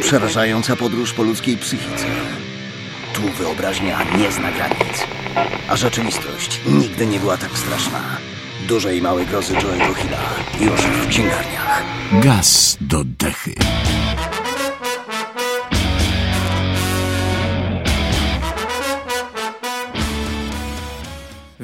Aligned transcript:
Przerażająca 0.00 0.76
podróż 0.76 1.12
po 1.12 1.22
ludzkiej 1.22 1.56
psychice. 1.56 2.06
Tu 3.14 3.22
wyobraźnia 3.22 3.98
nie 4.18 4.32
zna 4.32 4.52
granic. 4.52 5.06
A 5.68 5.76
rzeczywistość 5.76 6.60
nigdy 6.66 7.06
nie 7.06 7.20
była 7.20 7.36
tak 7.36 7.58
straszna. 7.58 8.00
Duże 8.68 8.96
i 8.96 9.02
małe 9.02 9.26
grozy 9.26 9.54
Joe'ego 9.54 9.94
Hilla 9.94 10.18
już 10.60 10.80
w 10.80 11.08
księgarniach. 11.08 11.82
Gaz 12.12 12.76
do 12.80 13.04
dechy. 13.04 13.54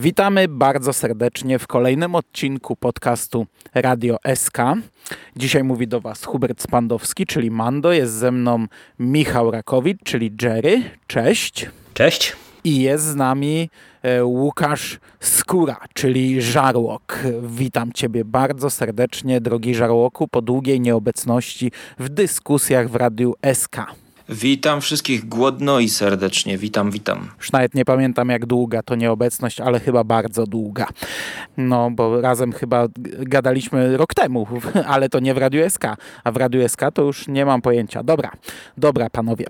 Witamy 0.01 0.49
bardzo 0.49 0.93
serdecznie 0.93 1.59
w 1.59 1.67
kolejnym 1.67 2.15
odcinku 2.15 2.77
podcastu 2.77 3.47
Radio 3.75 4.17
SK. 4.35 4.59
Dzisiaj 5.37 5.65
mówi 5.65 5.89
do 5.89 6.01
Was 6.01 6.25
Hubert 6.25 6.63
Spandowski, 6.63 7.27
czyli 7.27 7.51
Mando. 7.51 7.93
Jest 7.93 8.13
ze 8.13 8.33
mną 8.33 8.67
Michał 8.99 9.51
Rakowicz, 9.51 9.99
czyli 10.05 10.33
Jerry. 10.43 10.83
Cześć. 11.07 11.71
Cześć. 11.95 12.37
I 12.65 12.81
jest 12.81 13.05
z 13.05 13.15
nami 13.15 13.71
e, 14.03 14.25
Łukasz 14.25 14.99
Skóra, 15.21 15.77
czyli 15.95 16.43
Żarłok. 16.43 17.19
Witam 17.43 17.93
Ciebie 17.93 18.25
bardzo 18.25 18.71
serdecznie, 18.71 19.41
drogi 19.41 19.75
Żarłoku, 19.75 20.29
po 20.29 20.43
długiej 20.43 20.81
nieobecności 20.81 21.73
w 21.99 22.09
dyskusjach 22.09 22.89
w 22.89 22.95
Radiu 22.95 23.35
SK. 23.55 23.77
Witam 24.33 24.81
wszystkich 24.81 25.29
głodno 25.29 25.81
i 25.81 25.89
serdecznie. 25.89 26.59
Witam, 26.59 26.91
witam. 26.91 27.29
Już 27.39 27.53
nawet 27.53 27.75
nie 27.75 27.85
pamiętam 27.85 28.29
jak 28.29 28.47
długa 28.47 28.83
to 28.83 28.95
nieobecność, 28.95 29.61
ale 29.61 29.81
chyba 29.81 30.05
bardzo 30.05 30.47
długa. 30.47 30.87
No, 31.57 31.91
bo 31.91 32.21
razem 32.21 32.53
chyba 32.53 32.87
gadaliśmy 33.19 33.97
rok 33.97 34.15
temu, 34.15 34.47
ale 34.87 35.09
to 35.09 35.21
nie 35.21 35.35
w 35.35 35.39
Radiu 35.39 35.71
SK, 35.71 35.85
a 36.25 36.33
w 36.33 36.37
Radiu 36.37 36.69
SK 36.69 36.81
to 36.95 37.03
już 37.03 37.29
nie 37.29 37.47
mam 37.47 37.63
pojęcia. 37.63 38.03
Dobra, 38.03 38.31
dobra 38.77 39.11
panowie 39.11 39.47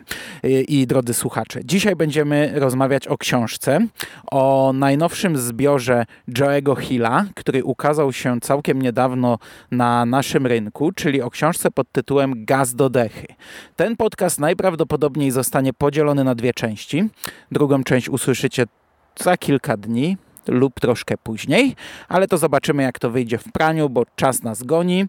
i, 0.69 0.87
drodzy 0.87 1.15
słuchacze. 1.15 1.61
Dzisiaj 1.65 1.97
będziemy 1.97 2.53
rozmawiać 2.55 3.09
o 3.09 3.19
książce, 3.19 3.87
o 4.31 4.73
najnowszym 4.75 5.37
zbiorze 5.39 6.07
Joe'ego 6.29 6.81
Hilla, 6.81 7.25
który 7.37 7.65
ukazał 7.65 8.13
się 8.13 8.41
całkiem 8.41 8.83
niedawno 8.83 9.39
na 9.71 10.07
naszym 10.07 10.47
rynku, 10.47 10.93
czyli 10.93 11.23
o 11.23 11.31
książce 11.31 11.71
pod 11.71 11.93
tytułem 11.93 12.45
Gaz 12.45 12.75
do 12.75 12.91
dechy. 12.91 13.27
Ten 13.77 13.97
podcast 13.97 14.39
najprawdopodobniej 14.41 14.70
najprawdopodobniej 14.71 15.31
zostanie 15.31 15.73
podzielony 15.73 16.25
na 16.25 16.35
dwie 16.35 16.55
części. 16.55 17.09
Drugą 17.53 17.85
część 17.85 18.09
usłyszycie 18.09 18.65
za 19.19 19.37
kilka 19.37 19.77
dni 19.77 20.17
lub 20.49 20.81
troszkę 20.81 21.15
później, 21.19 21.75
ale 22.09 22.29
to 22.29 22.39
zobaczymy 22.39 22.83
jak 22.83 22.99
to 22.99 23.11
wyjdzie 23.11 23.39
w 23.39 23.53
praniu, 23.53 23.89
bo 23.89 24.03
czas 24.17 24.43
nas 24.43 24.63
goni. 24.63 25.07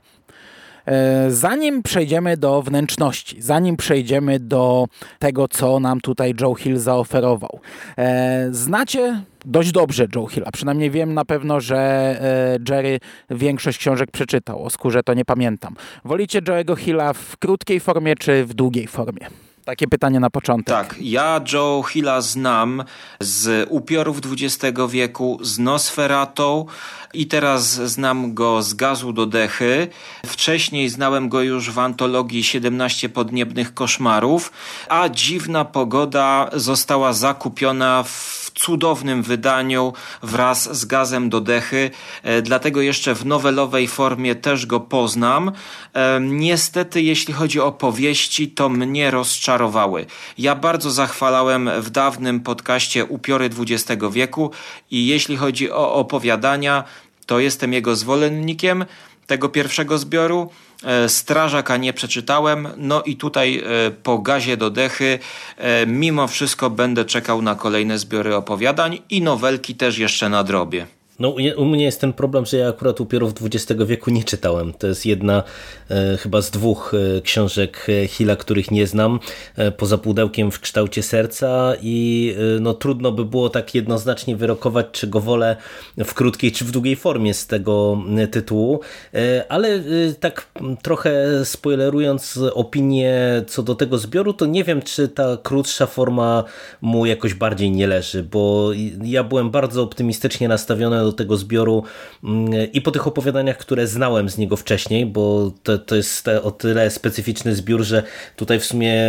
E, 0.86 1.32
zanim 1.32 1.84
przejdziemy 1.84 2.38
do 2.38 2.62
wnętrzności, 2.62 3.42
zanim 3.42 3.78
przejdziemy 3.78 4.40
do 4.40 4.86
tego, 5.20 5.48
co 5.48 5.80
nam 5.80 6.02
tutaj 6.02 6.34
Joe 6.42 6.56
Hill 6.56 6.78
zaoferował. 6.78 7.60
E, 7.98 8.48
znacie 8.52 9.22
dość 9.46 9.72
dobrze 9.72 10.08
Joe 10.16 10.28
Hilla, 10.28 10.52
przynajmniej 10.52 10.92
wiem 10.92 11.14
na 11.14 11.26
pewno, 11.26 11.62
że 11.62 11.78
e, 11.78 12.74
Jerry 12.74 13.00
większość 13.30 13.78
książek 13.78 14.12
przeczytał. 14.12 14.64
O 14.64 14.70
skórze 14.70 15.04
to 15.04 15.14
nie 15.14 15.26
pamiętam. 15.26 15.76
Wolicie 16.06 16.42
Joe'ego 16.42 16.78
Hilla 16.78 17.14
w 17.14 17.38
krótkiej 17.38 17.80
formie 17.80 18.16
czy 18.16 18.46
w 18.46 18.54
długiej 18.54 18.88
formie? 18.88 19.51
Takie 19.66 19.88
pytanie 19.88 20.20
na 20.20 20.30
początek. 20.30 20.76
Tak, 20.76 20.96
ja 21.00 21.42
Joe 21.54 21.84
Hilla 21.84 22.22
znam 22.22 22.84
z 23.20 23.68
upiorów 23.70 24.18
XX 24.26 24.80
wieku, 24.90 25.40
z 25.42 25.60
Nosferatą 25.60 26.66
i 27.14 27.28
teraz 27.28 27.64
znam 27.74 28.34
go 28.34 28.62
z 28.62 28.74
gazu 28.74 29.14
do 29.14 29.26
dechy. 29.26 29.88
Wcześniej 30.26 30.90
znałem 30.90 31.30
go 31.30 31.42
już 31.42 31.72
w 31.72 31.80
antologii 31.80 32.44
17 32.44 33.10
podniebnych 33.10 33.74
koszmarów, 33.74 34.52
a 34.90 35.10
dziwna 35.10 35.66
pogoda 35.66 36.50
została 36.54 37.14
zakupiona 37.14 38.04
w 38.04 38.51
cudownym 38.56 39.24
wydaniu 39.24 39.94
wraz 40.24 40.78
z 40.78 40.86
gazem 40.86 41.30
do 41.30 41.42
dechy, 41.42 41.92
e, 42.24 42.42
dlatego 42.42 42.82
jeszcze 42.82 43.16
w 43.16 43.26
nowelowej 43.26 43.88
formie 43.88 44.36
też 44.36 44.66
go 44.66 44.80
poznam. 44.80 45.52
E, 45.94 46.20
niestety, 46.22 47.02
jeśli 47.02 47.34
chodzi 47.34 47.60
o 47.60 47.72
powieści, 47.72 48.48
to 48.48 48.70
mnie 48.70 49.12
rozczarowały. 49.12 50.06
Ja 50.38 50.56
bardzo 50.56 50.92
zachwalałem 50.92 51.70
w 51.82 51.90
dawnym 51.90 52.40
podcaście 52.40 53.06
Upiory 53.06 53.50
XX 53.60 54.04
wieku 54.12 54.52
i 54.92 55.08
jeśli 55.08 55.38
chodzi 55.38 55.72
o 55.72 55.94
opowiadania, 55.94 56.84
to 57.26 57.40
jestem 57.40 57.74
jego 57.74 57.96
zwolennikiem 57.96 58.86
tego 59.28 59.50
pierwszego 59.50 59.98
zbioru. 59.98 60.50
E, 60.84 61.10
Strażaka 61.10 61.78
nie 61.78 61.94
przeczytałem, 61.94 62.68
no 62.78 63.04
i 63.04 63.16
tutaj 63.16 63.58
e, 63.58 63.92
po 63.92 64.18
gazie 64.18 64.58
do 64.58 64.70
dechy 64.70 65.20
e, 65.58 65.86
mimo 65.86 66.28
wszystko 66.28 66.70
będę 66.70 67.06
czekał 67.06 67.42
na 67.42 67.56
kolejne 67.56 68.00
zbiory 68.00 68.36
opowiadań 68.36 69.00
i 69.10 69.22
nowelki 69.22 69.76
też 69.76 69.98
jeszcze 69.98 70.30
na 70.30 70.44
drobie. 70.44 70.88
No, 71.22 71.36
u 71.58 71.66
mnie 71.66 71.84
jest 71.84 72.02
ten 72.02 72.14
problem, 72.14 72.46
że 72.46 72.58
ja 72.58 72.70
akurat 72.70 73.02
upiorów 73.02 73.34
XX 73.42 73.82
wieku 73.86 74.12
nie 74.12 74.24
czytałem. 74.24 74.74
To 74.74 74.88
jest 74.88 75.06
jedna 75.06 75.44
e, 75.90 76.18
chyba 76.18 76.42
z 76.42 76.52
dwóch 76.52 76.94
e, 77.18 77.22
książek 77.22 77.88
Hilla, 78.08 78.36
których 78.36 78.72
nie 78.72 78.88
znam, 78.88 79.20
e, 79.56 79.72
poza 79.72 79.98
pudełkiem 79.98 80.52
w 80.52 80.60
kształcie 80.60 81.04
serca 81.04 81.74
i 81.82 82.36
e, 82.58 82.60
no, 82.60 82.74
trudno 82.74 83.12
by 83.12 83.26
było 83.26 83.50
tak 83.50 83.76
jednoznacznie 83.76 84.36
wyrokować, 84.36 84.86
czy 84.92 85.08
go 85.08 85.20
wolę 85.20 85.56
w 85.98 86.14
krótkiej 86.14 86.52
czy 86.52 86.66
w 86.66 86.72
długiej 86.72 86.96
formie 86.96 87.34
z 87.34 87.48
tego 87.48 87.98
e, 88.18 88.28
tytułu, 88.28 88.80
e, 89.14 89.46
ale 89.50 89.84
tak 90.20 90.48
trochę 90.82 91.46
spoilerując 91.46 92.40
opinię 92.54 93.44
co 93.48 93.64
do 93.64 93.76
tego 93.76 93.98
zbioru, 93.98 94.34
to 94.34 94.46
nie 94.46 94.64
wiem, 94.64 94.82
czy 94.82 95.08
ta 95.08 95.38
krótsza 95.44 95.86
forma 95.86 96.44
mu 96.82 97.06
jakoś 97.06 97.34
bardziej 97.34 97.72
nie 97.72 97.88
leży, 97.88 98.24
bo 98.24 98.72
ja 99.04 99.24
byłem 99.24 99.50
bardzo 99.50 99.84
optymistycznie 99.84 100.48
nastawiony 100.48 101.00
do 101.00 101.11
tego 101.12 101.38
zbioru 101.38 101.84
mm, 102.24 102.72
i 102.74 102.82
po 102.82 102.92
tych 102.92 103.08
opowiadaniach, 103.08 103.58
które 103.58 103.88
znałem 103.88 104.30
z 104.30 104.38
niego 104.38 104.58
wcześniej, 104.58 105.06
bo 105.06 105.52
to, 105.64 105.78
to 105.78 105.96
jest 105.96 106.28
o 106.28 106.52
tyle 106.52 106.90
specyficzny 106.90 107.56
zbiór, 107.56 107.84
że 107.84 108.04
tutaj 108.36 108.60
w 108.60 108.66
sumie 108.66 109.02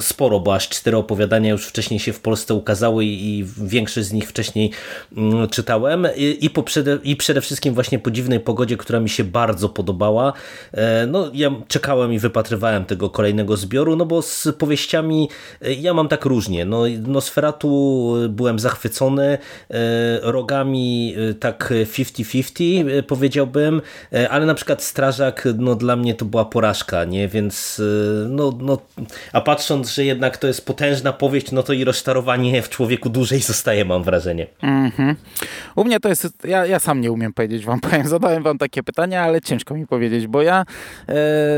sporo, 0.00 0.40
bo 0.40 0.54
aż 0.54 0.68
cztery 0.68 0.96
opowiadania 0.96 1.50
już 1.50 1.66
wcześniej 1.66 2.00
się 2.00 2.12
w 2.12 2.20
Polsce 2.20 2.54
ukazały 2.54 3.04
i 3.04 3.44
większość 3.56 4.06
z 4.06 4.12
nich 4.12 4.28
wcześniej 4.28 4.70
mm, 5.16 5.48
czytałem 5.48 6.06
i, 6.16 6.50
po 6.50 6.62
przede, 6.62 6.98
i 7.04 7.16
przede 7.16 7.40
wszystkim 7.40 7.74
właśnie 7.74 7.98
po 7.98 8.10
dziwnej 8.10 8.40
pogodzie, 8.40 8.76
która 8.76 9.00
mi 9.00 9.08
się 9.08 9.24
bardzo 9.24 9.68
podobała. 9.68 10.32
E, 10.72 11.06
no 11.06 11.30
ja 11.34 11.50
czekałem 11.68 12.12
i 12.12 12.18
wypatrywałem 12.18 12.84
tego 12.84 13.10
kolejnego 13.10 13.56
zbioru, 13.56 13.96
no 13.96 14.06
bo 14.06 14.22
z 14.22 14.48
powieściami 14.58 15.28
e, 15.62 15.72
ja 15.74 15.94
mam 15.94 16.08
tak 16.08 16.24
różnie. 16.24 16.64
No, 16.64 16.82
Nosferatu 17.06 18.14
byłem 18.28 18.58
zachwycony, 18.58 19.38
e, 19.70 19.78
rogami 20.22 21.14
tak 21.38 21.72
50-50 21.84 22.90
e, 22.90 23.02
powiedziałbym, 23.02 23.82
e, 24.12 24.28
ale 24.30 24.46
na 24.46 24.54
przykład 24.54 24.82
Strażak 24.82 25.48
no 25.58 25.74
dla 25.74 25.96
mnie 25.96 26.14
to 26.14 26.24
była 26.24 26.44
porażka, 26.44 27.04
nie? 27.04 27.28
Więc 27.28 27.82
e, 28.24 28.28
no, 28.28 28.58
no 28.60 28.78
a 29.32 29.40
patrząc, 29.40 29.90
że 29.90 30.04
jednak 30.04 30.36
to 30.36 30.46
jest 30.46 30.66
potężna 30.66 31.12
powieść, 31.12 31.52
no 31.52 31.62
to 31.62 31.72
i 31.72 31.84
rozczarowanie 31.84 32.62
w 32.62 32.68
człowieku 32.68 33.10
dłużej 33.10 33.40
zostaje, 33.40 33.84
mam 33.84 34.02
wrażenie. 34.02 34.46
Mm 34.62 34.90
-hmm. 34.90 35.14
U 35.76 35.84
mnie 35.84 36.00
to 36.00 36.08
jest, 36.08 36.28
ja, 36.44 36.66
ja 36.66 36.78
sam 36.78 37.00
nie 37.00 37.12
umiem 37.12 37.32
powiedzieć 37.32 37.64
wam, 37.64 37.80
powiem, 37.90 38.08
zadałem 38.08 38.42
wam 38.42 38.58
takie 38.58 38.82
pytania, 38.82 39.22
ale 39.22 39.40
ciężko 39.40 39.74
mi 39.74 39.86
powiedzieć, 39.86 40.26
bo 40.26 40.42
ja 40.42 40.64
e, 41.08 41.14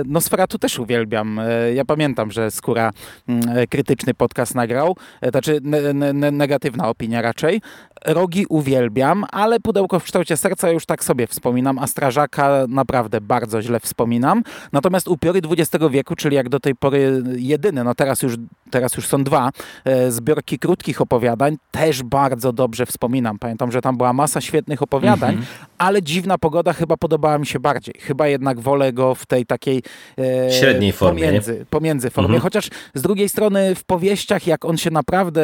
Nosferatu 0.06 0.58
też 0.58 0.78
uwielbiam. 0.78 1.38
E, 1.38 1.74
ja 1.74 1.84
pamiętam, 1.84 2.30
że 2.30 2.50
Skóra 2.50 2.90
e, 3.28 3.66
krytyczny 3.66 4.14
podcast 4.14 4.54
nagrał, 4.54 4.96
e, 5.20 5.30
znaczy 5.30 5.58
ne, 5.62 5.92
ne, 5.92 6.30
negatywna 6.30 6.88
opinia 6.88 7.22
raczej. 7.22 7.60
Rogi 8.06 8.46
uwielbiam, 8.48 9.24
ale 9.30 9.60
pudełko 9.60 10.00
w 10.00 10.04
kształcie 10.04 10.36
serca 10.36 10.70
już 10.70 10.86
tak 10.86 11.04
sobie 11.04 11.26
wspominam, 11.26 11.78
a 11.78 11.86
strażaka 11.86 12.64
naprawdę 12.68 13.20
bardzo 13.20 13.62
źle 13.62 13.80
wspominam. 13.80 14.42
Natomiast 14.72 15.08
upiory 15.08 15.40
XX 15.50 15.84
wieku, 15.90 16.16
czyli 16.16 16.36
jak 16.36 16.48
do 16.48 16.60
tej 16.60 16.74
pory 16.74 17.22
jedyne, 17.36 17.84
no 17.84 17.94
teraz 17.94 18.22
już, 18.22 18.34
teraz 18.70 18.96
już 18.96 19.06
są 19.06 19.24
dwa, 19.24 19.50
e, 19.84 20.10
zbiorki 20.10 20.58
krótkich 20.58 21.00
opowiadań, 21.00 21.56
też 21.70 22.02
bardzo 22.02 22.52
dobrze 22.52 22.86
wspominam. 22.86 23.38
Pamiętam, 23.38 23.72
że 23.72 23.80
tam 23.80 23.96
była 23.96 24.12
masa 24.12 24.40
świetnych 24.40 24.82
opowiadań, 24.82 25.30
mm 25.30 25.44
-hmm. 25.44 25.66
ale 25.78 26.02
dziwna 26.02 26.38
pogoda 26.38 26.72
chyba 26.72 26.96
podobała 26.96 27.38
mi 27.38 27.46
się 27.46 27.60
bardziej. 27.60 27.94
Chyba 28.00 28.28
jednak 28.28 28.60
wolę 28.60 28.92
go 28.92 29.14
w 29.14 29.26
tej 29.26 29.46
takiej 29.46 29.82
e, 30.18 30.52
średniej 30.52 30.92
formie. 30.92 31.26
Pomiędzy, 31.26 31.66
pomiędzy 31.70 32.10
formie. 32.10 32.28
Mm 32.28 32.40
-hmm. 32.40 32.42
Chociaż 32.42 32.70
z 32.94 33.02
drugiej 33.02 33.28
strony 33.28 33.74
w 33.74 33.84
powieściach, 33.84 34.46
jak 34.46 34.64
on 34.64 34.76
się 34.76 34.90
naprawdę 34.90 35.42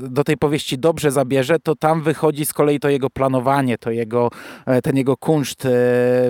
do 0.00 0.24
tej 0.24 0.36
powieści 0.36 0.78
dobrze 0.78 1.10
zabierze, 1.10 1.51
to 1.58 1.74
tam 1.74 2.02
wychodzi 2.02 2.46
z 2.46 2.52
kolei 2.52 2.80
to 2.80 2.88
jego 2.88 3.08
rozplanowanie, 3.12 3.78
to 3.78 3.90
jego, 3.90 4.30
e, 4.66 4.82
ten 4.82 4.96
jego 4.96 5.16
kunszt, 5.16 5.64
e, 5.64 5.68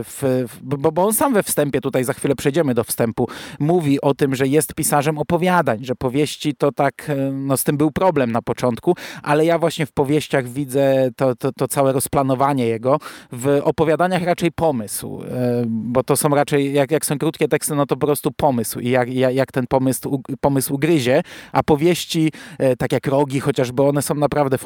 w, 0.05 0.45
bo, 0.63 0.93
bo 0.93 1.07
on 1.07 1.15
sam 1.15 1.35
we 1.35 1.43
wstępie, 1.43 1.81
tutaj 1.81 2.05
za 2.05 2.13
chwilę 2.13 2.35
przejdziemy 2.35 2.75
do 2.75 2.85
wstępu, 2.85 3.29
mówi 3.59 4.01
o 4.01 4.15
tym, 4.15 4.35
że 4.35 4.49
jest 4.49 4.75
pisarzem 4.75 5.19
opowiadań, 5.19 5.85
że 5.85 5.95
powieści 5.95 6.55
to 6.55 6.73
tak, 6.73 7.11
e, 7.11 7.33
no 7.33 7.57
z 7.57 7.65
tym 7.65 7.77
był 7.77 7.91
problem 7.91 8.33
na 8.33 8.43
początku, 8.43 8.95
ale 9.23 9.45
ja 9.45 9.59
właśnie 9.59 9.87
w 9.87 9.93
powieściach 9.93 10.49
widzę 10.49 11.11
to, 11.17 11.35
to, 11.35 11.53
to 11.53 11.69
całe 11.69 11.93
rozplanowanie 11.93 12.67
jego, 12.67 12.99
w 13.33 13.61
opowiadaniach 13.65 14.23
raczej 14.23 14.53
pomysł, 14.53 15.23
bo 15.67 16.03
to 16.03 16.17
są 16.17 16.29
raczej, 16.29 16.73
jak, 16.73 16.91
jak 16.91 17.07
są 17.07 17.19
krótkie 17.19 17.49
teksty, 17.49 17.75
no 17.75 17.87
to 17.87 17.97
po 17.97 18.07
prostu 18.07 18.31
pomysł 18.37 18.81
i 18.81 18.91
jak, 18.91 19.13
jak, 19.13 19.35
jak 19.35 19.53
ten 19.53 19.67
pomysł, 19.67 20.23
pomysł 20.41 20.79
gryzie, 20.79 21.23
a 21.53 21.63
powieści, 21.63 22.33
tak 22.79 22.93
jak 22.93 23.07
Rogi 23.07 23.41
chociażby, 23.41 23.83
one 23.83 24.03
są 24.03 24.15
naprawdę 24.15 24.59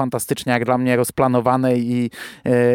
jak 0.53 0.65
dla 0.65 0.79
mnie 0.79 0.97
rozplanowane 0.97 1.79
i, 1.79 2.11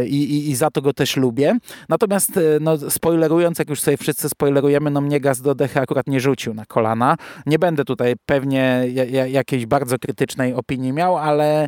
i, 0.05 0.15
i, 0.15 0.49
i 0.49 0.55
za 0.55 0.71
to 0.71 0.81
go 0.81 0.93
też 0.93 1.17
lubię. 1.17 1.57
Natomiast 1.89 2.39
no, 2.61 2.77
spoilerując, 2.77 3.59
jak 3.59 3.69
już 3.69 3.81
sobie 3.81 3.97
wszyscy 3.97 4.29
spoilerujemy, 4.29 4.91
no 4.91 5.01
mnie 5.01 5.19
Gaz 5.19 5.41
do 5.41 5.55
Dechy 5.55 5.79
akurat 5.79 6.07
nie 6.07 6.19
rzucił 6.19 6.53
na 6.53 6.65
kolana. 6.65 7.17
Nie 7.45 7.59
będę 7.59 7.85
tutaj 7.85 8.13
pewnie 8.25 8.85
jakiejś 9.27 9.65
bardzo 9.65 9.99
krytycznej 9.99 10.53
opinii 10.53 10.93
miał, 10.93 11.17
ale 11.17 11.67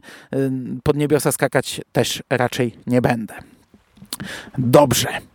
pod 0.83 0.95
niebiosa 0.95 1.31
skakać 1.31 1.81
też 1.91 2.23
raczej 2.29 2.75
nie 2.87 3.01
będę. 3.01 3.33
Dobrze. 4.57 5.32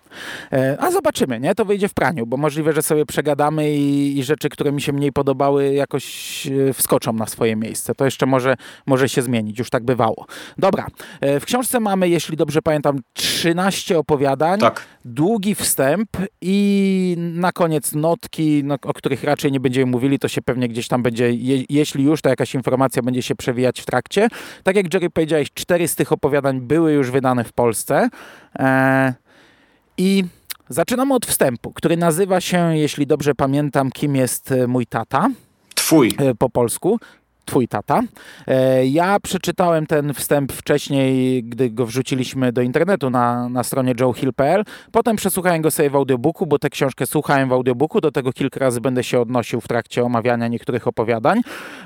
E, 0.53 0.77
a 0.81 0.91
zobaczymy, 0.91 1.41
nie? 1.41 1.55
To 1.55 1.65
wyjdzie 1.65 1.89
w 1.89 1.95
praniu, 1.95 2.27
bo 2.27 2.37
możliwe, 2.37 2.73
że 2.73 2.83
sobie 2.83 3.07
przegadamy 3.07 3.71
i, 3.71 4.19
i, 4.19 4.25
rzeczy, 4.25 4.49
które 4.49 4.73
mi 4.73 4.83
się 4.83 4.93
mniej 4.93 5.13
podobały, 5.13 5.75
jakoś 5.75 6.47
e, 6.47 6.73
wskoczą 6.73 7.13
na 7.13 7.27
swoje 7.27 7.57
miejsce. 7.57 7.95
To 7.95 8.05
jeszcze 8.05 8.27
może, 8.27 8.57
może 8.87 9.09
się 9.09 9.23
zmienić, 9.23 9.59
już 9.59 9.71
tak 9.71 9.85
bywało. 9.85 10.27
Dobra, 10.59 10.87
e, 11.21 11.41
w 11.41 11.45
książce 11.45 11.81
mamy, 11.81 12.09
jeśli 12.09 12.37
dobrze 12.37 12.63
pamiętam, 12.63 13.01
13 13.13 13.99
opowiadań, 13.99 14.61
tak. 14.61 14.85
długi 15.05 15.55
wstęp 15.55 16.09
i 16.41 17.17
na 17.19 17.53
koniec 17.53 17.95
notki, 17.95 18.63
no, 18.65 18.77
o 18.83 18.93
których 18.93 19.25
raczej 19.25 19.53
nie 19.53 19.61
będziemy 19.61 19.91
mówili, 19.91 20.19
to 20.19 20.29
się 20.29 20.43
pewnie 20.43 20.69
gdzieś 20.69 20.89
tam 20.89 21.03
będzie, 21.03 21.33
je, 21.33 21.65
jeśli 21.69 22.05
już, 22.05 22.23
to 22.23 22.29
jakaś 22.29 22.55
informacja 22.55 23.03
będzie 23.03 23.23
się 23.23 23.35
przewijać 23.35 23.81
w 23.81 23.87
trakcie. 23.87 24.29
Tak 24.63 24.77
jak 24.77 24.95
Jerry 24.95 25.11
powiedziałeś, 25.11 25.49
cztery 25.55 25.89
z 25.89 25.95
tych 25.95 26.13
opowiadań 26.13 26.61
były 26.61 26.93
już 26.93 27.11
wydane 27.11 27.45
w 27.45 27.53
Polsce. 27.53 28.09
Eee, 28.55 29.13
i 29.99 30.25
zaczynamy 30.69 31.15
od 31.15 31.27
wstępu, 31.27 31.73
który 31.73 31.97
nazywa 31.97 32.41
się, 32.41 32.77
jeśli 32.77 33.07
dobrze 33.07 33.35
pamiętam, 33.35 33.91
kim 33.91 34.17
jest 34.17 34.53
e, 34.53 34.67
mój 34.67 34.87
tata. 34.87 35.31
Twój. 35.75 36.15
E, 36.19 36.35
po 36.35 36.51
polsku 36.51 37.01
twój 37.49 37.69
tata. 37.69 38.01
E, 38.47 38.87
ja 38.87 39.21
przeczytałem 39.21 39.87
ten 39.87 40.15
wstęp 40.15 40.53
wcześniej, 40.53 41.45
gdy 41.45 41.71
go 41.71 41.87
wrzuciliśmy 41.87 42.53
do 42.53 42.63
internetu 42.63 43.11
na, 43.11 43.49
na 43.49 43.63
stronie 43.65 43.95
joehill.pl. 43.95 44.65
Potem 44.93 45.17
przesłuchałem 45.17 45.63
go 45.63 45.71
sobie 45.71 45.91
w 45.91 45.97
audiobooku, 45.97 46.47
bo 46.47 46.59
tę 46.59 46.71
książkę 46.71 47.07
słuchałem 47.07 47.49
w 47.49 47.53
audiobooku. 47.53 48.01
Do 48.01 48.13
tego 48.13 48.33
kilka 48.33 48.61
razy 48.61 48.81
będę 48.81 49.05
się 49.05 49.21
odnosił 49.21 49.61
w 49.61 49.69
trakcie 49.69 50.05
omawiania 50.05 50.49
niektórych 50.49 50.87
opowiadań. 50.87 51.41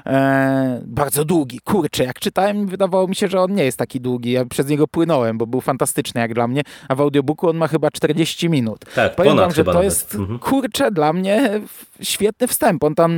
E, 0.06 0.82
bardzo 0.87 1.25
długi. 1.25 1.61
Kurczę, 1.64 2.05
jak 2.05 2.20
czytałem, 2.20 2.67
wydawało 2.67 3.09
mi 3.09 3.14
się, 3.17 3.29
że 3.29 3.41
on 3.41 3.55
nie 3.55 3.64
jest 3.64 3.79
taki 3.79 4.00
długi. 4.00 4.32
Ja 4.32 4.44
przez 4.44 4.69
niego 4.69 4.88
płynąłem, 4.88 5.38
bo 5.38 5.47
był 5.47 5.61
fantastyczny 5.61 6.20
jak 6.20 6.35
dla 6.35 6.49
mnie, 6.49 6.62
a 6.88 6.94
w 6.94 7.00
audiobooku 7.00 7.49
on 7.49 7.56
ma 7.56 7.69
chyba 7.69 7.91
40 7.91 8.49
minut. 8.49 8.85
Tak, 8.94 9.14
Powiem 9.14 9.37
wam, 9.37 9.53
że 9.53 9.64
to 9.64 9.73
nawet. 9.73 9.85
jest, 9.85 10.14
mhm. 10.14 10.38
kurczę, 10.38 10.91
dla 10.91 11.12
mnie 11.12 11.61
świetny 12.02 12.46
wstęp. 12.46 12.84
On 12.84 12.94
tam 12.94 13.12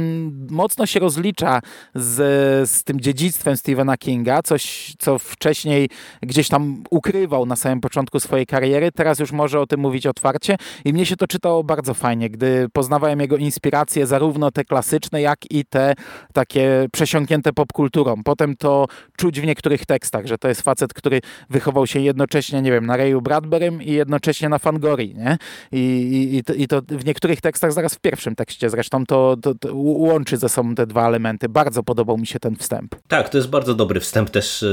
mocno 0.50 0.86
się 0.86 1.00
rozlicza 1.00 1.60
z 1.94 2.34
z 2.74 2.84
tym 2.84 3.00
dziedzictwem 3.00 3.56
Stephena 3.56 3.96
Kinga, 3.96 4.42
coś, 4.42 4.94
co 4.98 5.18
wcześniej 5.18 5.88
gdzieś 6.22 6.48
tam 6.48 6.84
ukrywał 6.90 7.46
na 7.46 7.56
samym 7.56 7.80
początku 7.80 8.20
swojej 8.20 8.46
kariery, 8.46 8.92
teraz 8.92 9.18
już 9.18 9.32
może 9.32 9.60
o 9.60 9.66
tym 9.66 9.80
mówić 9.80 10.06
otwarcie 10.06 10.56
i 10.84 10.92
mnie 10.92 11.06
się 11.06 11.16
to 11.16 11.26
czytało 11.26 11.64
bardzo 11.64 11.94
fajnie, 11.94 12.30
gdy 12.30 12.68
poznawałem 12.72 13.20
jego 13.20 13.36
inspiracje, 13.36 14.06
zarówno 14.06 14.50
te 14.50 14.64
klasyczne, 14.64 15.20
jak 15.20 15.38
i 15.50 15.64
te 15.64 15.94
takie 16.32 16.86
przesiąknięte 16.92 17.52
popkulturą. 17.52 18.22
Potem 18.24 18.56
to 18.56 18.86
czuć 19.16 19.40
w 19.40 19.46
niektórych 19.46 19.86
tekstach, 19.86 20.26
że 20.26 20.38
to 20.38 20.48
jest 20.48 20.62
facet, 20.62 20.94
który 20.94 21.20
wychował 21.50 21.86
się 21.86 22.00
jednocześnie, 22.00 22.62
nie 22.62 22.72
wiem, 22.72 22.86
na 22.86 22.96
Rayu 22.96 23.22
Bradburym 23.22 23.82
i 23.82 23.92
jednocześnie 23.92 24.48
na 24.48 24.58
Fangorii, 24.58 25.14
nie? 25.14 25.38
I, 25.72 25.78
i, 25.78 26.36
i, 26.36 26.44
to, 26.44 26.54
I, 26.54 26.68
to, 26.68 26.82
w 26.88 27.04
niektórych 27.04 27.40
tekstach, 27.40 27.72
zaraz 27.72 27.94
w 27.94 28.00
pierwszym 28.00 28.34
tekście 28.34 28.70
zresztą, 28.74 29.06
to, 29.06 29.36
to, 29.42 29.54
to 29.54 29.74
łączy 29.74 30.36
ze 30.36 30.48
sobą 30.48 30.74
te 30.74 30.86
dwa 30.86 31.08
elementy. 31.08 31.48
Bardzo 31.48 31.82
podobał 31.82 32.18
mi 32.18 32.26
się 32.26 32.40
ten 32.40 32.56
wstęp. 32.56 32.94
Tak, 33.08 33.28
to 33.28 33.38
jest 33.38 33.48
bardzo 33.48 33.74
dobry 33.74 34.00
wstęp 34.00 34.30
też 34.30 34.62
y, 34.62 34.66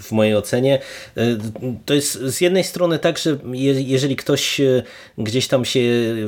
w 0.00 0.12
mojej 0.12 0.36
ocenie. 0.36 0.80
Y, 1.18 1.38
to 1.84 1.94
jest 1.94 2.20
z 2.20 2.40
jednej 2.40 2.64
strony 2.64 2.98
tak, 2.98 3.18
że 3.18 3.38
jeżeli 3.52 4.16
ktoś 4.16 4.60
y, 4.60 4.82
gdzieś 5.18 5.48
tam 5.48 5.64
się 5.64 5.80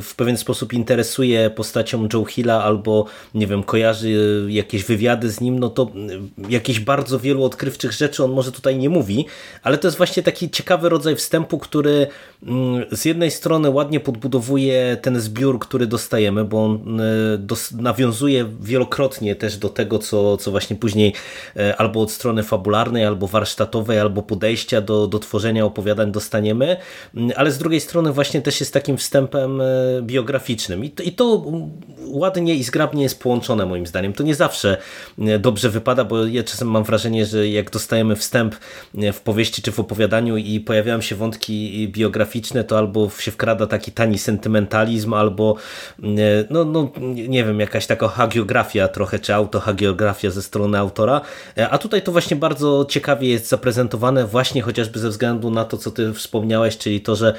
w 0.03 0.15
pewien 0.17 0.37
sposób 0.37 0.73
interesuje 0.73 1.51
postacią 1.51 2.09
Joe 2.13 2.25
Hilla 2.25 2.65
albo 2.65 3.07
nie 3.35 3.47
wiem, 3.47 3.63
kojarzy 3.63 4.47
jakieś 4.49 4.85
wywiady 4.85 5.31
z 5.31 5.41
nim, 5.41 5.59
no 5.59 5.69
to 5.69 5.91
jakichś 6.49 6.81
bardzo 6.81 7.19
wielu 7.19 7.45
odkrywczych 7.45 7.93
rzeczy 7.93 8.25
on 8.25 8.33
może 8.33 8.53
tutaj 8.53 8.79
nie 8.79 8.91
mówi, 8.91 9.27
ale 9.63 9.79
to 9.79 9.89
jest 9.89 9.97
właśnie 9.97 10.23
taki 10.23 10.51
ciekawy 10.51 10.89
rodzaj 10.89 11.17
wstępu, 11.17 11.59
który 11.59 12.07
z 12.93 13.05
jednej 13.05 13.31
strony 13.31 13.71
ładnie 13.71 14.01
podbudowuje 14.01 14.97
ten 15.03 15.21
zbiór, 15.21 15.59
który 15.59 15.87
dostajemy, 15.87 16.45
bo 16.45 16.65
on 16.65 17.01
nawiązuje 17.73 18.47
wielokrotnie 18.61 19.35
też 19.35 19.57
do 19.57 19.69
tego, 19.69 19.99
co, 19.99 20.37
co 20.37 20.51
właśnie 20.51 20.77
później 20.77 21.13
e, 21.57 21.77
albo 21.77 22.01
od 22.01 22.11
strony 22.11 22.43
fabularnej, 22.43 23.05
albo 23.05 23.27
warsztatowej, 23.27 24.01
albo 24.01 24.23
podejścia 24.23 24.81
do, 24.81 25.07
do 25.07 25.19
tworzenia 25.19 25.65
opowiadań 25.65 26.13
dostaniemy, 26.13 26.77
mm, 27.15 27.31
ale 27.37 27.51
z 27.51 27.59
drugiej 27.59 27.81
strony 27.81 28.13
właśnie 28.13 28.43
też 28.43 28.61
jest 28.61 28.73
takim 28.73 28.97
wstępem 28.97 29.61
e, 29.61 29.65
biograficznym 30.03 30.85
i 30.85 30.91
to, 30.91 31.03
i 31.03 31.13
to 31.13 31.45
ładnie 32.07 32.55
i 32.55 32.65
zgrabnie 32.65 33.03
jest 33.03 33.23
połączone 33.23 33.67
moim 33.67 33.87
zdaniem. 33.87 34.13
To 34.13 34.23
nie 34.23 34.35
zawsze 34.35 34.77
e, 35.19 35.39
dobrze 35.39 35.71
wypada, 35.71 36.05
bo 36.05 36.27
ja 36.27 36.43
czasem 36.43 36.71
mam 36.71 36.85
wrażenie, 36.85 37.27
że 37.27 37.49
jak 37.49 37.71
dostajemy 37.71 38.17
wstęp 38.17 38.55
w 39.13 39.21
powieści 39.21 39.63
czy 39.63 39.73
w 39.73 39.81
opowiadaniu 39.81 40.37
i 40.37 40.61
pojawiają 40.61 41.01
się 41.01 41.17
wątki 41.17 41.89
biograficzne, 41.89 42.28
to 42.69 42.79
albo 42.79 43.11
się 43.19 43.31
wkrada 43.31 43.67
taki 43.67 43.93
tani 43.93 44.19
sentymentalizm, 44.19 45.15
albo 45.15 45.57
no, 46.51 46.65
no 46.65 46.93
nie 47.29 47.45
wiem, 47.45 47.61
jakaś 47.61 47.87
taka 47.87 48.09
hagiografia 48.09 48.89
trochę, 48.89 49.19
czy 49.19 49.35
autohagiografia 49.35 50.31
ze 50.31 50.43
strony 50.43 50.79
autora, 50.79 51.21
e, 51.57 51.69
a 51.69 51.79
tutaj 51.79 52.03
to 52.03 52.13
właśnie 52.13 52.37
bardzo 52.37 52.87
ciekawie 52.89 53.29
jest 53.29 53.49
zaprezentowane 53.49 54.27
właśnie 54.27 54.63
chociażby 54.63 54.99
ze 54.99 55.09
względu 55.09 55.51
na 55.51 55.65
to, 55.65 55.77
co 55.77 55.91
ty 55.91 56.15
wspomniałeś, 56.15 56.79
czyli 56.79 57.01
to, 57.01 57.17
że 57.17 57.35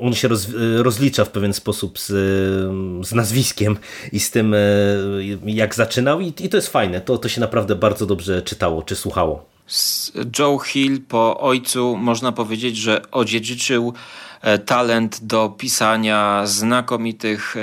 on 0.00 0.14
się 0.14 0.28
roz, 0.28 0.46
rozlicza 0.76 1.24
w 1.24 1.30
pewien 1.30 1.52
sposób 1.52 1.98
z, 1.98 2.06
z 3.06 3.14
nazwiskiem 3.14 3.76
i 4.12 4.20
z 4.20 4.30
tym, 4.30 4.54
e, 4.54 4.58
jak 5.46 5.74
zaczynał. 5.74 6.20
I, 6.20 6.26
i 6.26 6.48
to 6.48 6.56
jest 6.56 6.68
fajne, 6.68 7.00
to, 7.00 7.18
to 7.18 7.28
się 7.28 7.40
naprawdę 7.40 7.74
bardzo 7.74 8.06
dobrze 8.06 8.42
czytało 8.42 8.82
czy 8.82 8.96
słuchało. 8.96 9.56
Joe 10.38 10.58
Hill 10.58 11.00
po 11.08 11.40
ojcu 11.40 11.96
można 11.96 12.32
powiedzieć, 12.32 12.76
że 12.76 13.10
odziedziczył 13.10 13.92
e, 13.92 14.25
talent 14.66 15.18
do 15.22 15.48
pisania 15.48 16.42
znakomitych 16.44 17.56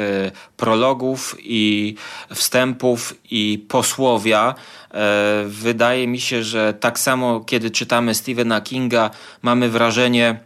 prologów 0.58 1.36
i 1.40 1.96
wstępów 2.34 3.14
i 3.32 3.65
posłowia. 3.68 4.56
E, 4.94 5.44
wydaje 5.48 6.08
mi 6.08 6.20
się, 6.20 6.44
że 6.44 6.74
tak 6.74 7.00
samo 7.00 7.39
kiedy 7.39 7.72
czytamy 7.72 8.15
Stephena 8.15 8.62
Kinga, 8.62 9.10
mamy 9.42 9.70
wrażenie, 9.70 10.39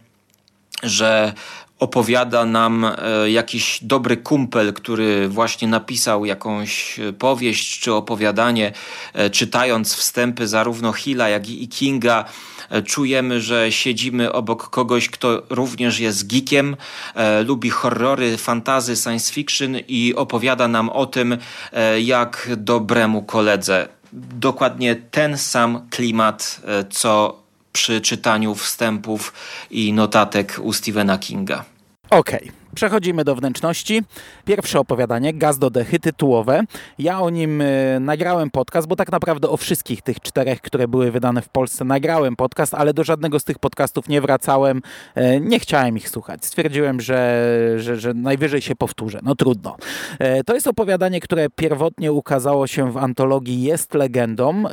że 0.82 1.32
opowiada 1.78 2.44
nam 2.44 2.84
e, 2.84 3.30
jakiś 3.30 3.78
dobry 3.82 4.16
kumpel, 4.16 4.72
który 4.72 5.28
właśnie 5.28 5.68
napisał 5.68 6.24
jakąś 6.24 7.00
powieść 7.18 7.80
czy 7.80 7.94
opowiadanie, 7.94 8.72
e, 9.14 9.30
czytając 9.30 9.94
wstępy 9.94 10.48
zarówno 10.48 10.92
Hilla, 10.92 11.28
jak 11.28 11.48
i 11.48 11.68
Kinga. 11.68 12.24
Czujemy, 12.86 13.40
że 13.40 13.72
siedzimy 13.72 14.32
obok 14.32 14.70
kogoś, 14.70 15.08
kto 15.08 15.42
również 15.50 16.00
jest 16.00 16.26
geekiem, 16.26 16.76
lubi 17.46 17.70
horrory, 17.70 18.36
fantazy, 18.36 18.96
science 18.96 19.32
fiction 19.32 19.76
i 19.88 20.14
opowiada 20.16 20.68
nam 20.68 20.90
o 20.90 21.06
tym, 21.06 21.38
jak 21.98 22.50
dobremu 22.56 23.22
koledze. 23.22 23.88
Dokładnie 24.12 24.96
ten 24.96 25.38
sam 25.38 25.86
klimat, 25.90 26.60
e, 26.64 26.84
co 26.90 27.42
przy 27.72 28.00
czytaniu 28.00 28.54
wstępów 28.54 29.32
i 29.70 29.92
notatek 29.92 30.58
u 30.62 30.72
Stephena 30.72 31.18
Kinga. 31.18 31.64
Okej, 32.10 32.40
okay. 32.40 32.57
Przechodzimy 32.74 33.24
do 33.24 33.34
wnętrzności. 33.34 34.02
Pierwsze 34.44 34.80
opowiadanie, 34.80 35.34
Gaz 35.34 35.58
do 35.58 35.70
dechy, 35.70 35.98
tytułowe. 35.98 36.62
Ja 36.98 37.20
o 37.20 37.30
nim 37.30 37.60
y, 37.60 37.98
nagrałem 38.00 38.50
podcast, 38.50 38.88
bo 38.88 38.96
tak 38.96 39.12
naprawdę 39.12 39.48
o 39.48 39.56
wszystkich 39.56 40.02
tych 40.02 40.20
czterech, 40.20 40.60
które 40.60 40.88
były 40.88 41.10
wydane 41.10 41.42
w 41.42 41.48
Polsce, 41.48 41.84
nagrałem 41.84 42.36
podcast, 42.36 42.74
ale 42.74 42.94
do 42.94 43.04
żadnego 43.04 43.40
z 43.40 43.44
tych 43.44 43.58
podcastów 43.58 44.08
nie 44.08 44.20
wracałem. 44.20 44.82
Y, 45.16 45.40
nie 45.40 45.60
chciałem 45.60 45.96
ich 45.96 46.08
słuchać. 46.08 46.44
Stwierdziłem, 46.44 47.00
że, 47.00 47.44
że, 47.76 47.96
że 47.96 48.14
najwyżej 48.14 48.60
się 48.60 48.76
powtórzę. 48.76 49.18
No 49.22 49.34
trudno. 49.34 49.76
Y, 50.40 50.44
to 50.44 50.54
jest 50.54 50.66
opowiadanie, 50.66 51.20
które 51.20 51.46
pierwotnie 51.56 52.12
ukazało 52.12 52.66
się 52.66 52.92
w 52.92 52.96
antologii 52.96 53.62
Jest 53.62 53.94
legendą, 53.94 54.64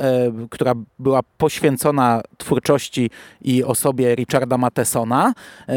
która 0.50 0.74
była 0.98 1.20
poświęcona 1.38 2.20
twórczości 2.38 3.10
i 3.42 3.64
osobie 3.64 4.14
Richarda 4.14 4.58
Mattesona. 4.58 5.32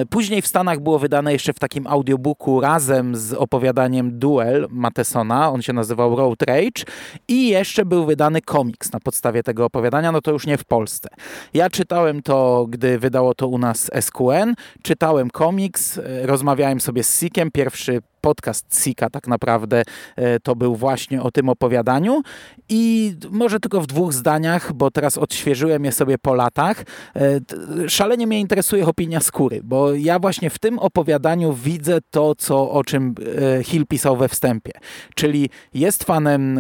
Później 0.10 0.42
w 0.42 0.48
Stanach 0.48 0.80
było 0.80 1.00
wydane 1.00 1.34
jeszcze 1.34 1.54
w 1.54 1.60
takim 1.60 1.88
audio 1.88 2.09
audiobooku 2.10 2.62
razem 2.62 3.16
z 3.16 3.34
opowiadaniem 3.34 4.20
Duel 4.20 4.68
Matesona, 4.70 5.50
on 5.50 5.62
się 5.62 5.74
nazywał 5.74 6.16
Road 6.16 6.42
Rage 6.42 6.84
i 7.28 7.48
jeszcze 7.48 7.86
był 7.86 8.06
wydany 8.06 8.42
komiks 8.42 8.92
na 8.94 9.00
podstawie 9.00 9.44
tego 9.44 9.66
opowiadania, 9.66 10.12
no 10.12 10.22
to 10.22 10.32
już 10.32 10.48
nie 10.48 10.58
w 10.58 10.66
Polsce. 10.66 11.10
Ja 11.54 11.70
czytałem 11.70 12.22
to, 12.22 12.66
gdy 12.70 13.00
wydało 13.00 13.36
to 13.36 13.48
u 13.48 13.58
nas 13.58 13.92
SQN, 14.02 14.54
czytałem 14.84 15.30
komiks, 15.30 16.00
rozmawiałem 16.22 16.80
sobie 16.80 17.04
z 17.04 17.20
Sikiem, 17.20 17.52
pierwszy 17.52 18.02
podcast 18.22 18.84
Sika 18.84 19.10
tak 19.10 19.28
naprawdę 19.28 19.84
e, 20.16 20.40
to 20.40 20.56
był 20.56 20.76
właśnie 20.76 21.22
o 21.22 21.32
tym 21.32 21.50
opowiadaniu 21.50 22.22
i 22.70 23.14
może 23.32 23.60
tylko 23.60 23.82
w 23.82 23.88
dwóch 23.88 24.14
zdaniach, 24.14 24.74
bo 24.74 24.92
teraz 24.92 25.18
odświeżyłem 25.18 25.86
je 25.86 25.92
sobie 25.92 26.18
po 26.18 26.34
latach. 26.34 26.84
E, 27.16 27.90
szalenie 27.90 28.28
mnie 28.28 28.40
interesuje 28.40 28.88
opinia 28.88 29.20
skóry, 29.20 29.62
bo 29.64 29.94
ja 29.94 30.20
właśnie 30.20 30.50
w 30.50 30.60
tym 30.60 30.80
opowiadaniu 30.80 31.54
widzę 31.54 32.00
to, 32.12 32.36
co, 32.36 32.72
o 32.72 32.84
czym 32.84 33.16
e, 33.60 33.64
Hill 33.64 33.86
pisał 33.88 34.18
we 34.18 34.28
wstępie, 34.28 34.72
czyli 35.16 35.50
jest 35.74 36.04
fanem 36.04 36.60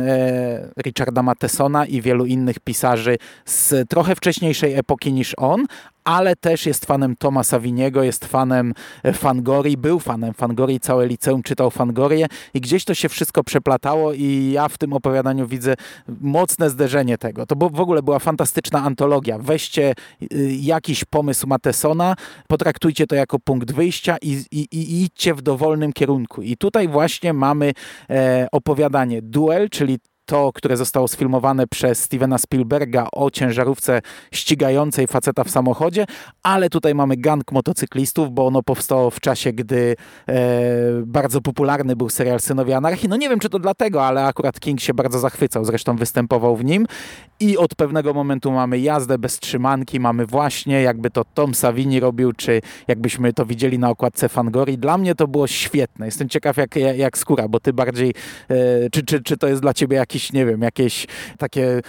Richarda 0.86 1.24
Mattesona 1.24 1.86
i 1.86 2.02
wielu 2.02 2.26
innych 2.26 2.60
pisarzy 2.60 3.18
z 3.46 3.90
trochę 3.90 4.16
wcześniejszej 4.16 4.74
epoki 4.74 5.14
niż 5.14 5.34
on, 5.38 5.66
ale 6.04 6.36
też 6.36 6.66
jest 6.66 6.86
fanem 6.86 7.16
Toma 7.16 7.44
Saviniego, 7.44 8.04
jest 8.04 8.26
fanem 8.26 8.74
e, 9.04 9.14
Fangori, 9.14 9.78
był 9.78 10.00
fanem 10.00 10.34
Fangori, 10.34 10.80
całe 10.80 11.08
liceum 11.08 11.44
czytał 11.44 11.72
Fangorię 11.72 12.28
i 12.54 12.62
gdzieś 12.62 12.86
to 12.86 12.94
się 12.94 13.10
wszystko 13.10 13.44
przeplatało 13.44 14.14
i 14.14 14.52
ja 14.54 14.68
w 14.68 14.78
tym 14.78 14.94
opowiadaniu 14.94 15.48
widzę 15.48 15.76
mocne 16.22 16.70
zderzenie 16.70 17.18
tego. 17.18 17.46
To 17.46 17.56
w 17.56 17.80
ogóle 17.80 18.04
była 18.04 18.20
fantastyczna 18.20 18.84
antologia. 18.84 19.40
Weźcie 19.40 19.94
y, 20.34 20.58
jakiś 20.62 21.06
pomysł 21.06 21.48
Matesona, 21.48 22.16
potraktujcie 22.48 23.08
to 23.08 23.16
jako 23.16 23.40
punkt 23.40 23.72
wyjścia 23.72 24.18
i, 24.22 24.44
i, 24.52 24.68
i 24.72 25.04
idźcie 25.04 25.34
w 25.34 25.42
dowolnym 25.42 25.94
kierunku. 25.94 26.42
I 26.42 26.58
tutaj 26.58 26.88
właśnie 26.88 27.34
mamy 27.34 27.74
e, 28.10 28.48
opowiadanie 28.52 29.22
Duel, 29.22 29.70
czyli 29.70 30.00
to, 30.30 30.52
które 30.54 30.78
zostało 30.78 31.08
sfilmowane 31.08 31.68
przez 31.68 32.04
Stevena 32.04 32.38
Spielberga 32.38 33.08
o 33.12 33.32
ciężarówce 33.32 34.02
ścigającej 34.32 35.08
faceta 35.08 35.44
w 35.44 35.50
samochodzie, 35.50 36.06
ale 36.44 36.70
tutaj 36.70 36.96
mamy 36.96 37.18
gang 37.18 37.52
motocyklistów, 37.52 38.32
bo 38.32 38.48
ono 38.48 38.64
powstało 38.64 39.10
w 39.10 39.20
czasie, 39.20 39.54
gdy 39.54 39.96
e, 40.28 40.36
bardzo 41.06 41.42
popularny 41.42 41.96
był 41.96 42.10
serial 42.10 42.40
Synowie 42.40 42.78
Anarchii. 42.78 43.10
No 43.10 43.18
nie 43.18 43.30
wiem, 43.30 43.40
czy 43.40 43.50
to 43.50 43.60
dlatego, 43.60 44.06
ale 44.06 44.26
akurat 44.26 44.60
King 44.60 44.80
się 44.82 44.94
bardzo 44.94 45.20
zachwycał, 45.20 45.66
zresztą 45.66 45.96
występował 45.96 46.56
w 46.56 46.66
nim 46.66 46.86
i 47.40 47.58
od 47.58 47.76
pewnego 47.76 48.14
momentu 48.14 48.52
mamy 48.52 48.80
jazdę 48.80 49.18
bez 49.18 49.40
trzymanki, 49.40 50.00
mamy 50.00 50.26
właśnie 50.26 50.82
jakby 50.82 51.10
to 51.10 51.26
Tom 51.26 51.56
Savini 51.56 52.00
robił, 52.00 52.34
czy 52.34 52.62
jakbyśmy 52.88 53.34
to 53.34 53.46
widzieli 53.46 53.80
na 53.80 53.90
okładce 53.90 54.30
Fangori. 54.30 54.78
Dla 54.78 54.98
mnie 54.98 55.16
to 55.16 55.28
było 55.28 55.48
świetne. 55.48 56.06
Jestem 56.06 56.30
ciekaw 56.30 56.58
jak, 56.58 56.76
jak 56.76 57.18
skóra, 57.18 57.48
bo 57.48 57.60
ty 57.60 57.74
bardziej, 57.74 58.14
e, 58.50 58.90
czy, 58.90 59.04
czy, 59.04 59.24
czy 59.24 59.38
to 59.38 59.48
jest 59.48 59.62
dla 59.62 59.74
ciebie 59.74 59.98
jakiś 59.98 60.19
nie 60.34 60.46
wiem, 60.46 60.62
jakieś 60.62 61.08
takie 61.38 61.82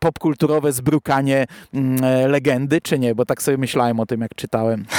popkulturowe 0.00 0.72
zbrukanie 0.72 1.46
mm, 1.74 2.04
e, 2.04 2.28
legendy, 2.28 2.80
czy 2.80 2.98
nie? 2.98 3.14
Bo 3.14 3.24
tak 3.24 3.42
sobie 3.42 3.58
myślałem 3.58 4.00
o 4.00 4.06
tym, 4.06 4.20
jak 4.20 4.34
czytałem. 4.34 4.84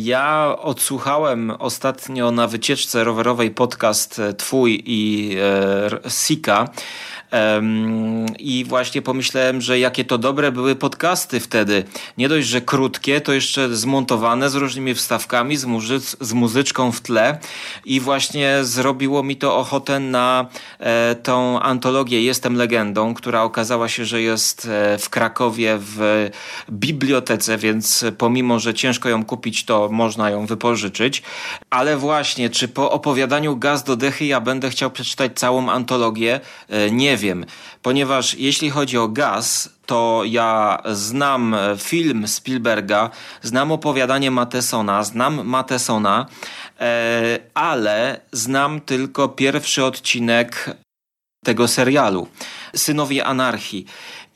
Ja 0.00 0.56
odsłuchałem 0.58 1.50
ostatnio 1.50 2.30
na 2.30 2.46
wycieczce 2.46 3.04
rowerowej 3.04 3.50
podcast 3.50 4.18
e, 4.18 4.34
twój 4.34 4.82
i 4.86 5.36
e, 5.40 6.10
Sika 6.10 6.68
i 8.38 8.64
właśnie 8.68 9.02
pomyślałem, 9.02 9.60
że 9.60 9.78
jakie 9.78 10.04
to 10.04 10.18
dobre 10.18 10.52
były 10.52 10.76
podcasty 10.76 11.40
wtedy. 11.40 11.84
Nie 12.18 12.28
dość, 12.28 12.48
że 12.48 12.60
krótkie, 12.60 13.20
to 13.20 13.32
jeszcze 13.32 13.76
zmontowane 13.76 14.50
z 14.50 14.54
różnymi 14.54 14.94
wstawkami, 14.94 15.56
z, 15.56 15.66
z 16.20 16.32
muzyczką 16.32 16.92
w 16.92 17.00
tle. 17.00 17.38
I 17.84 18.00
właśnie 18.00 18.58
zrobiło 18.62 19.22
mi 19.22 19.36
to 19.36 19.56
ochotę 19.56 20.00
na 20.00 20.46
e, 20.78 21.14
tą 21.14 21.60
antologię 21.60 22.22
Jestem 22.22 22.56
Legendą, 22.56 23.14
która 23.14 23.42
okazała 23.42 23.88
się, 23.88 24.04
że 24.04 24.22
jest 24.22 24.68
e, 24.70 24.98
w 24.98 25.10
Krakowie 25.10 25.78
w 25.80 26.30
bibliotece, 26.70 27.58
więc 27.58 28.04
pomimo, 28.18 28.58
że 28.58 28.74
ciężko 28.74 29.08
ją 29.08 29.24
kupić, 29.24 29.64
to 29.64 29.88
można 29.92 30.30
ją 30.30 30.46
wypożyczyć. 30.46 31.22
Ale 31.70 31.96
właśnie, 31.96 32.50
czy 32.50 32.68
po 32.68 32.90
opowiadaniu 32.90 33.56
Gaz 33.56 33.84
do 33.84 33.96
Dechy 33.96 34.24
ja 34.24 34.40
będę 34.40 34.70
chciał 34.70 34.90
przeczytać 34.90 35.32
całą 35.34 35.70
antologię? 35.70 36.40
E, 36.68 36.90
nie 36.90 37.16
wiem, 37.16 37.21
ponieważ 37.82 38.34
jeśli 38.34 38.70
chodzi 38.70 38.98
o 38.98 39.08
gaz, 39.08 39.70
to 39.86 40.22
ja 40.24 40.82
znam 40.92 41.56
film 41.78 42.28
Spielberga, 42.28 43.10
znam 43.42 43.72
opowiadanie 43.72 44.30
Matesona, 44.30 45.04
znam 45.04 45.46
Matesona, 45.46 46.26
e, 46.80 47.38
ale 47.54 48.20
znam 48.32 48.80
tylko 48.80 49.28
pierwszy 49.28 49.84
odcinek 49.84 50.76
tego 51.44 51.68
serialu 51.68 52.28
Synowie 52.76 53.24
Anarchii. 53.24 53.86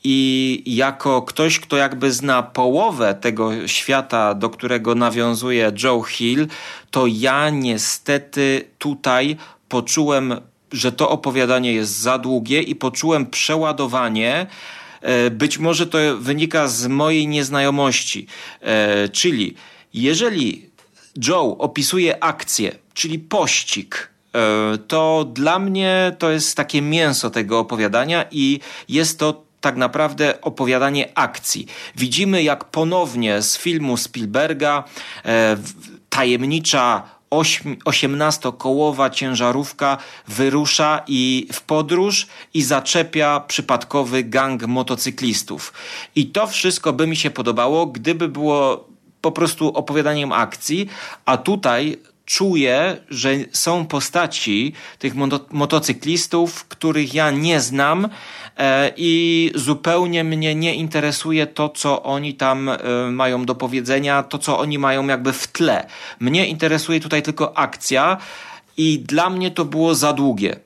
I 0.03 0.63
jako 0.65 1.21
ktoś, 1.21 1.59
kto 1.59 1.77
jakby 1.77 2.11
zna 2.11 2.43
połowę 2.43 3.15
tego 3.21 3.67
świata, 3.67 4.33
do 4.33 4.49
którego 4.49 4.95
nawiązuje 4.95 5.71
Joe 5.83 6.03
Hill, 6.03 6.47
to 6.91 7.07
ja 7.07 7.49
niestety 7.49 8.69
tutaj 8.77 9.37
poczułem 9.69 10.41
że 10.71 10.91
to 10.91 11.09
opowiadanie 11.09 11.73
jest 11.73 11.97
za 11.97 12.17
długie 12.17 12.61
i 12.61 12.75
poczułem 12.75 13.25
przeładowanie. 13.25 14.47
E, 15.01 15.29
być 15.29 15.57
może 15.57 15.87
to 15.87 15.97
wynika 16.19 16.67
z 16.67 16.87
mojej 16.87 17.27
nieznajomości. 17.27 18.27
E, 18.61 19.09
czyli 19.09 19.55
jeżeli 19.93 20.69
Joe 21.27 21.57
opisuje 21.59 22.23
akcję, 22.23 22.75
czyli 22.93 23.19
pościg, 23.19 24.09
e, 24.35 24.77
to 24.77 25.31
dla 25.33 25.59
mnie 25.59 26.15
to 26.19 26.29
jest 26.31 26.57
takie 26.57 26.81
mięso 26.81 27.29
tego 27.29 27.59
opowiadania 27.59 28.25
i 28.31 28.59
jest 28.89 29.19
to 29.19 29.43
tak 29.61 29.75
naprawdę 29.75 30.41
opowiadanie 30.41 31.09
akcji. 31.15 31.67
Widzimy, 31.95 32.43
jak 32.43 32.65
ponownie 32.65 33.41
z 33.41 33.57
filmu 33.57 33.97
Spielberga 33.97 34.83
tajemnicza 36.09 37.16
osiemnastokołowa 37.85 39.09
ciężarówka 39.09 39.97
wyrusza 40.27 41.03
i 41.07 41.47
w 41.53 41.61
podróż 41.61 42.27
i 42.53 42.63
zaczepia 42.63 43.39
przypadkowy 43.39 44.23
gang 44.23 44.67
motocyklistów. 44.67 45.73
I 46.15 46.27
to 46.27 46.47
wszystko 46.47 46.93
by 46.93 47.07
mi 47.07 47.15
się 47.15 47.29
podobało, 47.29 47.85
gdyby 47.85 48.27
było 48.27 48.87
po 49.21 49.31
prostu 49.31 49.67
opowiadaniem 49.67 50.31
akcji, 50.31 50.89
a 51.25 51.37
tutaj 51.37 51.97
czuję, 52.27 52.97
że 53.09 53.29
są 53.51 53.85
postaci 53.85 54.73
tych 54.99 55.13
motocyklistów, 55.51 56.65
których 56.65 57.13
ja 57.13 57.31
nie 57.31 57.59
znam 57.59 58.09
e, 58.57 58.91
i 58.97 59.51
zupełnie 59.55 60.23
mnie 60.23 60.55
nie 60.55 60.75
interesuje 60.75 61.47
to, 61.47 61.69
co 61.69 62.03
oni 62.03 62.33
tam 62.33 62.69
e, 62.69 62.77
mają 63.11 63.45
do 63.45 63.55
powiedzenia, 63.55 64.23
to, 64.23 64.37
co 64.37 64.59
oni 64.59 64.79
mają 64.79 65.07
jakby 65.07 65.33
w 65.33 65.47
tle. 65.47 65.87
Mnie 66.19 66.47
interesuje 66.47 66.99
tutaj 66.99 67.23
tylko 67.23 67.57
akcja 67.57 68.17
i 68.77 68.99
dla 68.99 69.29
mnie 69.29 69.51
to 69.51 69.65
było 69.65 69.95
za 69.95 70.13
długie 70.13 70.59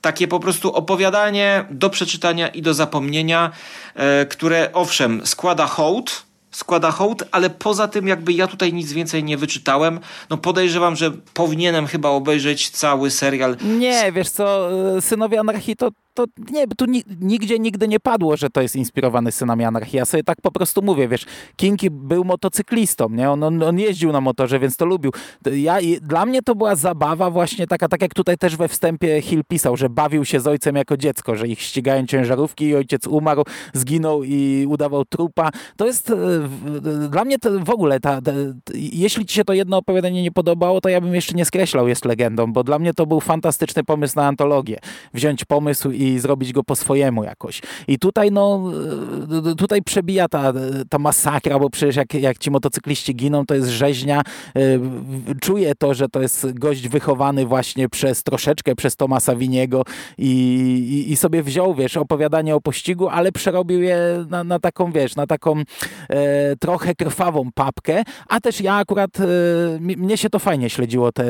takie 0.00 0.28
po 0.28 0.40
prostu 0.40 0.74
opowiadanie 0.74 1.64
do 1.70 1.90
przeczytania 1.90 2.48
i 2.48 2.62
do 2.62 2.74
zapomnienia, 2.74 3.50
e, 3.94 4.26
które 4.26 4.70
owszem 4.72 5.26
składa 5.26 5.66
hołd, 5.66 6.24
składa 6.56 6.90
hołd, 6.90 7.24
ale 7.32 7.50
poza 7.50 7.88
tym 7.88 8.08
jakby 8.08 8.32
ja 8.32 8.46
tutaj 8.46 8.72
nic 8.72 8.92
więcej 8.92 9.24
nie 9.24 9.36
wyczytałem. 9.36 10.00
No 10.30 10.36
podejrzewam, 10.36 10.96
że 10.96 11.10
powinienem 11.34 11.86
chyba 11.86 12.08
obejrzeć 12.08 12.70
cały 12.70 13.10
serial. 13.10 13.56
Nie, 13.78 14.12
wiesz 14.12 14.30
co, 14.30 14.68
Synowie 15.00 15.40
Anarchii 15.40 15.76
to 15.76 15.90
to 16.14 16.24
nie, 16.50 16.66
tu 16.66 16.84
nigdzie 17.20 17.58
nigdy 17.58 17.88
nie 17.88 18.00
padło, 18.00 18.36
że 18.36 18.50
to 18.50 18.62
jest 18.62 18.76
inspirowany 18.76 19.32
synami 19.32 19.64
anarchii. 19.64 19.96
Ja 19.96 20.04
sobie 20.04 20.24
tak 20.24 20.40
po 20.40 20.52
prostu 20.52 20.82
mówię, 20.82 21.08
wiesz, 21.08 21.26
King 21.56 21.80
był 21.90 22.24
motocyklistą, 22.24 23.08
nie? 23.08 23.30
On, 23.30 23.42
on, 23.42 23.62
on 23.62 23.78
jeździł 23.78 24.12
na 24.12 24.20
motorze, 24.20 24.58
więc 24.58 24.76
to 24.76 24.84
lubił. 24.86 25.12
Ja, 25.52 25.78
dla 26.02 26.26
mnie 26.26 26.42
to 26.42 26.54
była 26.54 26.76
zabawa 26.76 27.30
właśnie 27.30 27.66
taka, 27.66 27.88
tak 27.88 28.02
jak 28.02 28.14
tutaj 28.14 28.38
też 28.38 28.56
we 28.56 28.68
wstępie 28.68 29.22
Hill 29.22 29.42
pisał, 29.48 29.76
że 29.76 29.90
bawił 29.90 30.24
się 30.24 30.40
z 30.40 30.46
ojcem 30.46 30.76
jako 30.76 30.96
dziecko, 30.96 31.36
że 31.36 31.48
ich 31.48 31.60
ścigają 31.60 32.06
ciężarówki 32.06 32.64
i 32.64 32.74
ojciec 32.74 33.06
umarł, 33.06 33.44
zginął 33.72 34.24
i 34.24 34.66
udawał 34.68 35.04
trupa. 35.04 35.50
To 35.76 35.86
jest 35.86 36.10
e, 36.10 36.16
dla 37.08 37.24
mnie 37.24 37.38
to 37.38 37.60
w 37.60 37.70
ogóle, 37.70 38.00
ta, 38.00 38.22
ta, 38.22 38.32
jeśli 38.74 39.26
ci 39.26 39.34
się 39.34 39.44
to 39.44 39.52
jedno 39.52 39.76
opowiadanie 39.76 40.22
nie 40.22 40.32
podobało, 40.32 40.80
to 40.80 40.88
ja 40.88 41.00
bym 41.00 41.14
jeszcze 41.14 41.34
nie 41.34 41.44
skreślał 41.44 41.88
Jest 41.88 42.04
legendą, 42.04 42.52
bo 42.52 42.64
dla 42.64 42.78
mnie 42.78 42.94
to 42.94 43.06
był 43.06 43.20
fantastyczny 43.20 43.84
pomysł 43.84 44.16
na 44.16 44.26
antologię. 44.26 44.78
Wziąć 45.14 45.44
pomysł 45.44 45.90
i 45.90 46.03
zrobić 46.18 46.52
go 46.52 46.64
po 46.64 46.76
swojemu 46.76 47.24
jakoś. 47.24 47.62
I 47.88 47.98
tutaj 47.98 48.30
no, 48.32 48.70
e, 49.50 49.54
tutaj 49.54 49.82
przebija 49.82 50.28
ta, 50.28 50.52
ta 50.90 50.98
masakra, 50.98 51.58
bo 51.58 51.70
przecież 51.70 51.96
jak, 51.96 52.14
jak 52.14 52.38
ci 52.38 52.50
motocykliści 52.50 53.14
giną, 53.14 53.46
to 53.46 53.54
jest 53.54 53.68
rzeźnia. 53.68 54.22
E, 54.56 54.60
czuję 55.40 55.74
to, 55.74 55.94
że 55.94 56.08
to 56.08 56.22
jest 56.22 56.58
gość 56.58 56.88
wychowany 56.88 57.46
właśnie 57.46 57.88
przez 57.88 58.22
troszeczkę 58.22 58.74
przez 58.74 58.96
Tomasa 58.96 59.36
Winiego 59.36 59.82
i, 60.18 60.30
i, 61.08 61.12
i 61.12 61.16
sobie 61.16 61.42
wziął, 61.42 61.74
wiesz, 61.74 61.96
opowiadanie 61.96 62.54
o 62.54 62.60
pościgu, 62.60 63.08
ale 63.08 63.32
przerobił 63.32 63.82
je 63.82 64.24
na, 64.30 64.44
na 64.44 64.58
taką, 64.58 64.92
wiesz, 64.92 65.16
na 65.16 65.26
taką 65.26 65.62
e, 66.08 66.56
trochę 66.56 66.94
krwawą 66.94 67.50
papkę, 67.54 68.02
a 68.28 68.40
też 68.40 68.60
ja 68.60 68.74
akurat, 68.74 69.10
e, 69.20 69.24
mnie 69.80 70.16
się 70.16 70.30
to 70.30 70.38
fajnie 70.38 70.70
śledziło, 70.70 71.12
te, 71.12 71.24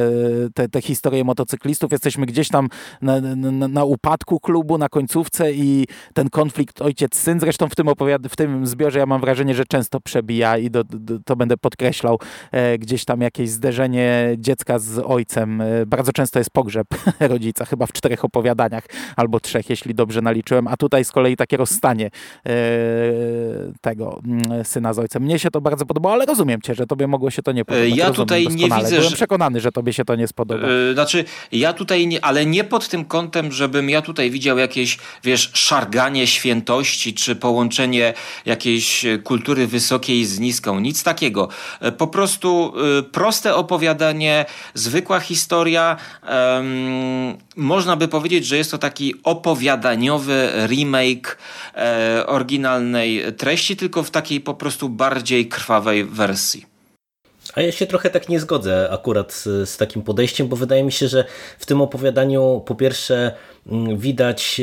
te, 0.54 0.69
te 0.69 0.83
historie 0.83 1.25
motocyklistów. 1.25 1.93
Jesteśmy 1.93 2.26
gdzieś 2.26 2.49
tam 2.49 2.69
na, 3.02 3.21
na, 3.21 3.69
na 3.69 3.85
upadku 3.85 4.40
klubu, 4.40 4.63
na 4.78 4.88
końcówce 4.88 5.52
i 5.52 5.87
ten 6.14 6.30
konflikt 6.30 6.83
ojciec-syn, 6.83 7.40
zresztą 7.40 7.68
w 7.68 7.75
tym, 7.75 7.87
opowiad- 7.87 8.28
w 8.28 8.37
tym 8.37 8.66
zbiorze 8.66 8.99
ja 8.99 9.06
mam 9.06 9.21
wrażenie, 9.21 9.54
że 9.54 9.64
często 9.64 10.00
przebija 10.00 10.59
i 10.59 10.71
do, 10.71 10.85
do, 10.85 11.18
to 11.25 11.37
będę 11.37 11.56
podkreślał 11.56 12.18
e, 12.52 12.78
gdzieś 12.78 13.04
tam 13.04 13.21
jakieś 13.21 13.50
zderzenie 13.50 14.35
dziecka 14.38 14.78
z 14.78 14.99
ojcem. 14.99 15.61
E, 15.61 15.87
bardzo 15.87 16.12
często 16.12 16.38
jest 16.38 16.50
pogrzeb 16.50 16.87
rodzica, 17.21 17.64
chyba 17.64 17.87
w 17.87 17.92
czterech 17.92 18.25
opowiadaniach 18.25 18.85
albo 19.16 19.40
trzech, 19.40 19.71
jeśli 19.71 19.94
dobrze 19.94 20.23
naliczyłem, 20.23 20.68
a 20.68 20.76
tutaj 20.76 21.04
z 21.04 21.12
kolei 21.12 21.37
takie 21.37 21.56
rozstanie 21.56 22.06
e, 22.06 22.50
tego 23.80 24.21
mm, 24.26 24.64
syna 24.64 24.92
z 24.92 24.99
ojcem. 24.99 25.23
Mnie 25.23 25.38
się 25.38 25.50
to 25.50 25.61
bardzo 25.61 25.87
podobało, 25.87 26.14
ale 26.14 26.26
rozumiem 26.26 26.61
cię, 26.61 26.75
że 26.75 26.87
tobie 26.87 27.06
mogło 27.06 27.30
się 27.30 27.42
to 27.42 27.52
nie 27.52 27.64
podobać. 27.64 27.97
Ja 27.97 28.11
tutaj 28.11 28.47
nie 28.49 28.64
widzę, 28.64 28.88
Byłem 28.88 29.02
że... 29.11 29.16
przekonany, 29.16 29.61
że 29.61 29.73
tobie 29.73 29.92
się 29.92 30.04
to 30.04 30.16
nie 30.16 30.26
spodoba. 30.26 30.66
Znaczy, 30.94 31.25
ja 31.52 31.73
tutaj 31.73 32.06
nie, 32.06 32.25
ale 32.25 32.47
nie 32.47 32.64
pod 32.64 32.88
tym 32.88 33.04
kątem, 33.04 33.52
żebym 33.52 33.90
ja 33.90 34.02
tutaj 34.02 34.30
widział 34.30 34.54
jakieś, 34.59 34.99
wiesz, 35.25 35.51
szarganie 35.55 36.27
świętości, 36.27 37.15
czy 37.15 37.37
połączenie 37.37 38.15
jakiejś 38.47 39.05
kultury 39.25 39.67
wysokiej 39.67 40.25
z 40.25 40.39
niską. 40.39 40.81
Nic 40.81 41.03
takiego. 41.03 41.49
Po 41.99 42.07
prostu 42.07 42.73
proste 43.13 43.55
opowiadanie, 43.55 44.45
zwykła 44.75 45.21
historia. 45.21 45.97
Można 47.57 47.97
by 47.97 48.09
powiedzieć, 48.09 48.47
że 48.47 48.57
jest 48.57 48.71
to 48.71 48.79
taki 48.79 49.15
opowiadaniowy 49.25 50.51
remake 50.67 51.39
e, 51.75 52.27
oryginalnej 52.27 53.23
treści, 53.37 53.77
tylko 53.77 54.03
w 54.03 54.11
takiej 54.11 54.41
po 54.41 54.55
prostu 54.55 54.89
bardziej 54.89 55.49
krwawej 55.49 56.05
wersji. 56.05 56.75
A 57.55 57.61
ja 57.61 57.73
się 57.73 57.87
trochę 57.87 58.11
tak 58.11 58.29
nie 58.29 58.41
zgodzę 58.41 58.89
akurat 58.93 59.33
z, 59.33 59.69
z, 59.69 59.77
takim 59.77 60.03
podejściem, 60.03 60.49
bo 60.49 60.57
wydaje 60.57 60.85
mi 60.85 60.93
się, 60.93 61.09
że 61.09 61.25
w 61.59 61.67
tym 61.67 61.81
opowiadaniu 61.81 62.63
po 62.67 62.75
pierwsze 62.75 63.35
widać 63.97 64.61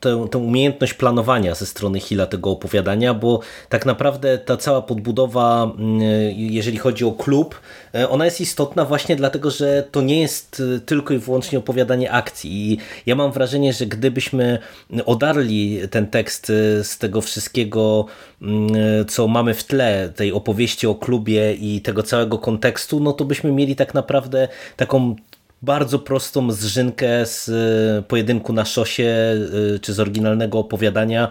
tę, 0.00 0.26
tę 0.30 0.38
umiejętność 0.38 0.94
planowania 0.94 1.54
ze 1.54 1.66
strony 1.66 2.00
Hilla 2.00 2.26
tego 2.26 2.50
opowiadania, 2.50 3.14
bo 3.14 3.40
tak 3.68 3.86
naprawdę 3.86 4.38
ta 4.38 4.56
cała 4.56 4.82
podbudowa, 4.82 5.72
mm, 5.78 6.00
jeżeli 6.36 6.78
chodzi 6.78 7.04
o 7.04 7.12
klub, 7.12 7.60
e, 7.94 8.08
ona 8.08 8.24
jest 8.24 8.40
istotna 8.40 8.84
właśnie 8.84 9.16
dlatego, 9.16 9.50
że 9.50 9.84
to 9.90 10.02
nie 10.02 10.20
jest 10.20 10.62
e, 10.76 10.80
tylko 10.80 11.14
i 11.14 11.18
wyłącznie 11.18 11.58
opowiadanie 11.58 12.12
akcji. 12.12 12.72
I 12.72 12.78
ja 13.06 13.14
mam 13.14 13.32
wrażenie, 13.32 13.72
że 13.72 13.86
gdybyśmy 13.86 14.58
odarli 15.06 15.80
ten 15.90 16.06
tekst 16.06 16.50
e, 16.50 16.84
z 16.84 16.98
tego 16.98 17.20
wszystkiego, 17.20 18.06
mm, 18.42 18.68
co 19.08 19.28
mamy 19.28 19.54
w 19.54 19.64
tle, 19.64 20.12
tej 20.16 20.32
opowieści 20.32 20.86
o 20.86 20.94
klubie 20.94 21.54
i 21.54 21.80
tego 21.80 22.02
całego 22.02 22.38
kontekstu, 22.38 23.00
no 23.00 23.12
to 23.12 23.24
byśmy 23.24 23.52
mieli 23.52 23.76
tak 23.76 23.94
naprawdę 23.94 24.48
taką 24.76 25.16
bardzo 25.64 25.98
prostą 25.98 26.52
zżynkę 26.52 27.26
z 27.26 27.48
e, 27.48 28.02
pojedynku 28.02 28.52
na 28.52 28.64
szosie, 28.64 29.36
e, 29.74 29.78
czy 29.78 29.92
z 29.92 30.00
oryginalnego 30.00 30.58
opowiadania, 30.58 31.28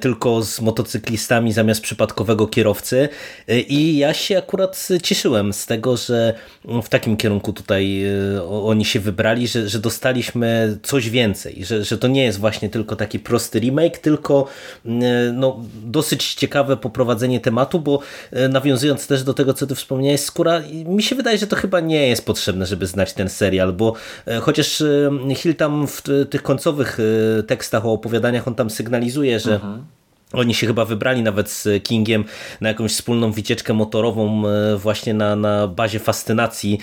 tylko 0.00 0.42
z 0.42 0.60
motocyklistami 0.60 1.52
zamiast 1.52 1.80
przypadkowego 1.80 2.46
kierowcy. 2.46 3.08
E, 3.48 3.60
I 3.60 3.98
ja 3.98 4.14
się 4.14 4.38
akurat 4.38 4.88
cieszyłem 5.02 5.52
z 5.52 5.66
tego, 5.66 5.96
że 5.96 6.34
w 6.82 6.88
takim 6.88 7.16
kierunku 7.16 7.52
tutaj 7.52 8.04
oni 8.48 8.84
się 8.84 9.00
wybrali, 9.00 9.48
że, 9.48 9.68
że 9.68 9.78
dostaliśmy 9.78 10.78
coś 10.82 11.10
więcej, 11.10 11.64
że, 11.64 11.84
że 11.84 11.98
to 11.98 12.08
nie 12.08 12.24
jest 12.24 12.38
właśnie 12.38 12.68
tylko 12.68 12.96
taki 12.96 13.18
prosty 13.18 13.60
remake, 13.60 13.98
tylko 13.98 14.46
no, 15.32 15.60
dosyć 15.84 16.34
ciekawe 16.34 16.76
poprowadzenie 16.76 17.40
tematu, 17.40 17.80
bo 17.80 18.00
nawiązując 18.50 19.06
też 19.06 19.22
do 19.22 19.34
tego, 19.34 19.54
co 19.54 19.66
ty 19.66 19.74
wspomniałeś, 19.74 20.20
Skóra, 20.20 20.62
mi 20.86 21.02
się 21.02 21.16
wydaje, 21.16 21.38
że 21.38 21.46
to 21.46 21.56
chyba 21.56 21.80
nie 21.80 22.08
jest 22.08 22.26
potrzebne, 22.26 22.66
żeby 22.66 22.86
znać 22.86 23.12
ten 23.12 23.28
serial 23.28 23.57
serial, 23.58 23.72
bo 23.72 23.94
e, 24.26 24.40
chociaż 24.40 24.80
e, 24.80 25.34
Hill 25.34 25.54
tam 25.54 25.86
w 25.86 26.02
tych 26.30 26.42
końcowych 26.42 26.98
e, 27.00 27.42
tekstach 27.42 27.86
o 27.86 27.92
opowiadaniach 27.92 28.48
on 28.48 28.54
tam 28.54 28.70
sygnalizuje, 28.70 29.40
że 29.40 29.54
mhm 29.54 29.97
oni 30.32 30.54
się 30.54 30.66
chyba 30.66 30.84
wybrali 30.84 31.22
nawet 31.22 31.50
z 31.50 31.82
Kingiem 31.82 32.24
na 32.60 32.68
jakąś 32.68 32.92
wspólną 32.92 33.32
wycieczkę 33.32 33.74
motorową 33.74 34.42
e, 34.48 34.76
właśnie 34.76 35.14
na, 35.14 35.36
na 35.36 35.68
bazie 35.68 35.98
fascynacji 35.98 36.78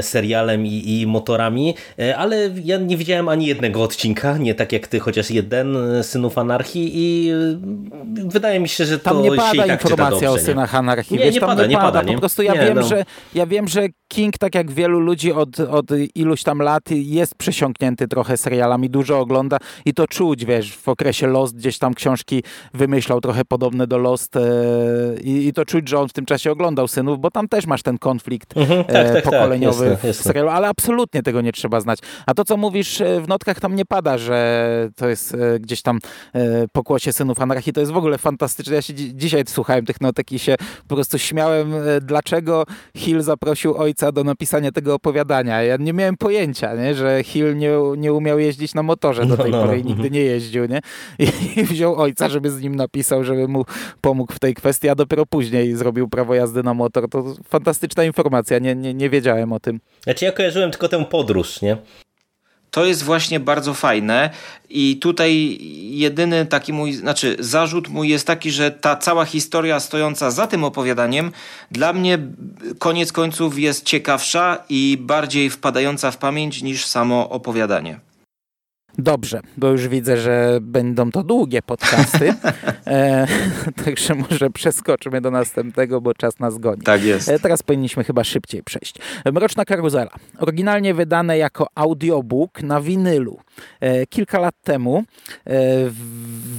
serialem 0.00 0.66
i, 0.66 1.00
i, 1.00 1.06
motorami, 1.06 1.74
e, 1.98 2.16
ale 2.16 2.50
ja 2.64 2.78
nie 2.78 2.96
widziałem 2.96 3.28
ani 3.28 3.46
jednego 3.46 3.82
odcinka, 3.82 4.38
nie 4.38 4.54
tak 4.54 4.72
jak 4.72 4.86
ty, 4.86 5.00
chociaż 5.00 5.30
jeden 5.30 5.76
e, 5.76 6.02
Synów 6.02 6.38
Anarchii 6.38 6.90
i 6.94 7.32
wydaje 8.24 8.60
mi 8.60 8.68
się, 8.68 8.84
że 8.84 8.98
to 8.98 9.10
tam 9.10 9.22
nie 9.22 9.30
pada 9.30 9.50
się 9.50 9.56
i 9.56 9.60
tak 9.60 9.82
informacja 9.82 10.28
dobrze, 10.28 10.42
o 10.42 10.44
Synach 10.46 10.74
Anarchii. 10.74 11.18
Nie, 11.18 11.24
Wiesz, 11.24 11.34
nie, 11.34 11.40
pada, 11.40 11.62
nie, 11.62 11.68
nie 11.68 11.76
pada, 11.76 12.02
Po 12.02 12.18
prostu 12.18 12.42
ja 12.42 12.52
nie, 12.52 12.60
wiem, 12.60 12.74
no. 12.74 12.82
że 12.82 13.04
ja 13.34 13.46
wiem, 13.46 13.68
że 13.68 13.86
King, 14.08 14.38
tak 14.38 14.54
jak 14.54 14.70
wielu 14.70 15.00
ludzi 15.00 15.32
od, 15.32 15.60
od 15.60 15.86
iluś 16.14 16.42
tam 16.42 16.58
lat 16.58 16.82
jest 16.90 17.34
przesiąknięty 17.34 18.08
trochę 18.08 18.36
serialami, 18.36 18.90
dużo 18.90 19.18
ogląda 19.18 19.58
i 19.84 19.94
to 19.94 20.06
czuć, 20.06 20.44
wiesz, 20.44 20.76
w 20.76 20.88
okresie 20.88 21.26
Lost 21.26 21.56
gdzieś 21.56 21.78
tam 21.78 21.94
książki 21.94 22.42
wymyślał 22.76 23.20
trochę 23.20 23.44
podobne 23.44 23.86
do 23.86 23.98
Lost 23.98 24.36
e, 24.36 24.40
i, 25.22 25.48
i, 25.48 25.52
to 25.52 25.64
czuć, 25.64 25.88
że 25.88 25.98
on 25.98 26.08
w 26.08 26.12
tym 26.12 26.24
czasie 26.24 26.50
oglądał 26.50 26.88
Synów, 26.88 27.20
bo 27.20 27.30
tam 27.30 27.48
też 27.48 27.66
masz 27.66 27.82
ten 27.82 27.98
konflikt 27.98 28.56
mhm, 28.56 28.84
tak, 28.84 28.94
tak, 28.94 29.12
tak, 29.12 29.24
pokoleniowy 29.24 29.98
tak, 30.02 30.12
w 30.12 30.16
serialu, 30.16 30.48
ale 30.48 30.68
absolutnie 30.68 31.22
tego 31.22 31.40
nie 31.40 31.52
trzeba 31.52 31.80
znać. 31.80 31.98
A 32.26 32.34
to, 32.34 32.44
co 32.44 32.56
mówisz 32.56 33.00
e, 33.00 33.20
w 33.20 33.28
notkach, 33.28 33.60
tam 33.60 33.76
nie 33.76 33.84
pada, 33.84 34.18
że 34.18 34.88
to 34.96 35.08
jest 35.08 35.34
e, 35.34 35.60
gdzieś 35.60 35.82
tam 35.82 35.98
pokłosie 36.72 37.12
Synów 37.12 37.40
Anarchii, 37.40 37.72
to 37.72 37.80
jest 37.80 37.92
w 37.92 37.96
ogóle 37.96 38.18
fantastyczne. 38.18 38.74
Ja 38.74 38.82
się 38.82 38.94
dzisiaj 38.94 39.42
słuchałem 39.46 39.86
tych 39.86 40.00
notek 40.00 40.32
i 40.32 40.38
się 40.38 40.56
po 40.88 40.94
prostu 40.94 41.18
śmiałem, 41.18 41.72
dlaczego 42.02 42.64
Hill 42.96 43.22
zaprosił 43.22 43.76
ojca 43.76 44.12
do 44.12 44.24
napisania 44.24 44.72
tego 44.72 44.94
opowiadania. 44.94 45.62
Ja 45.62 45.76
nie 45.76 45.92
miałem 45.92 46.16
pojęcia, 46.16 46.74
nie? 46.74 46.94
że 46.94 47.24
Hill 47.24 47.56
nie, 47.56 47.70
nie 47.96 48.12
umiał 48.12 48.38
jeździć 48.38 48.74
na 48.74 48.82
motorze 48.82 49.26
do 49.26 49.36
tej 49.36 49.50
no, 49.50 49.58
no. 49.58 49.64
pory 49.64 49.80
i 49.80 49.84
nigdy 49.84 50.10
nie 50.10 50.20
jeździł. 50.20 50.66
Nie? 50.66 50.80
I, 51.18 51.28
I 51.56 51.64
wziął 51.72 51.96
ojca, 51.96 52.28
żeby 52.28 52.50
z 52.50 52.62
nim 52.62 52.65
napisać 52.72 52.96
napisał, 52.96 53.24
żeby 53.24 53.48
mu 53.48 53.64
pomógł 54.00 54.32
w 54.32 54.38
tej 54.38 54.54
kwestii, 54.54 54.88
a 54.88 54.94
dopiero 54.94 55.26
później 55.26 55.76
zrobił 55.76 56.08
prawo 56.08 56.34
jazdy 56.34 56.62
na 56.62 56.74
motor. 56.74 57.08
To 57.08 57.34
fantastyczna 57.48 58.04
informacja, 58.04 58.58
nie, 58.58 58.74
nie, 58.74 58.94
nie 58.94 59.10
wiedziałem 59.10 59.52
o 59.52 59.60
tym. 59.60 59.80
Znaczy 60.02 60.24
ja 60.24 60.32
kojarzyłem 60.32 60.70
tylko 60.70 60.88
tę 60.88 61.04
podróż, 61.04 61.62
nie? 61.62 61.76
To 62.70 62.84
jest 62.84 63.02
właśnie 63.02 63.40
bardzo 63.40 63.74
fajne 63.74 64.30
i 64.70 64.96
tutaj 64.96 65.58
jedyny 65.90 66.46
taki 66.46 66.72
mój, 66.72 66.92
znaczy 66.92 67.36
zarzut 67.38 67.88
mój 67.88 68.08
jest 68.08 68.26
taki, 68.26 68.50
że 68.50 68.70
ta 68.70 68.96
cała 68.96 69.24
historia 69.24 69.80
stojąca 69.80 70.30
za 70.30 70.46
tym 70.46 70.64
opowiadaniem 70.64 71.32
dla 71.70 71.92
mnie 71.92 72.18
koniec 72.78 73.12
końców 73.12 73.58
jest 73.58 73.84
ciekawsza 73.84 74.64
i 74.68 74.98
bardziej 75.00 75.50
wpadająca 75.50 76.10
w 76.10 76.16
pamięć 76.16 76.62
niż 76.62 76.86
samo 76.86 77.30
opowiadanie. 77.30 78.00
Dobrze, 78.98 79.40
bo 79.56 79.68
już 79.68 79.88
widzę, 79.88 80.16
że 80.16 80.58
będą 80.60 81.10
to 81.10 81.22
długie 81.22 81.62
podcasty, 81.62 82.34
e, 82.86 83.26
także 83.84 84.14
może 84.14 84.50
przeskoczymy 84.50 85.20
do 85.20 85.30
następnego, 85.30 86.00
bo 86.00 86.14
czas 86.14 86.38
nas 86.38 86.58
goni. 86.58 86.82
Tak 86.82 87.04
jest. 87.04 87.28
E, 87.28 87.38
teraz 87.38 87.62
powinniśmy 87.62 88.04
chyba 88.04 88.24
szybciej 88.24 88.62
przejść. 88.62 88.94
Mroczna 89.32 89.64
karuzela. 89.64 90.10
Oryginalnie 90.38 90.94
wydane 90.94 91.38
jako 91.38 91.66
audiobook 91.74 92.62
na 92.62 92.80
winylu. 92.80 93.38
E, 93.80 94.06
kilka 94.06 94.38
lat 94.38 94.54
temu 94.62 95.04
e, 95.46 95.52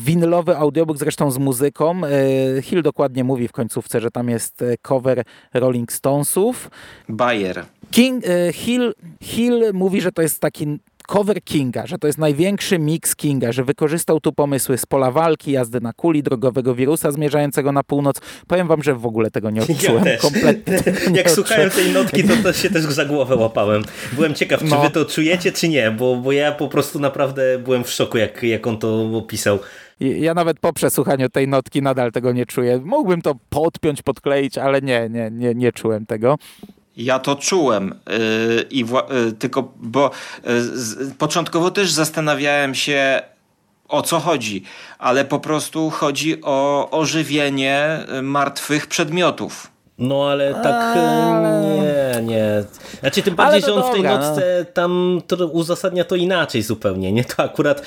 winylowy 0.05 0.57
audiobook 0.57 0.97
zresztą 0.97 1.31
z 1.31 1.37
muzyką. 1.37 2.01
E, 2.05 2.61
Hill 2.61 2.81
dokładnie 2.81 3.23
mówi 3.23 3.47
w 3.47 3.51
końcówce, 3.51 4.01
że 4.01 4.11
tam 4.11 4.29
jest 4.29 4.61
e, 4.61 4.77
cover 4.81 5.23
Rolling 5.53 5.91
Stonesów. 5.91 6.69
Bayer. 7.09 7.65
King, 7.91 8.23
Hill, 8.53 8.93
Hill 9.23 9.63
mówi, 9.73 10.01
że 10.01 10.11
to 10.11 10.21
jest 10.21 10.39
taki 10.39 10.79
cover 11.07 11.43
Kinga, 11.43 11.87
że 11.87 11.97
to 11.97 12.07
jest 12.07 12.19
największy 12.19 12.79
mix 12.79 13.15
Kinga, 13.15 13.51
że 13.51 13.63
wykorzystał 13.63 14.19
tu 14.19 14.33
pomysły 14.33 14.77
z 14.77 14.85
pola 14.85 15.11
walki, 15.11 15.51
jazdy 15.51 15.81
na 15.81 15.93
kuli, 15.93 16.23
drogowego 16.23 16.75
wirusa 16.75 17.11
zmierzającego 17.11 17.71
na 17.71 17.83
północ. 17.83 18.21
Powiem 18.47 18.67
wam, 18.67 18.83
że 18.83 18.95
w 18.95 19.05
ogóle 19.05 19.31
tego 19.31 19.49
nie 19.49 19.61
odczułem. 19.61 20.05
Ja 20.05 20.17
kompletnie. 20.17 20.79
Jak 21.19 21.31
słuchałem 21.31 21.69
tej 21.69 21.91
notki, 21.91 22.23
to, 22.23 22.33
to 22.43 22.53
się 22.53 22.69
też 22.69 22.83
za 22.83 23.05
głowę 23.05 23.35
łapałem. 23.35 23.83
Byłem 24.13 24.33
ciekaw, 24.33 24.59
czy 24.59 24.65
no. 24.65 24.81
wy 24.81 24.89
to 24.89 25.05
czujecie, 25.05 25.51
czy 25.51 25.69
nie, 25.69 25.91
bo, 25.91 26.15
bo 26.15 26.31
ja 26.31 26.51
po 26.51 26.67
prostu 26.67 26.99
naprawdę 26.99 27.59
byłem 27.59 27.83
w 27.83 27.89
szoku, 27.89 28.17
jak, 28.17 28.43
jak 28.43 28.67
on 28.67 28.77
to 28.77 29.17
opisał. 29.17 29.59
Ja 29.99 30.33
nawet 30.33 30.59
po 30.59 30.73
przesłuchaniu 30.73 31.29
tej 31.29 31.47
notki 31.47 31.81
nadal 31.81 32.11
tego 32.11 32.31
nie 32.31 32.45
czuję. 32.45 32.81
Mógłbym 32.85 33.21
to 33.21 33.35
podpiąć, 33.49 34.01
podkleić, 34.01 34.57
ale 34.57 34.81
nie, 34.81 35.09
nie, 35.09 35.31
nie, 35.31 35.55
nie 35.55 35.71
czułem 35.71 36.05
tego. 36.05 36.37
Ja 36.97 37.19
to 37.19 37.35
czułem 37.35 37.99
yy, 38.07 38.65
i 38.69 38.79
yy, 38.79 39.31
tylko, 39.39 39.73
bo 39.75 40.11
yy, 40.43 41.11
początkowo 41.17 41.71
też 41.71 41.91
zastanawiałem 41.91 42.75
się, 42.75 43.21
o 43.87 44.01
co 44.01 44.19
chodzi, 44.19 44.63
ale 44.99 45.25
po 45.25 45.39
prostu 45.39 45.89
chodzi 45.89 46.41
o 46.43 46.89
ożywienie 46.91 48.05
martwych 48.21 48.87
przedmiotów. 48.87 49.76
No 49.97 50.29
ale 50.29 50.53
tak 50.53 50.95
nie, 50.95 52.21
nie. 52.21 52.63
Znaczy 52.99 53.21
tym 53.21 53.35
bardziej, 53.35 53.61
że 53.61 53.73
on 53.73 53.91
w 53.91 53.93
tej 53.93 54.03
no. 54.03 54.17
nocce 54.17 54.57
no. 54.59 54.65
tam 54.73 55.21
uzasadnia 55.51 56.03
to 56.03 56.15
inaczej 56.15 56.61
zupełnie. 56.61 57.11
Nie, 57.11 57.25
to 57.25 57.43
akurat 57.43 57.81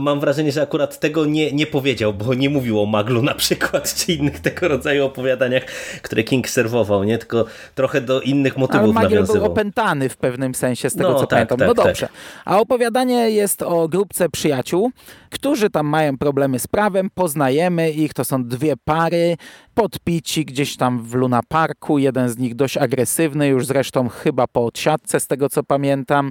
mam 0.00 0.20
wrażenie, 0.20 0.52
że 0.52 0.62
akurat 0.62 0.98
tego 0.98 1.24
nie, 1.24 1.52
nie 1.52 1.66
powiedział, 1.66 2.14
bo 2.14 2.34
nie 2.34 2.50
mówił 2.50 2.80
o 2.80 2.86
Maglu 2.86 3.22
na 3.22 3.34
przykład, 3.34 3.94
czy 3.94 4.12
innych 4.12 4.40
tego 4.40 4.68
rodzaju 4.68 5.04
opowiadaniach, 5.06 5.64
które 6.02 6.24
King 6.24 6.48
serwował, 6.48 7.04
nie? 7.04 7.18
Tylko 7.18 7.44
trochę 7.74 8.00
do 8.00 8.20
innych 8.20 8.56
motywów 8.56 8.84
Ale 8.84 8.92
Magiel 8.92 9.10
nawiązywał. 9.10 9.42
był 9.42 9.52
opętany 9.52 10.08
w 10.08 10.16
pewnym 10.16 10.54
sensie, 10.54 10.90
z 10.90 10.94
tego 10.94 11.10
no, 11.10 11.20
co 11.20 11.26
tak, 11.26 11.30
pamiętam. 11.30 11.58
Tak, 11.58 11.68
no 11.68 11.74
tak. 11.74 11.86
dobrze. 11.86 12.06
Tak. 12.06 12.16
A 12.44 12.60
opowiadanie 12.60 13.30
jest 13.30 13.62
o 13.62 13.88
grupce 13.88 14.28
przyjaciół, 14.28 14.90
którzy 15.30 15.70
tam 15.70 15.86
mają 15.86 16.18
problemy 16.18 16.58
z 16.58 16.66
prawem, 16.66 17.10
poznajemy 17.14 17.90
ich, 17.90 18.14
to 18.14 18.24
są 18.24 18.44
dwie 18.44 18.74
pary, 18.84 19.36
podpici 19.74 20.44
gdzieś 20.44 20.76
tam 20.76 21.02
w 21.02 21.14
Luna 21.14 21.40
Parku, 21.48 21.98
jeden 21.98 22.28
z 22.28 22.38
nich 22.38 22.54
dość 22.54 22.76
agresywny, 22.76 23.48
już 23.48 23.66
zresztą 23.66 24.08
chyba 24.08 24.46
po 24.46 24.64
odsiadce 24.64 25.20
z 25.20 25.26
tego 25.26 25.48
co 25.48 25.62
pamiętam. 25.62 26.30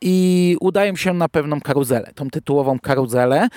I 0.00 0.56
udają 0.60 0.96
się 0.96 1.14
na 1.14 1.28
pewną 1.28 1.60
karuzelę, 1.60 2.10
tą 2.14 2.30
tytułową 2.30 2.78
karuzelę 2.78 3.48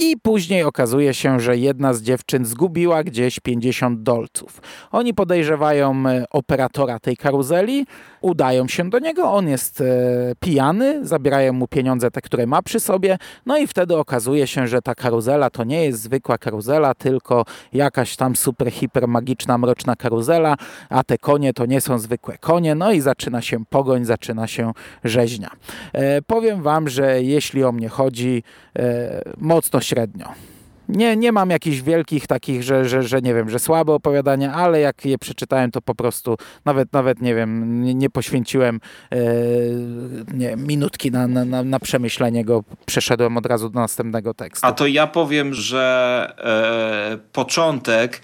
i 0.00 0.16
później 0.22 0.64
okazuje 0.64 1.14
się, 1.14 1.40
że 1.40 1.56
jedna 1.56 1.92
z 1.92 2.02
dziewczyn 2.02 2.44
zgubiła 2.44 3.04
gdzieś 3.04 3.40
50 3.40 4.02
dolców. 4.02 4.62
Oni 4.90 5.14
podejrzewają 5.14 6.06
e, 6.06 6.24
operatora 6.30 6.98
tej 6.98 7.16
karuzeli, 7.16 7.86
udają 8.20 8.68
się 8.68 8.90
do 8.90 8.98
niego, 8.98 9.32
on 9.32 9.48
jest 9.48 9.80
e, 9.80 9.84
pijany, 10.40 11.06
zabierają 11.06 11.52
mu 11.52 11.68
pieniądze 11.68 12.10
te, 12.10 12.20
które 12.20 12.46
ma 12.46 12.62
przy 12.62 12.80
sobie, 12.80 13.18
no 13.46 13.58
i 13.58 13.66
wtedy 13.66 13.96
okazuje 13.96 14.46
się, 14.46 14.68
że 14.68 14.82
ta 14.82 14.94
karuzela 14.94 15.50
to 15.50 15.64
nie 15.64 15.84
jest 15.84 16.02
zwykła 16.02 16.38
karuzela, 16.38 16.94
tylko 16.94 17.44
jakaś 17.72 18.16
tam 18.16 18.36
super, 18.36 18.70
hiper 18.70 19.08
magiczna, 19.08 19.58
mroczna 19.58 19.96
karuzela, 19.96 20.56
a 20.88 21.04
te 21.04 21.18
konie 21.18 21.52
to 21.52 21.66
nie 21.66 21.80
są 21.80 21.98
zwykłe 21.98 22.38
konie, 22.38 22.74
no 22.74 22.92
i 22.92 23.00
zaczyna 23.00 23.42
się 23.42 23.64
pogoń, 23.64 24.04
zaczyna 24.04 24.46
się 24.46 24.72
rzeźnia. 25.04 25.50
E, 25.92 26.22
powiem 26.22 26.62
wam, 26.62 26.88
że 26.88 27.22
jeśli 27.22 27.64
o 27.64 27.72
mnie 27.72 27.88
chodzi, 27.88 28.42
e, 28.78 29.22
mocno 29.38 29.80
średnio. 29.90 30.34
Nie, 30.88 31.16
nie 31.16 31.32
mam 31.32 31.50
jakichś 31.50 31.80
wielkich 31.80 32.26
takich, 32.26 32.62
że, 32.62 32.84
że, 32.84 33.02
że 33.02 33.20
nie 33.20 33.34
wiem, 33.34 33.50
że 33.50 33.58
słabe 33.58 33.92
opowiadania, 33.92 34.52
ale 34.52 34.80
jak 34.80 35.04
je 35.04 35.18
przeczytałem, 35.18 35.70
to 35.70 35.82
po 35.82 35.94
prostu 35.94 36.36
nawet, 36.64 36.92
nawet 36.92 37.22
nie 37.22 37.34
wiem, 37.34 37.82
nie, 37.84 37.94
nie 37.94 38.10
poświęciłem 38.10 38.80
e, 39.12 39.18
nie, 40.34 40.56
minutki 40.56 41.10
na, 41.10 41.28
na, 41.28 41.62
na 41.62 41.80
przemyślenie 41.80 42.44
go, 42.44 42.64
przeszedłem 42.86 43.36
od 43.36 43.46
razu 43.46 43.70
do 43.70 43.80
następnego 43.80 44.34
tekstu. 44.34 44.66
A 44.66 44.72
to 44.72 44.86
ja 44.86 45.06
powiem, 45.06 45.54
że 45.54 46.32
e, 46.38 47.32
początek 47.32 48.20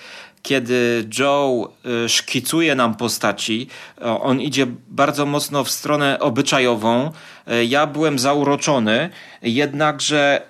kiedy 0.47 1.09
Joe 1.19 1.69
y, 2.05 2.09
szkicuje 2.09 2.75
nam 2.75 2.95
postaci, 2.95 3.69
on 4.01 4.41
idzie 4.41 4.67
bardzo 4.89 5.27
mocno 5.27 5.65
w 5.65 5.71
stronę 5.71 6.19
obyczajową. 6.21 7.11
Y, 7.53 7.65
ja 7.65 7.87
byłem 7.87 8.19
zauroczony, 8.19 9.11
jednakże 9.43 10.43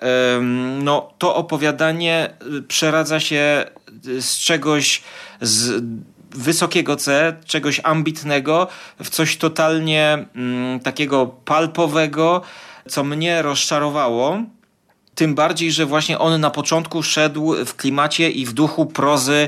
no, 0.83 1.13
to 1.17 1.35
opowiadanie 1.35 2.29
y, 2.57 2.61
przeradza 2.61 3.19
się 3.19 3.65
z 4.19 4.37
czegoś 4.37 5.01
z 5.41 5.83
wysokiego 6.31 6.95
C, 6.95 7.35
czegoś 7.45 7.81
ambitnego, 7.83 8.67
w 9.03 9.09
coś 9.09 9.37
totalnie 9.37 10.25
mm, 10.35 10.79
takiego 10.79 11.25
palpowego, 11.25 12.41
co 12.89 13.03
mnie 13.03 13.41
rozczarowało. 13.41 14.37
Tym 15.17 15.35
bardziej, 15.35 15.71
że 15.71 15.85
właśnie 15.85 16.19
on 16.19 16.41
na 16.41 16.49
początku 16.49 17.03
szedł 17.03 17.65
w 17.65 17.75
klimacie 17.75 18.29
i 18.29 18.45
w 18.45 18.53
duchu 18.53 18.85
prozy 18.85 19.47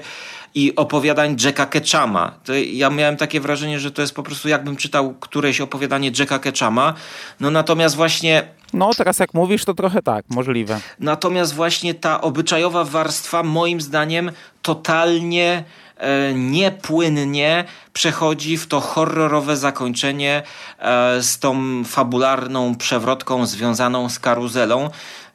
i 0.55 0.75
opowiadań 0.75 1.35
Jacka 1.45 1.65
Ketchama. 1.65 2.31
To 2.43 2.53
ja 2.53 2.89
miałem 2.89 3.17
takie 3.17 3.39
wrażenie, 3.39 3.79
że 3.79 3.91
to 3.91 4.01
jest 4.01 4.15
po 4.15 4.23
prostu 4.23 4.49
jakbym 4.49 4.75
czytał 4.75 5.13
któreś 5.13 5.62
opowiadanie 5.62 6.12
Jacka 6.19 6.39
Ketchama. 6.39 6.93
No 7.39 7.51
natomiast 7.51 7.95
właśnie 7.95 8.43
no, 8.73 8.93
teraz 8.97 9.19
jak 9.19 9.33
mówisz, 9.33 9.65
to 9.65 9.73
trochę 9.73 10.01
tak, 10.01 10.25
możliwe. 10.29 10.79
Natomiast 10.99 11.53
właśnie 11.53 11.93
ta 11.93 12.21
obyczajowa 12.21 12.83
warstwa, 12.83 13.43
moim 13.43 13.81
zdaniem, 13.81 14.31
totalnie 14.62 15.63
e, 15.97 16.33
niepłynnie 16.33 17.65
przechodzi 17.99 18.57
w 18.57 18.67
to 18.67 18.79
horrorowe 18.79 19.57
zakończenie 19.57 20.43
e, 20.79 21.23
z 21.23 21.39
tą 21.39 21.83
fabularną 21.83 22.75
przewrotką 22.75 23.45
związaną 23.45 24.09
z 24.09 24.19
karuzelą 24.19 24.89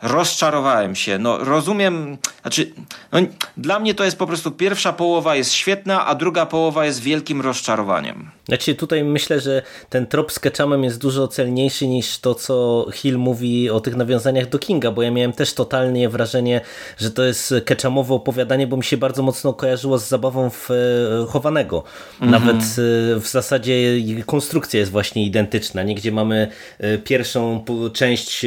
rozczarowałem 0.04 0.94
się. 0.94 1.18
No 1.18 1.38
rozumiem, 1.38 2.18
znaczy 2.42 2.72
no, 3.12 3.18
dla 3.56 3.78
mnie 3.78 3.94
to 3.94 4.04
jest 4.04 4.18
po 4.18 4.26
prostu 4.26 4.50
pierwsza 4.50 4.92
połowa 4.92 5.36
jest 5.36 5.52
świetna, 5.52 6.06
a 6.06 6.14
druga 6.14 6.46
połowa 6.46 6.84
jest 6.84 7.00
wielkim 7.00 7.40
rozczarowaniem. 7.40 8.30
Znaczy 8.48 8.74
tutaj 8.74 9.04
myślę, 9.04 9.40
że 9.40 9.62
ten 9.88 10.06
trop 10.06 10.32
z 10.32 10.38
Ketchumem 10.38 10.84
jest 10.84 11.00
dużo 11.00 11.28
celniejszy 11.28 11.86
niż 11.86 12.18
to, 12.18 12.34
co 12.34 12.86
Hill 12.92 13.18
mówi 13.18 13.70
o 13.70 13.80
tych 13.80 13.96
nawiązaniach 13.96 14.48
do 14.48 14.58
Kinga, 14.58 14.90
bo 14.90 15.02
ja 15.02 15.10
miałem 15.10 15.32
też 15.32 15.54
totalnie 15.54 16.08
wrażenie, 16.08 16.60
że 16.98 17.10
to 17.10 17.24
jest 17.24 17.54
Ketchumowe 17.64 18.14
opowiadanie, 18.14 18.66
bo 18.66 18.76
mi 18.76 18.84
się 18.84 18.96
bardzo 18.96 19.22
mocno 19.22 19.52
kojarzyło 19.52 19.98
z 19.98 20.08
zabawą 20.08 20.50
w 20.50 20.70
e, 20.70 20.74
chowanego. 21.28 21.84
Mhm. 22.20 22.30
Nawet 22.30 22.53
e, 22.62 23.20
w 23.20 23.26
zasadzie 23.26 23.76
konstrukcja 24.26 24.80
jest 24.80 24.92
właśnie 24.92 25.26
identyczna. 25.26 25.82
Nie? 25.82 25.94
Gdzie 25.94 26.12
mamy 26.12 26.48
e, 26.78 26.98
pierwszą 26.98 27.64
część 27.92 28.46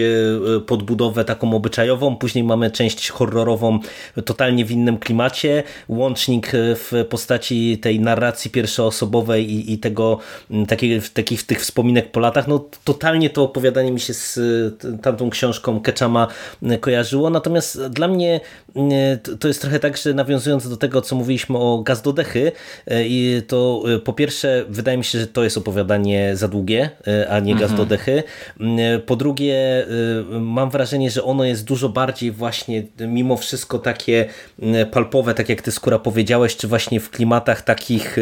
podbudowę 0.68 1.26
taką 1.26 1.54
obyczajową, 1.54 2.16
później 2.16 2.44
mamy 2.44 2.72
część 2.72 3.10
horrorową 3.10 3.80
totalnie 4.26 4.66
w 4.66 4.72
innym 4.72 4.98
klimacie, 4.98 5.64
łącznik 5.88 6.52
w 6.54 7.06
postaci 7.10 7.78
tej 7.78 8.00
narracji 8.00 8.52
pierwszoosobowej 8.52 9.52
i, 9.52 9.74
i 9.74 9.78
tego 9.78 10.20
takich, 10.68 11.10
takich 11.14 11.44
tych 11.44 11.62
wspominek 11.62 12.12
po 12.12 12.20
latach, 12.20 12.48
no 12.48 12.66
totalnie 12.84 13.30
to 13.30 13.44
opowiadanie 13.44 13.92
mi 13.92 14.00
się 14.00 14.14
z 14.14 14.40
tamtą 15.02 15.30
książką 15.30 15.80
Ketchama 15.80 16.28
kojarzyło, 16.82 17.30
natomiast 17.30 17.88
dla 17.88 18.08
mnie 18.08 18.40
to 19.40 19.48
jest 19.48 19.62
trochę 19.62 19.80
tak, 19.80 19.98
że 19.98 20.14
nawiązując 20.14 20.70
do 20.70 20.78
tego, 20.78 21.02
co 21.02 21.16
mówiliśmy 21.16 21.58
o 21.58 21.82
gaz 21.86 22.02
do 22.02 22.14
dechy, 22.14 22.52
i 22.92 23.42
to 23.48 23.84
po 24.00 24.14
pierwsze 24.14 24.66
wydaje 24.70 24.98
mi 24.98 25.04
się, 25.04 25.20
że 25.20 25.28
to 25.28 25.44
jest 25.44 25.58
opowiadanie 25.58 26.36
za 26.36 26.48
długie, 26.48 26.90
a 27.30 27.40
nie 27.40 27.56
gaz 27.56 27.74
do 27.74 27.84
mhm. 27.84 27.90
dechy. 27.90 28.24
Po 29.06 29.16
drugie 29.16 29.86
mam 30.40 30.70
wrażenie, 30.70 31.12
że 31.12 31.24
ono 31.24 31.44
jest 31.44 31.64
dużo 31.64 31.90
bardziej 31.90 32.32
właśnie 32.32 32.84
mimo 33.00 33.38
wszystko 33.38 33.80
takie 33.80 34.26
palpowe, 34.92 35.34
tak 35.34 35.50
jak 35.50 35.62
ty 35.62 35.72
skóra 35.72 36.00
powiedziałeś, 36.00 36.58
czy 36.58 36.68
właśnie 36.68 37.00
w 37.00 37.10
klimatach 37.10 37.62
takich 37.62 38.18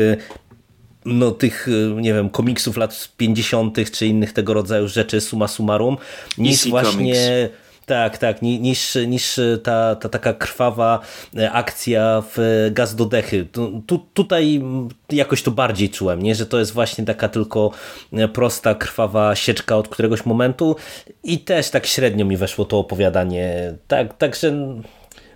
no, 1.06 1.32
tych, 1.32 1.68
nie 1.96 2.14
wiem, 2.14 2.30
komiksów 2.30 2.78
lat 2.78 3.10
50. 3.18 3.92
czy 3.92 4.08
innych 4.08 4.34
tego 4.34 4.54
rodzaju 4.54 4.88
rzeczy, 4.88 5.22
suma 5.22 5.48
summarum, 5.48 5.98
niż 6.38 6.70
właśnie... 6.70 7.14
Comics 7.14 7.65
tak, 7.86 8.18
tak, 8.18 8.42
niż, 8.42 8.98
niż 9.08 9.40
ta, 9.64 9.96
ta 9.96 10.10
taka 10.10 10.34
krwawa 10.34 11.00
e, 11.38 11.52
akcja 11.52 12.24
w 12.36 12.68
gaz 12.72 12.96
do 12.96 13.06
dechy. 13.06 13.46
Tu, 13.88 14.00
tutaj 14.14 14.62
jakoś 15.10 15.44
to 15.44 15.52
bardziej 15.52 15.90
czułem, 15.90 16.22
nie? 16.22 16.36
że 16.36 16.46
to 16.46 16.60
jest 16.60 16.74
właśnie 16.74 17.06
taka 17.06 17.30
tylko 17.30 17.72
e, 18.14 18.28
prosta, 18.28 18.76
krwawa 18.76 19.36
sieczka 19.36 19.78
od 19.78 19.88
któregoś 19.88 20.26
momentu 20.26 20.76
i 21.24 21.40
też 21.40 21.70
tak 21.70 21.86
średnio 21.86 22.26
mi 22.26 22.38
weszło 22.38 22.66
to 22.66 22.80
opowiadanie. 22.80 23.74
Tak, 23.88 24.18
także 24.18 24.54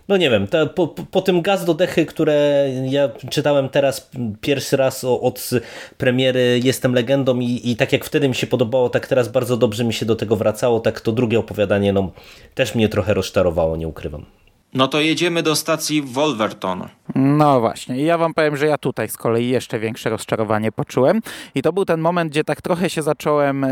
no 0.09 0.17
nie 0.17 0.29
wiem, 0.29 0.47
po, 0.75 0.87
po 0.87 1.21
tym 1.21 1.41
gaz 1.41 1.65
do 1.65 1.73
dechy, 1.73 2.05
które 2.05 2.65
ja 2.85 3.09
czytałem 3.29 3.69
teraz 3.69 4.09
pierwszy 4.41 4.77
raz 4.77 5.03
od 5.03 5.49
premiery 5.97 6.59
Jestem 6.63 6.93
Legendą 6.93 7.39
i, 7.39 7.61
i 7.63 7.75
tak 7.75 7.93
jak 7.93 8.05
wtedy 8.05 8.29
mi 8.29 8.35
się 8.35 8.47
podobało, 8.47 8.89
tak 8.89 9.07
teraz 9.07 9.27
bardzo 9.27 9.57
dobrze 9.57 9.83
mi 9.83 9.93
się 9.93 10.05
do 10.05 10.15
tego 10.15 10.35
wracało, 10.35 10.79
tak 10.79 11.01
to 11.01 11.11
drugie 11.11 11.39
opowiadanie 11.39 11.93
no, 11.93 12.11
też 12.55 12.75
mnie 12.75 12.89
trochę 12.89 13.13
rozczarowało, 13.13 13.77
nie 13.77 13.87
ukrywam. 13.87 14.25
No 14.73 14.87
to 14.87 15.01
jedziemy 15.01 15.43
do 15.43 15.55
stacji 15.55 16.01
Wolverton. 16.01 16.83
No 17.15 17.59
właśnie. 17.59 17.97
I 17.97 18.05
ja 18.05 18.17
wam 18.17 18.33
powiem, 18.33 18.57
że 18.57 18.67
ja 18.67 18.77
tutaj 18.77 19.09
z 19.09 19.17
kolei 19.17 19.49
jeszcze 19.49 19.79
większe 19.79 20.09
rozczarowanie 20.09 20.71
poczułem. 20.71 21.21
I 21.55 21.61
to 21.61 21.73
był 21.73 21.85
ten 21.85 21.99
moment, 21.99 22.31
gdzie 22.31 22.43
tak 22.43 22.61
trochę 22.61 22.89
się 22.89 23.01
zacząłem 23.01 23.63
e, 23.63 23.69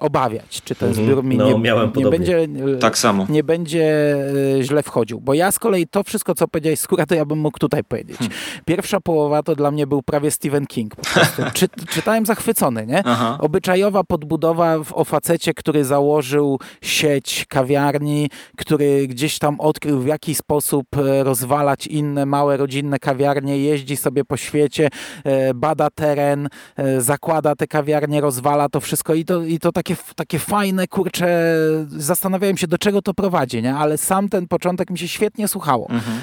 obawiać, 0.00 0.62
czy 0.64 0.74
ten 0.74 0.88
mhm. 0.88 1.06
zbiór 1.06 1.24
mi 1.24 1.36
no, 1.36 1.46
nie, 1.46 1.58
miałem 1.58 1.92
nie 1.96 2.06
będzie 2.06 2.38
e, 2.38 2.76
tak 2.80 2.98
samo. 2.98 3.26
nie 3.28 3.44
będzie 3.44 4.16
e, 4.58 4.62
źle 4.62 4.82
wchodził. 4.82 5.20
Bo 5.20 5.34
ja 5.34 5.52
z 5.52 5.58
kolei 5.58 5.86
to 5.86 6.02
wszystko, 6.02 6.34
co 6.34 6.48
powiedziałeś 6.48 6.78
skóra, 6.78 7.06
to 7.06 7.14
ja 7.14 7.24
bym 7.24 7.38
mógł 7.38 7.58
tutaj 7.58 7.84
powiedzieć. 7.84 8.18
Hmm. 8.18 8.38
Pierwsza 8.64 9.00
połowa 9.00 9.42
to 9.42 9.56
dla 9.56 9.70
mnie 9.70 9.86
był 9.86 10.02
prawie 10.02 10.30
Stephen 10.30 10.66
King. 10.66 10.94
Czy, 11.54 11.68
czytałem 11.88 12.26
zachwycony, 12.26 12.86
nie? 12.86 13.02
Aha. 13.06 13.38
Obyczajowa 13.40 14.04
podbudowa 14.04 14.76
o 14.92 15.04
facecie, 15.04 15.54
który 15.54 15.84
założył 15.84 16.58
sieć 16.82 17.46
kawiarni, 17.48 18.30
który 18.56 19.06
gdzieś 19.06 19.38
tam 19.38 19.60
odkrył 19.60 20.00
w 20.00 20.06
jaki 20.06 20.19
sposób 20.34 20.86
e, 20.96 21.24
rozwalać 21.24 21.86
inne 21.86 22.26
małe 22.26 22.56
rodzinne 22.56 22.98
kawiarnie, 22.98 23.58
jeździ 23.58 23.96
sobie 23.96 24.24
po 24.24 24.36
świecie, 24.36 24.88
e, 25.24 25.54
bada 25.54 25.90
teren, 25.90 26.48
e, 26.76 27.00
zakłada 27.00 27.54
te 27.56 27.66
kawiarnie, 27.66 28.20
rozwala 28.20 28.68
to 28.68 28.80
wszystko 28.80 29.14
i 29.14 29.24
to, 29.24 29.42
i 29.42 29.58
to 29.58 29.72
takie, 29.72 29.96
takie 30.16 30.38
fajne, 30.38 30.88
kurcze, 30.88 31.54
zastanawiałem 31.88 32.56
się, 32.56 32.66
do 32.66 32.78
czego 32.78 33.02
to 33.02 33.14
prowadzi, 33.14 33.62
nie? 33.62 33.74
ale 33.74 33.98
sam 33.98 34.28
ten 34.28 34.48
początek 34.48 34.90
mi 34.90 34.98
się 34.98 35.08
świetnie 35.08 35.48
słuchało. 35.48 35.88
Mhm. 35.90 36.20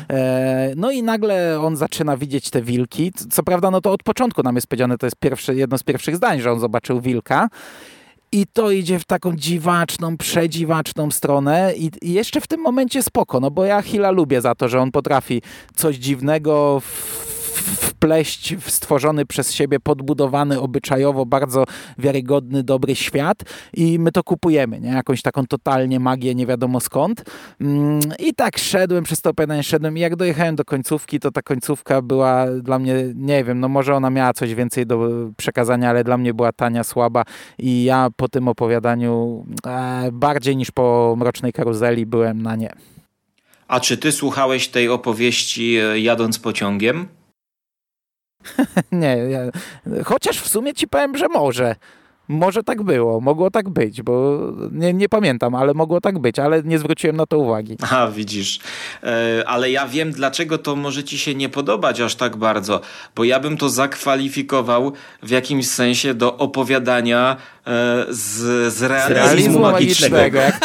No 0.76 0.92
i 0.92 1.04
nagle 1.04 1.60
on 1.62 1.76
zaczyna 1.76 2.18
widzieć 2.18 2.50
te 2.50 2.62
wilki, 2.62 3.12
co 3.30 3.44
prawda 3.44 3.72
no 3.72 3.82
to 3.82 3.92
od 3.92 4.04
początku 4.04 4.44
nam 4.44 4.56
jest 4.56 4.68
powiedziane, 4.68 4.98
to 4.98 5.06
jest 5.06 5.16
pierwsze, 5.20 5.56
jedno 5.56 5.78
z 5.78 5.84
pierwszych 5.84 6.16
zdań, 6.16 6.40
że 6.40 6.52
on 6.52 6.60
zobaczył 6.60 7.02
wilka, 7.02 7.50
i 8.32 8.46
to 8.54 8.72
idzie 8.72 9.00
w 9.00 9.06
taką 9.06 9.36
dziwaczną, 9.36 10.18
przedziwaczną 10.18 11.12
stronę 11.12 11.74
i, 11.76 11.92
jeszcze 12.02 12.42
w 12.42 12.48
tym 12.48 12.62
momencie 12.62 13.04
spoko, 13.04 13.40
no 13.40 13.52
bo 13.52 13.66
ja 13.66 13.82
Hila 13.82 14.12
lubię 14.12 14.42
za 14.42 14.56
to, 14.56 14.70
że 14.70 14.80
on 14.80 14.92
potrafi 14.92 15.42
coś 15.76 15.96
dziwnego 15.96 16.80
w 16.80 17.27
wpleść 17.58 18.56
w 18.56 18.72
stworzony 18.72 19.26
przez 19.26 19.54
siebie, 19.54 19.80
podbudowany 19.80 20.60
obyczajowo, 20.60 21.26
bardzo 21.26 21.64
wiarygodny, 21.98 22.64
dobry 22.64 22.96
świat 22.96 23.38
i 23.74 24.00
my 24.00 24.12
to 24.12 24.24
kupujemy, 24.24 24.80
nie? 24.80 24.90
Jakąś 24.90 25.22
taką 25.22 25.48
totalnie 25.48 26.00
magię, 26.00 26.36
nie 26.36 26.46
wiadomo 26.46 26.80
skąd. 26.80 27.24
Mm, 27.62 28.00
I 28.20 28.34
tak 28.34 28.58
szedłem 28.58 29.04
przez 29.04 29.22
to 29.22 29.30
opowiadanie, 29.30 29.64
szedłem 29.64 29.98
i 29.98 30.00
jak 30.00 30.16
dojechałem 30.16 30.56
do 30.56 30.66
końcówki, 30.66 31.20
to 31.20 31.32
ta 31.32 31.42
końcówka 31.42 32.02
była 32.02 32.46
dla 32.62 32.80
mnie, 32.80 32.96
nie 33.16 33.44
wiem, 33.44 33.60
no 33.60 33.70
może 33.70 33.96
ona 33.96 34.10
miała 34.10 34.34
coś 34.34 34.56
więcej 34.56 34.86
do 34.86 35.10
przekazania, 35.38 35.90
ale 35.90 36.04
dla 36.04 36.18
mnie 36.18 36.34
była 36.34 36.52
tania, 36.52 36.84
słaba 36.84 37.24
i 37.60 37.84
ja 37.84 38.08
po 38.16 38.30
tym 38.30 38.48
opowiadaniu 38.48 39.46
e, 39.66 40.10
bardziej 40.12 40.58
niż 40.58 40.72
po 40.72 41.16
Mrocznej 41.18 41.54
Karuzeli 41.54 42.06
byłem 42.06 42.42
na 42.42 42.56
nie. 42.56 42.74
A 43.68 43.80
czy 43.80 43.98
ty 43.98 44.12
słuchałeś 44.12 44.68
tej 44.68 44.90
opowieści 44.90 45.78
e, 45.78 46.00
jadąc 46.00 46.40
pociągiem? 46.40 47.08
nie, 48.92 49.18
ja, 49.18 49.40
chociaż 50.06 50.40
w 50.40 50.48
sumie 50.48 50.74
ci 50.74 50.88
powiem, 50.88 51.18
że 51.18 51.28
może. 51.28 51.76
Może 52.30 52.64
tak 52.64 52.84
było, 52.84 53.22
mogło 53.22 53.52
tak 53.52 53.70
być, 53.70 54.02
bo 54.02 54.40
nie, 54.72 54.94
nie, 54.94 55.10
pamiętam, 55.10 55.56
ale 55.56 55.74
mogło 55.74 56.02
tak 56.02 56.20
być, 56.20 56.40
ale 56.40 56.64
nie 56.64 56.80
zwróciłem 56.80 57.16
na 57.16 57.26
to 57.26 57.40
uwagi. 57.40 57.78
A, 57.92 58.08
widzisz. 58.08 58.60
E, 59.04 59.44
ale 59.48 59.72
ja 59.72 59.88
wiem, 59.88 60.12
dlaczego 60.12 60.58
to 60.58 60.76
może 60.76 61.04
ci 61.04 61.18
się 61.18 61.36
nie 61.36 61.50
podobać 61.50 62.02
aż 62.02 62.16
tak 62.16 62.38
bardzo, 62.38 62.82
bo 63.16 63.24
ja 63.24 63.40
bym 63.40 63.58
to 63.58 63.70
zakwalifikował 63.70 64.92
w 65.24 65.30
jakimś 65.30 65.68
sensie 65.68 66.14
do 66.14 66.38
opowiadania 66.38 67.38
z, 68.10 68.74
z 68.74 68.82
realizmu, 68.84 69.16
z 69.16 69.18
realizmu 69.18 69.60
magicznego. 69.60 70.18
magicznego. 70.18 70.40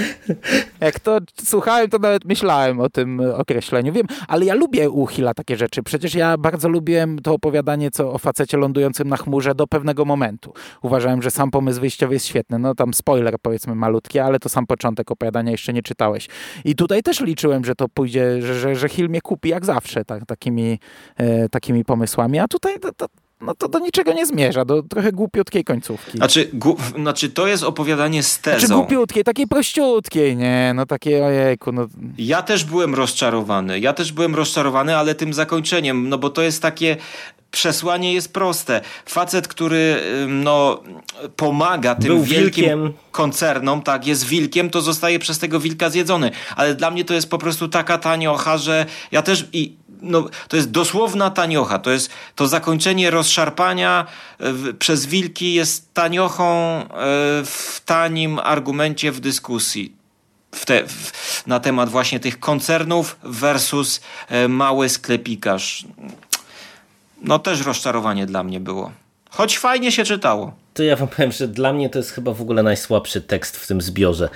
Jak, 0.80 1.00
to 1.00 1.18
słuchałem, 1.44 1.90
to 1.90 1.98
nawet 1.98 2.24
myślałem 2.24 2.80
o 2.80 2.88
tym 2.88 3.20
określeniu. 3.34 3.92
Wiem, 3.92 4.06
ale 4.28 4.44
ja 4.44 4.54
lubię 4.54 4.90
u 4.90 5.06
Hilla 5.06 5.34
takie 5.34 5.56
rzeczy. 5.56 5.82
Przecież 5.82 6.14
ja 6.14 6.38
bardzo 6.38 6.68
lubiłem 6.68 7.18
to 7.18 7.34
opowiadanie 7.34 7.90
co 7.90 8.12
o 8.12 8.18
facecie 8.18 8.56
lądującym 8.56 9.08
na 9.08 9.16
chmurze 9.16 9.54
do 9.54 9.66
pewnego 9.66 10.04
momentu 10.04 10.20
momentu. 10.20 10.52
Uważałem, 10.82 11.22
że 11.22 11.30
sam 11.30 11.50
pomysł 11.50 11.80
wyjściowy 11.80 12.14
jest 12.14 12.26
świetny. 12.26 12.58
No 12.58 12.74
tam 12.74 12.94
spoiler 12.94 13.36
powiedzmy 13.42 13.74
malutki, 13.74 14.18
ale 14.18 14.38
to 14.38 14.48
sam 14.48 14.66
początek 14.66 15.10
opowiadania 15.10 15.50
jeszcze 15.50 15.72
nie 15.72 15.82
czytałeś. 15.82 16.28
I 16.64 16.74
tutaj 16.74 17.02
też 17.02 17.20
liczyłem, 17.20 17.64
że 17.64 17.74
to 17.74 17.88
pójdzie, 17.88 18.42
że, 18.42 18.54
że, 18.54 18.76
że 18.76 18.88
Hill 18.88 19.08
mnie 19.08 19.20
kupi 19.20 19.48
jak 19.48 19.64
zawsze 19.64 20.04
tak, 20.04 20.26
takimi, 20.26 20.78
e, 21.16 21.48
takimi 21.48 21.84
pomysłami, 21.84 22.38
a 22.38 22.48
tutaj 22.48 22.80
to, 22.80 22.92
to 22.92 23.06
no 23.40 23.54
to 23.54 23.68
do 23.68 23.78
niczego 23.78 24.12
nie 24.12 24.26
zmierza, 24.26 24.64
do 24.64 24.82
trochę 24.82 25.12
głupiutkiej 25.12 25.64
końcówki. 25.64 26.18
Znaczy, 26.18 26.50
gu, 26.52 26.76
znaczy 26.96 27.30
to 27.30 27.46
jest 27.46 27.62
opowiadanie 27.62 28.22
z 28.22 28.38
tezą. 28.38 28.58
Znaczy 28.58 28.74
głupiutkiej, 28.74 29.24
takiej 29.24 29.46
prościutkiej, 29.46 30.36
nie, 30.36 30.72
no 30.74 30.86
takie 30.86 31.24
ojejku. 31.24 31.72
No. 31.72 31.86
Ja 32.18 32.42
też 32.42 32.64
byłem 32.64 32.94
rozczarowany, 32.94 33.80
ja 33.80 33.92
też 33.92 34.12
byłem 34.12 34.34
rozczarowany, 34.34 34.96
ale 34.96 35.14
tym 35.14 35.32
zakończeniem, 35.32 36.08
no 36.08 36.18
bo 36.18 36.30
to 36.30 36.42
jest 36.42 36.62
takie 36.62 36.96
przesłanie 37.50 38.14
jest 38.14 38.32
proste. 38.32 38.80
Facet, 39.06 39.48
który 39.48 40.00
no, 40.28 40.82
pomaga 41.36 41.94
tym 41.94 42.08
Był 42.08 42.22
wielkim 42.22 42.64
wilkiem. 42.64 42.92
koncernom, 43.12 43.82
tak, 43.82 44.06
jest 44.06 44.24
wilkiem, 44.26 44.70
to 44.70 44.80
zostaje 44.80 45.18
przez 45.18 45.38
tego 45.38 45.60
wilka 45.60 45.90
zjedzony. 45.90 46.30
Ale 46.56 46.74
dla 46.74 46.90
mnie 46.90 47.04
to 47.04 47.14
jest 47.14 47.30
po 47.30 47.38
prostu 47.38 47.68
taka 47.68 47.98
taniocha, 47.98 48.58
że 48.58 48.86
ja 49.12 49.22
też 49.22 49.48
i 49.52 49.79
no, 50.02 50.28
to 50.48 50.56
jest 50.56 50.70
dosłowna 50.70 51.30
taniocha. 51.30 51.78
To 51.78 51.90
jest 51.90 52.10
to 52.34 52.48
zakończenie 52.48 53.10
rozszarpania 53.10 54.06
w, 54.38 54.76
przez 54.78 55.06
wilki 55.06 55.54
jest 55.54 55.94
taniochą 55.94 56.44
e, 56.44 56.86
w 57.44 57.82
tanim 57.84 58.38
argumencie 58.38 59.12
w 59.12 59.20
dyskusji. 59.20 60.00
W 60.54 60.66
te, 60.66 60.86
w, 60.86 61.46
na 61.46 61.60
temat 61.60 61.88
właśnie 61.88 62.20
tych 62.20 62.40
koncernów 62.40 63.16
versus 63.22 64.00
e, 64.28 64.48
mały 64.48 64.88
sklepikarz 64.88 65.84
no 67.22 67.38
też 67.38 67.66
rozczarowanie 67.66 68.26
dla 68.26 68.42
mnie 68.42 68.60
było. 68.60 68.92
Choć 69.30 69.58
fajnie 69.58 69.92
się 69.92 70.04
czytało. 70.04 70.52
To 70.74 70.82
ja 70.82 70.96
wam 70.96 71.08
powiem, 71.08 71.32
że 71.32 71.48
dla 71.48 71.72
mnie 71.72 71.90
to 71.90 71.98
jest 71.98 72.10
chyba 72.10 72.32
w 72.32 72.40
ogóle 72.40 72.62
najsłabszy 72.62 73.20
tekst 73.20 73.56
w 73.56 73.66
tym 73.66 73.80
zbiorze. 73.80 74.28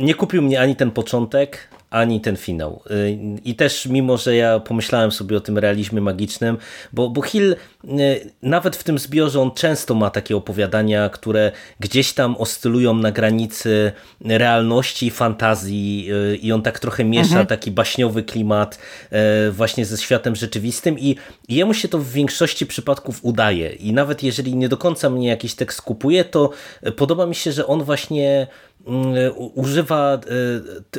Nie 0.00 0.14
kupił 0.14 0.42
mnie 0.42 0.60
ani 0.60 0.76
ten 0.76 0.90
początek, 0.90 1.68
ani 1.90 2.20
ten 2.20 2.36
finał. 2.36 2.82
Y, 2.90 3.18
I 3.44 3.54
też 3.54 3.86
mimo, 3.86 4.16
że 4.16 4.36
ja 4.36 4.60
pomyślałem 4.60 5.12
sobie 5.12 5.36
o 5.36 5.40
tym 5.40 5.58
realizmie 5.58 6.00
magicznym, 6.00 6.58
bo, 6.92 7.10
bo 7.10 7.22
Hill 7.22 7.56
y, 7.84 8.30
nawet 8.42 8.76
w 8.76 8.84
tym 8.84 8.98
zbiorze 8.98 9.40
on 9.40 9.50
często 9.50 9.94
ma 9.94 10.10
takie 10.10 10.36
opowiadania, 10.36 11.08
które 11.08 11.52
gdzieś 11.80 12.12
tam 12.12 12.36
oscylują 12.36 12.94
na 12.94 13.12
granicy 13.12 13.92
realności 14.24 15.06
i 15.06 15.10
fantazji 15.10 16.08
y, 16.32 16.36
i 16.36 16.52
on 16.52 16.62
tak 16.62 16.78
trochę 16.78 17.04
miesza 17.04 17.28
mhm. 17.28 17.46
taki 17.46 17.70
baśniowy 17.70 18.22
klimat 18.22 18.78
właśnie 19.50 19.84
ze 19.86 19.98
światem 19.98 20.36
rzeczywistym 20.36 20.98
i 20.98 21.16
jemu 21.48 21.74
się 21.74 21.88
to 21.88 21.98
w 21.98 22.08
większości 22.08 22.66
przypadków 22.66 23.18
udaje 23.22 23.72
i 23.72 23.92
nawet 23.92 24.22
jeżeli 24.22 24.56
nie 24.56 24.68
do 24.68 24.76
końca 24.76 25.10
mnie 25.10 25.28
jakiś 25.28 25.54
tekst 25.54 25.82
kupuje, 25.82 26.24
to 26.24 26.50
podoba 26.96 27.26
mi 27.26 27.34
się, 27.34 27.52
że 27.52 27.66
on 27.66 27.82
właśnie 27.82 28.46
używa 29.54 30.20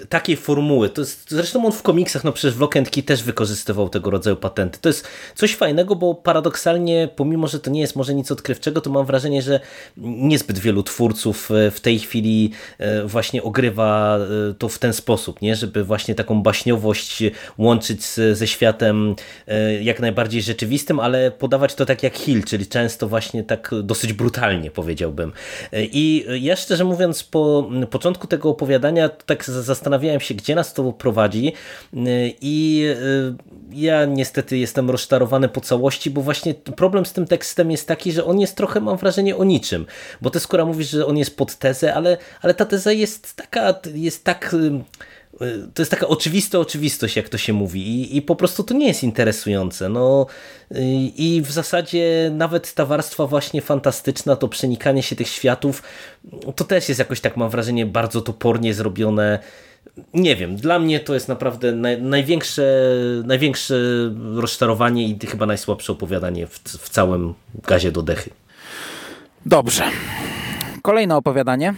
e, 0.01 0.05
takiej 0.05 0.37
formuły. 0.37 0.89
To 0.89 1.01
jest, 1.01 1.31
zresztą 1.31 1.65
on 1.65 1.71
w 1.71 1.81
komiksach, 1.81 2.23
no 2.23 2.31
przecież 2.31 2.57
w 2.57 2.59
Lock 2.59 2.75
też 3.05 3.23
wykorzystywał 3.23 3.89
tego 3.89 4.09
rodzaju 4.09 4.35
patenty. 4.35 4.79
To 4.81 4.89
jest 4.89 5.07
coś 5.35 5.55
fajnego, 5.55 5.95
bo 5.95 6.15
paradoksalnie, 6.15 7.09
pomimo, 7.15 7.47
że 7.47 7.59
to 7.59 7.71
nie 7.71 7.81
jest 7.81 7.95
może 7.95 8.13
nic 8.13 8.31
odkrywczego, 8.31 8.81
to 8.81 8.89
mam 8.89 9.05
wrażenie, 9.05 9.41
że 9.41 9.59
niezbyt 9.97 10.59
wielu 10.59 10.83
twórców 10.83 11.51
e, 11.51 11.71
w 11.71 11.81
tej 11.81 11.99
chwili 11.99 12.51
e, 12.77 13.03
właśnie 13.05 13.43
ogrywa 13.43 14.19
to 14.57 14.69
w 14.69 14.79
ten 14.79 14.93
sposób, 14.93 15.41
nie? 15.41 15.55
żeby 15.55 15.83
właśnie 15.83 16.15
taką 16.15 16.43
baśniowość 16.43 17.23
łączyć 17.57 18.03
ze 18.33 18.47
światem 18.47 19.15
jak 19.81 19.99
najbardziej 19.99 20.41
rzeczywistym, 20.41 20.99
ale 20.99 21.31
podawać 21.31 21.75
to 21.75 21.85
tak 21.85 22.03
jak 22.03 22.17
Hill, 22.17 22.43
czyli 22.43 22.67
często 22.67 23.07
właśnie 23.07 23.43
tak 23.43 23.71
dosyć 23.83 24.13
brutalnie 24.13 24.71
powiedziałbym. 24.71 25.31
I 25.73 26.25
ja 26.41 26.55
szczerze 26.55 26.83
mówiąc 26.83 27.23
po 27.23 27.68
początku 27.89 28.27
tego 28.27 28.49
opowiadania 28.49 29.09
tak 29.09 29.45
zastanawiałem 29.45 30.19
się, 30.19 30.33
gdzie 30.33 30.55
nas 30.55 30.73
to 30.73 30.93
prowadzi 30.93 31.53
i 32.41 32.83
y, 32.85 33.35
ja 33.71 34.05
niestety 34.05 34.57
jestem 34.57 34.89
rozczarowany 34.89 35.49
po 35.49 35.61
całości, 35.61 36.11
bo 36.11 36.21
właśnie 36.21 36.53
problem 36.53 37.05
z 37.05 37.13
tym 37.13 37.27
tekstem 37.27 37.71
jest 37.71 37.87
taki, 37.87 38.11
że 38.11 38.25
on 38.25 38.39
jest 38.39 38.57
trochę, 38.57 38.79
mam 38.79 38.97
wrażenie, 38.97 39.37
o 39.37 39.43
niczym. 39.43 39.85
Bo 40.21 40.29
ty 40.29 40.39
skoro 40.39 40.65
mówisz, 40.65 40.89
że 40.89 41.05
on 41.05 41.17
jest 41.17 41.37
pod 41.37 41.55
tezę, 41.55 41.93
ale, 41.93 42.17
ale 42.41 42.53
ta 42.53 42.65
teza 42.65 42.91
jest 42.91 43.35
taka, 43.35 43.73
jest 43.93 44.23
tak 44.23 44.55
to 45.73 45.81
jest 45.81 45.91
taka 45.91 46.07
oczywista 46.07 46.59
oczywistość, 46.59 47.15
jak 47.15 47.29
to 47.29 47.37
się 47.37 47.53
mówi 47.53 47.87
i, 47.87 48.17
i 48.17 48.21
po 48.21 48.35
prostu 48.35 48.63
to 48.63 48.73
nie 48.73 48.87
jest 48.87 49.03
interesujące. 49.03 49.89
No, 49.89 50.25
I 51.17 51.41
w 51.45 51.51
zasadzie 51.51 52.31
nawet 52.33 52.73
ta 52.73 52.85
warstwa 52.85 53.27
właśnie 53.27 53.61
fantastyczna, 53.61 54.35
to 54.35 54.47
przenikanie 54.47 55.03
się 55.03 55.15
tych 55.15 55.27
światów, 55.27 55.83
to 56.55 56.63
też 56.63 56.89
jest 56.89 56.99
jakoś 56.99 57.21
tak 57.21 57.37
mam 57.37 57.49
wrażenie 57.49 57.85
bardzo 57.85 58.21
topornie 58.21 58.73
zrobione. 58.73 59.39
Nie 60.13 60.35
wiem, 60.35 60.55
dla 60.55 60.79
mnie 60.79 60.99
to 60.99 61.13
jest 61.13 61.27
naprawdę 61.27 61.71
naj, 61.71 62.01
największe, 62.01 62.63
największe 63.25 63.75
rozczarowanie 64.35 65.07
i 65.07 65.19
chyba 65.27 65.45
najsłabsze 65.45 65.93
opowiadanie 65.93 66.47
w, 66.47 66.59
w 66.59 66.89
całym 66.89 67.33
gazie 67.67 67.91
do 67.91 68.01
dechy. 68.01 68.29
Dobrze. 69.45 69.83
Kolejne 70.81 71.15
opowiadanie 71.15 71.73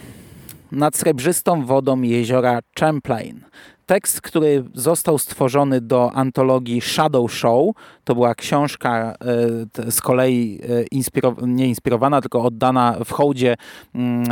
nad 0.72 0.96
srebrzystą 0.96 1.64
wodą 1.66 2.02
jeziora 2.02 2.60
Champlain. 2.80 3.40
tekst, 3.86 4.20
który 4.20 4.64
został 4.74 5.18
stworzony 5.18 5.80
do 5.80 6.12
antologii 6.12 6.80
Shadow 6.80 7.32
Show. 7.32 7.74
To 8.04 8.14
była 8.14 8.34
książka 8.34 9.14
z 9.90 10.00
kolei 10.00 10.60
nie 11.42 11.66
inspirowana, 11.66 12.20
tylko 12.20 12.42
oddana 12.42 12.96
w 13.04 13.12
hołdzie 13.12 13.54
mm, 13.94 14.26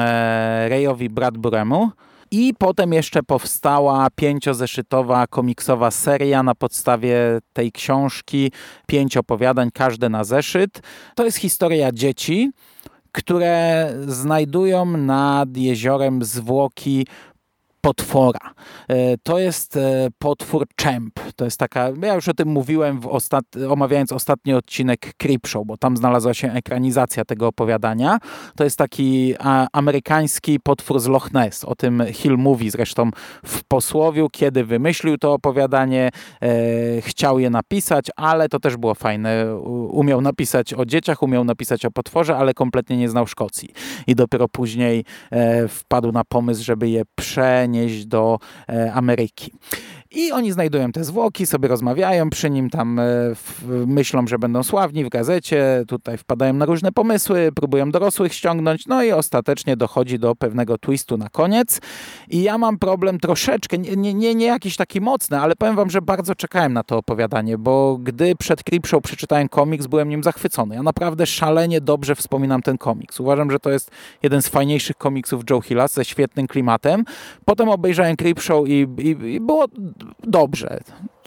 Rayowi 0.69 1.11
Bradburemu. 1.11 1.91
I 2.31 2.55
potem 2.59 2.93
jeszcze 2.93 3.23
powstała 3.23 4.09
pięciozeszytowa 4.15 5.27
komiksowa 5.27 5.91
seria 5.91 6.43
na 6.43 6.55
podstawie 6.55 7.17
tej 7.53 7.73
książki, 7.73 8.53
pięć 8.87 9.17
opowiadań, 9.17 9.71
każde 9.75 10.09
na 10.09 10.25
zeszyt. 10.25 10.83
To 11.15 11.25
jest 11.25 11.37
historia 11.37 11.93
dzieci, 11.93 12.51
które 13.13 13.87
znajdują 14.07 14.85
nad 14.97 15.57
jeziorem 15.57 16.25
zwłoki 16.25 17.07
potwora. 17.81 18.55
E, 18.89 19.19
to 19.23 19.39
jest 19.39 19.77
e, 19.77 20.09
potwór 20.19 20.67
Champ. 20.83 21.21
To 21.37 21.45
jest 21.45 21.59
taka, 21.59 21.91
ja 22.03 22.15
już 22.15 22.29
o 22.29 22.35
tym 22.35 22.49
mówiłem 22.49 23.01
ostat, 23.07 23.45
omawiając 23.69 24.13
ostatni 24.13 24.55
odcinek 24.55 25.15
Creepshow, 25.17 25.67
bo 25.67 25.77
tam 25.77 25.97
znalazła 25.97 26.35
się 26.35 26.53
ekranizacja 26.53 27.25
tego 27.25 27.47
opowiadania. 27.47 28.19
To 28.57 28.65
jest 28.65 28.79
taki 28.79 29.35
amerykański 29.73 30.61
potwór 30.61 31.01
z 31.01 31.07
Loch 31.07 31.33
Ness. 31.33 31.65
O 31.65 31.75
tym 31.75 32.03
Hill 32.13 32.37
mówi 32.37 32.71
zresztą 32.71 33.11
w 33.45 33.65
posłowiu, 33.65 34.29
kiedy 34.33 34.65
wymyślił 34.65 35.19
to 35.19 35.33
opowiadanie, 35.33 36.11
e, 36.43 36.49
chciał 37.01 37.39
je 37.39 37.51
napisać, 37.51 38.07
ale 38.17 38.49
to 38.49 38.61
też 38.61 38.77
było 38.77 38.95
fajne. 38.95 39.57
Umiał 39.91 40.21
napisać 40.21 40.75
o 40.75 40.85
dzieciach, 40.85 41.23
umiał 41.23 41.45
napisać 41.45 41.85
o 41.85 41.91
potworze, 41.91 42.37
ale 42.37 42.55
kompletnie 42.55 42.97
nie 42.97 43.09
znał 43.09 43.27
Szkocji. 43.27 43.69
I 44.07 44.15
dopiero 44.15 44.49
później 44.49 45.05
e, 45.31 45.69
wpadł 45.69 46.13
na 46.13 46.25
pomysł, 46.25 46.65
żeby 46.65 46.89
je 46.89 47.03
przenieść 47.15 47.70
przenieść 47.71 48.07
do 48.07 48.39
e, 48.69 48.93
Ameryki. 48.93 49.53
I 50.13 50.33
oni 50.33 50.53
znajdują 50.53 50.93
te 50.93 51.05
zwłoki, 51.05 51.47
sobie 51.47 51.69
rozmawiają 51.69 52.31
przy 52.31 52.51
nim, 52.51 52.71
tam 52.71 52.99
e, 52.99 53.05
myślą, 53.87 54.27
że 54.27 54.39
będą 54.39 54.63
sławni 54.63 55.05
w 55.05 55.09
gazecie, 55.09 55.85
tutaj 55.89 56.19
wpadają 56.19 56.53
na 56.53 56.65
różne 56.65 56.93
pomysły, 56.93 57.51
próbują 57.55 57.91
dorosłych 57.91 58.35
ściągnąć, 58.35 58.87
no 58.87 59.03
i 59.03 59.13
ostatecznie 59.13 59.77
dochodzi 59.77 60.19
do 60.19 60.35
pewnego 60.35 60.79
twistu 60.79 61.17
na 61.17 61.29
koniec. 61.29 61.81
I 62.29 62.43
ja 62.43 62.59
mam 62.59 62.79
problem 62.79 63.19
troszeczkę, 63.19 63.79
nie, 63.79 64.15
nie, 64.15 64.35
nie 64.35 64.47
jakiś 64.47 64.77
taki 64.77 65.01
mocny, 65.01 65.41
ale 65.41 65.57
powiem 65.57 65.77
wam, 65.77 65.91
że 65.91 66.03
bardzo 66.03 66.35
czekałem 66.35 66.73
na 66.73 66.83
to 66.83 66.99
opowiadanie, 66.99 67.59
bo 67.59 67.99
gdy 68.03 68.37
przed 68.37 68.65
Creepshow 68.65 69.03
przeczytałem 69.03 69.49
komiks, 69.49 69.87
byłem 69.87 70.09
nim 70.09 70.23
zachwycony. 70.23 70.75
Ja 70.75 70.83
naprawdę 70.83 71.27
szalenie 71.27 71.81
dobrze 71.81 72.15
wspominam 72.15 72.63
ten 72.63 72.79
komiks. 72.79 73.21
Uważam, 73.21 73.51
że 73.51 73.59
to 73.59 73.71
jest 73.71 73.91
jeden 74.23 74.43
z 74.43 74.49
fajniejszych 74.49 74.97
komiksów 74.97 75.43
Joe 75.51 75.61
Hilla 75.61 75.89
ze 75.89 76.05
świetnym 76.05 76.47
klimatem. 76.47 77.05
Potem 77.45 77.69
obejrzałem 77.69 78.17
Creepshow 78.17 78.69
i, 78.69 78.87
i, 78.99 79.35
i 79.35 79.41
było 79.41 79.67
dobrze. 80.23 80.81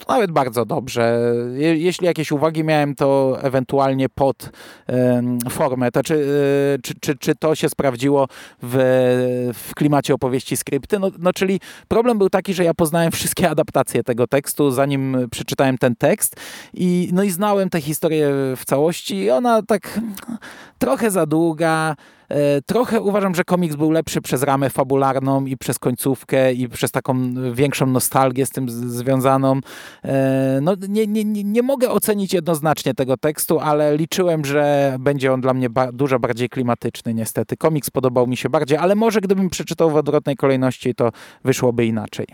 Nawet 0.08 0.32
bardzo 0.32 0.64
dobrze. 0.64 1.20
Je, 1.54 1.76
jeśli 1.76 2.06
jakieś 2.06 2.32
uwagi 2.32 2.64
miałem, 2.64 2.94
to 2.94 3.38
ewentualnie 3.42 4.08
pod 4.08 4.50
formę. 5.50 5.90
To 5.90 6.02
czy, 6.02 6.14
e, 6.14 6.78
czy, 6.82 6.94
czy, 7.00 7.16
czy 7.16 7.34
to 7.34 7.54
się 7.54 7.68
sprawdziło 7.68 8.28
w, 8.62 8.76
w 9.54 9.74
klimacie 9.74 10.14
opowieści 10.14 10.56
skrypty? 10.56 10.98
No, 10.98 11.10
no, 11.18 11.32
czyli 11.32 11.60
problem 11.88 12.18
był 12.18 12.30
taki, 12.30 12.54
że 12.54 12.64
ja 12.64 12.74
poznałem 12.74 13.12
wszystkie 13.12 13.50
adaptacje 13.50 14.02
tego 14.02 14.26
tekstu, 14.26 14.70
zanim 14.70 15.16
przeczytałem 15.30 15.78
ten 15.78 15.96
tekst 15.96 16.36
i, 16.74 17.10
no 17.12 17.22
i 17.22 17.30
znałem 17.30 17.70
tę 17.70 17.80
historię 17.80 18.30
w 18.56 18.64
całości 18.66 19.16
i 19.16 19.30
ona 19.30 19.62
tak 19.62 20.00
trochę 20.78 21.10
za 21.10 21.26
długa, 21.26 21.96
trochę 22.66 23.00
uważam, 23.00 23.34
że 23.34 23.44
komiks 23.44 23.76
był 23.76 23.90
lepszy 23.90 24.20
przez 24.20 24.42
ramę 24.42 24.70
fabularną 24.70 25.44
i 25.44 25.56
przez 25.56 25.78
końcówkę 25.78 26.52
i 26.52 26.68
przez 26.68 26.90
taką 26.90 27.34
większą 27.52 27.86
nostalgię 27.86 28.46
z 28.46 28.50
tym 28.50 28.70
związaną. 28.70 29.60
E, 30.04 30.58
no, 30.62 30.74
nie, 30.88 31.06
nie, 31.06 31.24
nie 31.24 31.62
mogę 31.62 31.90
ocenić 31.90 32.32
jednoznacznie 32.32 32.94
tego 32.94 33.16
tekstu, 33.16 33.60
ale 33.60 33.96
liczyłem, 33.96 34.44
że 34.44 34.96
będzie 35.00 35.32
on 35.32 35.40
dla 35.40 35.54
mnie 35.54 35.70
ba 35.70 35.92
dużo 35.92 36.18
bardziej 36.18 36.48
klimatyczny 36.48 37.14
niestety. 37.14 37.56
Komiks 37.56 37.90
podobał 37.90 38.26
mi 38.26 38.36
się 38.36 38.48
bardziej, 38.48 38.78
ale 38.78 38.94
może 38.94 39.20
gdybym 39.20 39.50
przeczytał 39.50 39.90
w 39.90 39.96
odwrotnej 39.96 40.36
kolejności, 40.36 40.94
to 40.94 41.12
wyszłoby 41.44 41.86
inaczej. 41.86 42.26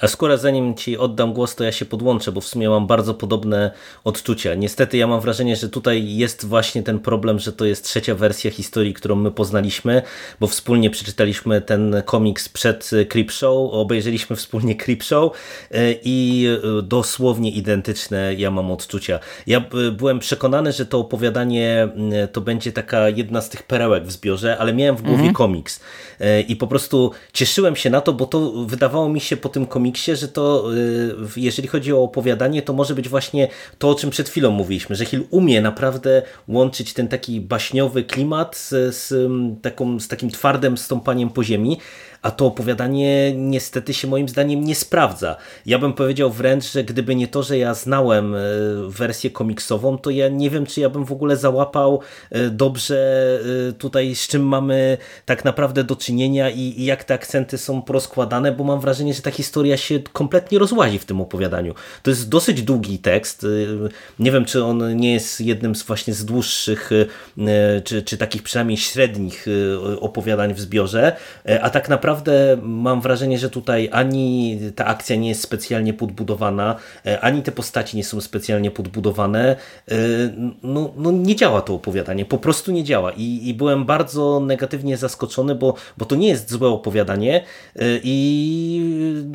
A 0.00 0.08
skoro 0.08 0.38
zanim 0.38 0.74
Ci 0.74 0.98
oddam 0.98 1.32
głos, 1.32 1.54
to 1.54 1.64
ja 1.64 1.72
się 1.72 1.84
podłączę, 1.84 2.32
bo 2.32 2.40
w 2.40 2.46
sumie 2.46 2.68
mam 2.68 2.86
bardzo 2.86 3.14
podobne 3.14 3.70
odczucia. 4.04 4.54
Niestety 4.54 4.96
ja 4.96 5.06
mam 5.06 5.20
wrażenie, 5.20 5.56
że 5.56 5.68
tutaj 5.68 6.16
jest 6.16 6.46
właśnie 6.46 6.82
ten 6.82 6.98
problem, 6.98 7.38
że 7.38 7.52
to 7.52 7.64
jest 7.64 7.84
trzecia 7.84 8.14
wersja 8.14 8.50
historii, 8.50 8.94
którą 8.94 9.16
my 9.16 9.30
poznaliśmy, 9.30 10.02
bo 10.40 10.46
wspólnie 10.46 10.90
przeczytaliśmy 10.90 11.60
ten 11.60 12.02
komiks 12.04 12.48
przed 12.48 12.90
Creepshow, 13.08 13.72
obejrzeliśmy 13.72 14.36
wspólnie 14.36 14.76
Creepshow 14.76 15.32
e, 15.70 15.94
i 16.04 16.46
e, 16.78 16.82
dosłownie 16.82 17.50
identyczne 17.50 18.34
ja 18.34 18.50
mam 18.50 18.70
odczucia. 18.70 19.18
Ja 19.46 19.58
e, 19.58 19.90
byłem 19.90 20.18
przekonany, 20.18 20.72
że 20.72 20.86
to 20.86 20.98
opowiadanie 20.98 21.88
to 22.32 22.40
będzie 22.40 22.72
taka 22.72 23.08
jedna 23.08 23.40
z 23.40 23.50
tych 23.50 23.62
perełek 23.62 24.04
w 24.04 24.12
zbiorze, 24.12 24.58
ale 24.58 24.74
miałem 24.74 24.96
w 24.96 25.02
głowie 25.02 25.16
mhm. 25.16 25.34
komiks 25.34 25.80
i 26.48 26.56
po 26.56 26.66
prostu 26.66 27.10
cieszyłem 27.32 27.76
się 27.76 27.90
na 27.90 28.00
to, 28.00 28.12
bo 28.12 28.26
to 28.26 28.52
wydawało 28.52 29.08
mi 29.08 29.20
się 29.20 29.36
po 29.36 29.48
tym 29.48 29.66
komiksie 29.66 29.81
komiksie, 29.82 30.16
że 30.16 30.28
to 30.28 30.74
y, 30.74 31.40
jeżeli 31.40 31.68
chodzi 31.68 31.92
o 31.92 32.02
opowiadanie, 32.02 32.62
to 32.62 32.72
może 32.72 32.94
być 32.94 33.08
właśnie 33.08 33.48
to, 33.78 33.90
o 33.90 33.94
czym 33.94 34.10
przed 34.10 34.28
chwilą 34.28 34.50
mówiliśmy, 34.50 34.96
że 34.96 35.04
Hill 35.04 35.24
umie 35.30 35.60
naprawdę 35.60 36.22
łączyć 36.48 36.92
ten 36.94 37.08
taki 37.08 37.40
baśniowy 37.40 38.04
klimat 38.04 38.56
z, 38.56 38.94
z, 38.94 39.12
taką, 39.62 40.00
z 40.00 40.08
takim 40.08 40.30
twardym 40.30 40.78
stąpaniem 40.78 41.30
po 41.30 41.44
ziemi, 41.44 41.78
a 42.22 42.30
to 42.30 42.46
opowiadanie 42.46 43.32
niestety 43.36 43.94
się 43.94 44.08
moim 44.08 44.28
zdaniem 44.28 44.64
nie 44.64 44.74
sprawdza. 44.74 45.36
Ja 45.66 45.78
bym 45.78 45.92
powiedział 45.92 46.30
wręcz, 46.30 46.72
że 46.72 46.84
gdyby 46.84 47.14
nie 47.14 47.28
to, 47.28 47.42
że 47.42 47.58
ja 47.58 47.74
znałem 47.74 48.34
e, 48.34 48.38
wersję 48.88 49.30
komiksową, 49.30 49.98
to 49.98 50.10
ja 50.10 50.28
nie 50.28 50.50
wiem, 50.50 50.66
czy 50.66 50.80
ja 50.80 50.88
bym 50.88 51.04
w 51.04 51.12
ogóle 51.12 51.36
załapał 51.36 52.00
e, 52.30 52.50
dobrze 52.50 53.38
e, 53.68 53.72
tutaj, 53.72 54.14
z 54.14 54.28
czym 54.28 54.42
mamy 54.42 54.98
tak 55.26 55.44
naprawdę 55.44 55.84
do 55.84 55.96
czynienia 55.96 56.50
i, 56.50 56.84
jak 56.84 57.04
te 57.04 57.14
akcenty 57.14 57.58
są 57.58 57.82
porozkładane, 57.82 58.52
bo 58.52 58.64
mam 58.64 58.80
wrażenie, 58.80 59.14
że 59.14 59.22
ta 59.22 59.30
historia 59.30 59.76
się 59.76 60.00
kompletnie 60.12 60.58
rozłazi 60.58 60.98
w 60.98 61.04
tym 61.04 61.20
opowiadaniu. 61.20 61.74
To 62.02 62.10
jest 62.10 62.28
dosyć 62.28 62.62
długi 62.62 62.98
tekst. 62.98 63.46
Nie 64.18 64.32
wiem, 64.32 64.44
czy 64.44 64.64
on 64.64 64.96
nie 64.96 65.12
jest 65.12 65.40
jednym 65.40 65.74
z 65.74 65.82
właśnie 65.82 66.14
z 66.14 66.24
dłuższych, 66.24 66.90
czy, 67.84 68.02
czy 68.02 68.16
takich 68.18 68.42
przynajmniej 68.42 68.76
średnich 68.76 69.46
opowiadań 70.00 70.54
w 70.54 70.60
zbiorze, 70.60 71.16
a 71.62 71.70
tak 71.70 71.88
naprawdę 71.88 72.11
naprawdę 72.12 72.56
mam 72.62 73.00
wrażenie, 73.00 73.38
że 73.38 73.50
tutaj 73.50 73.88
ani 73.92 74.58
ta 74.76 74.86
akcja 74.86 75.16
nie 75.16 75.28
jest 75.28 75.42
specjalnie 75.42 75.94
podbudowana, 75.94 76.76
e, 77.06 77.20
ani 77.20 77.42
te 77.42 77.52
postaci 77.52 77.96
nie 77.96 78.04
są 78.04 78.20
specjalnie 78.20 78.70
podbudowane. 78.70 79.56
E, 79.90 79.96
no, 80.62 80.92
no 80.96 81.10
nie 81.10 81.36
działa 81.36 81.62
to 81.62 81.74
opowiadanie, 81.74 82.24
po 82.24 82.38
prostu 82.38 82.72
nie 82.72 82.84
działa 82.84 83.12
I, 83.12 83.48
i 83.48 83.54
byłem 83.54 83.84
bardzo 83.84 84.40
negatywnie 84.40 84.96
zaskoczony, 84.96 85.54
bo, 85.54 85.74
bo 85.98 86.04
to 86.04 86.16
nie 86.16 86.28
jest 86.28 86.50
złe 86.50 86.68
opowiadanie 86.68 87.44
e, 87.76 87.84
i, 88.02 88.16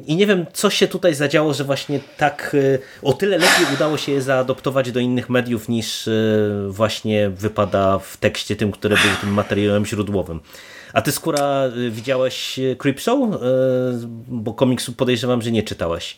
i 0.08 0.16
nie 0.16 0.28
wiem, 0.28 0.46
co 0.54 0.70
się 0.70 0.88
tutaj 0.88 1.16
zadziało, 1.16 1.54
że 1.54 1.64
właśnie 1.64 2.00
tak 2.18 2.56
o 3.04 3.14
tyle 3.14 3.38
lepiej 3.38 3.66
udało 3.74 3.98
się 3.98 4.12
je 4.12 4.22
zaadoptować 4.22 4.92
do 4.92 5.00
innych 5.00 5.30
mediów 5.30 5.70
niż 5.70 6.10
właśnie 6.70 7.30
wypada 7.30 8.00
w 8.00 8.18
tekście 8.18 8.56
tym, 8.56 8.72
który 8.72 8.96
był 8.96 9.12
tym 9.22 9.34
materiałem 9.34 9.86
źródłowym. 9.86 10.40
A 10.94 11.02
ty 11.02 11.12
skóra 11.12 11.66
y, 11.78 11.92
widziałeś 11.92 12.60
y, 12.60 12.76
Creepshow? 12.76 13.34
Y, 13.34 13.38
bo 14.28 14.54
komiksu 14.54 14.94
podejrzewam, 14.94 15.42
że 15.42 15.52
nie 15.52 15.64
czytałeś. 15.64 16.18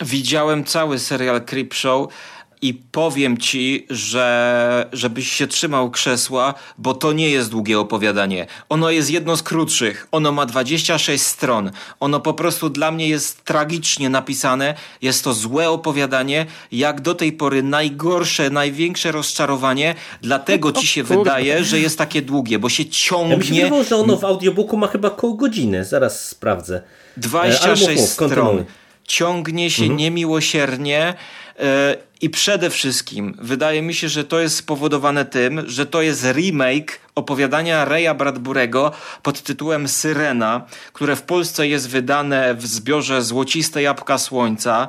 Widziałem 0.00 0.64
cały 0.64 0.98
serial 0.98 1.44
Creepshow 1.44 2.12
i 2.62 2.74
powiem 2.74 3.38
ci, 3.38 3.86
że 3.90 4.86
żebyś 4.92 5.32
się 5.32 5.46
trzymał 5.46 5.90
krzesła, 5.90 6.54
bo 6.78 6.94
to 6.94 7.12
nie 7.12 7.30
jest 7.30 7.50
długie 7.50 7.80
opowiadanie. 7.80 8.46
Ono 8.68 8.90
jest 8.90 9.10
jedno 9.10 9.36
z 9.36 9.42
krótszych. 9.42 10.08
Ono 10.12 10.32
ma 10.32 10.46
26 10.46 11.24
stron. 11.24 11.70
Ono 12.00 12.20
po 12.20 12.34
prostu 12.34 12.68
dla 12.68 12.90
mnie 12.90 13.08
jest 13.08 13.44
tragicznie 13.44 14.10
napisane. 14.10 14.74
Jest 15.02 15.24
to 15.24 15.34
złe 15.34 15.70
opowiadanie, 15.70 16.46
jak 16.72 17.00
do 17.00 17.14
tej 17.14 17.32
pory 17.32 17.62
najgorsze, 17.62 18.50
największe 18.50 19.12
rozczarowanie. 19.12 19.94
Dlatego 20.22 20.72
ci 20.72 20.86
się 20.86 21.02
wydaje, 21.02 21.64
że 21.64 21.80
jest 21.80 21.98
takie 21.98 22.22
długie, 22.22 22.58
bo 22.58 22.68
się 22.68 22.86
ciągnie. 22.86 23.30
Ja 23.30 23.36
mi 23.36 23.44
się 23.44 23.54
wydawało, 23.54 23.84
że 23.84 23.96
ono 23.96 24.16
w 24.16 24.24
audiobooku 24.24 24.76
ma 24.76 24.86
chyba 24.86 25.10
koło 25.10 25.34
godziny. 25.34 25.84
Zaraz 25.84 26.28
sprawdzę. 26.28 26.82
26 27.16 27.88
mów, 27.88 28.00
mów, 28.00 28.10
stron. 28.10 28.64
Ciągnie 29.04 29.70
się 29.70 29.82
mhm. 29.82 29.98
niemiłosiernie. 29.98 31.14
E, 31.58 32.09
I 32.20 32.30
przede 32.30 32.70
wszystkim 32.70 33.34
wydaje 33.38 33.82
mi 33.82 33.94
się, 33.94 34.08
że 34.08 34.24
to 34.24 34.40
jest 34.40 34.56
spowodowane 34.56 35.24
tym, 35.24 35.62
że 35.66 35.86
to 35.86 36.02
jest 36.02 36.24
remake 36.24 37.00
opowiadania 37.14 37.84
Reya 37.84 38.14
Bradburego 38.14 38.92
pod 39.22 39.42
tytułem 39.42 39.88
Syrena, 39.88 40.66
które 40.92 41.16
w 41.16 41.22
Polsce 41.22 41.68
jest 41.68 41.88
wydane 41.88 42.54
w 42.54 42.66
zbiorze 42.66 43.22
Złociste 43.22 43.82
Jabłka 43.82 44.18
Słońca. 44.18 44.88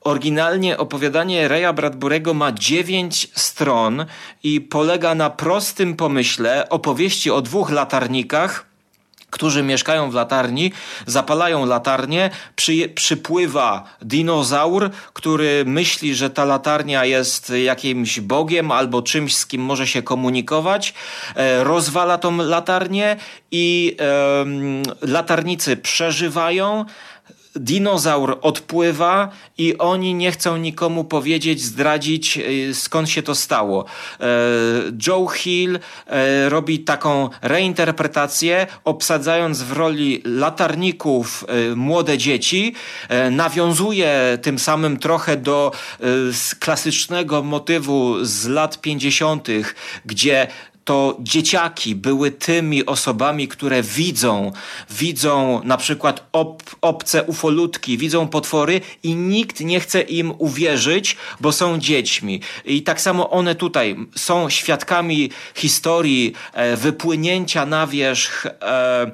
Oryginalnie 0.00 0.78
opowiadanie 0.78 1.48
Reya 1.48 1.74
Bradburego 1.74 2.34
ma 2.34 2.52
dziewięć 2.52 3.30
stron 3.34 4.06
i 4.42 4.60
polega 4.60 5.14
na 5.14 5.30
prostym 5.30 5.96
pomyśle 5.96 6.68
opowieści 6.68 7.30
o 7.30 7.42
dwóch 7.42 7.70
latarnikach, 7.70 8.69
którzy 9.30 9.62
mieszkają 9.62 10.10
w 10.10 10.14
latarni, 10.14 10.72
zapalają 11.06 11.66
latarnię, 11.66 12.30
przy, 12.56 12.88
przypływa 12.88 13.84
dinozaur, 14.02 14.90
który 15.12 15.64
myśli, 15.66 16.14
że 16.14 16.30
ta 16.30 16.44
latarnia 16.44 17.04
jest 17.04 17.52
jakimś 17.64 18.20
bogiem 18.20 18.72
albo 18.72 19.02
czymś, 19.02 19.36
z 19.36 19.46
kim 19.46 19.62
może 19.62 19.86
się 19.86 20.02
komunikować, 20.02 20.94
e, 21.36 21.64
rozwala 21.64 22.18
tą 22.18 22.36
latarnię 22.36 23.16
i 23.50 23.96
e, 24.00 25.06
latarnicy 25.06 25.76
przeżywają, 25.76 26.84
dinozaur 27.56 28.38
odpływa 28.42 29.28
i 29.58 29.78
oni 29.78 30.14
nie 30.14 30.32
chcą 30.32 30.56
nikomu 30.56 31.04
powiedzieć, 31.04 31.62
zdradzić 31.62 32.38
y, 32.38 32.74
skąd 32.74 33.10
się 33.10 33.22
to 33.22 33.34
stało. 33.34 33.84
E, 34.20 34.26
Joe 35.06 35.26
Hill 35.26 35.78
e, 36.06 36.48
robi 36.48 36.78
taką 36.78 37.28
reinterpretację, 37.42 38.66
obsadzając 38.84 39.62
w 39.62 39.72
roli 39.72 40.22
latarników 40.24 41.44
e, 41.48 41.74
młode 41.76 42.18
dzieci, 42.18 42.74
nawiązuje 43.30 44.38
tym 44.42 44.58
samym 44.58 44.96
trochę 44.96 45.36
do 45.36 45.72
klasycznego 46.58 47.42
motywu 47.42 48.24
z 48.24 48.46
lat 48.46 48.80
50., 48.80 49.48
gdzie 50.06 50.46
to 50.90 51.16
dzieciaki 51.20 51.94
były 51.94 52.30
tymi 52.30 52.86
osobami, 52.86 53.48
które 53.48 53.82
widzą, 53.82 54.52
widzą 54.90 55.60
na 55.64 55.76
przykład 55.76 56.28
ob, 56.32 56.62
obce 56.80 57.22
ufolutki, 57.24 57.98
widzą 57.98 58.28
potwory 58.28 58.80
i 59.02 59.14
nikt 59.14 59.60
nie 59.60 59.80
chce 59.80 60.00
im 60.00 60.32
uwierzyć, 60.38 61.16
bo 61.40 61.52
są 61.52 61.78
dziećmi. 61.78 62.40
I 62.64 62.82
tak 62.82 63.00
samo 63.00 63.30
one 63.30 63.54
tutaj 63.54 63.96
są 64.16 64.50
świadkami 64.50 65.30
historii 65.54 66.32
e, 66.52 66.76
wypłynięcia 66.76 67.66
na 67.66 67.86
wierzch 67.86 68.46
e, 68.46 69.10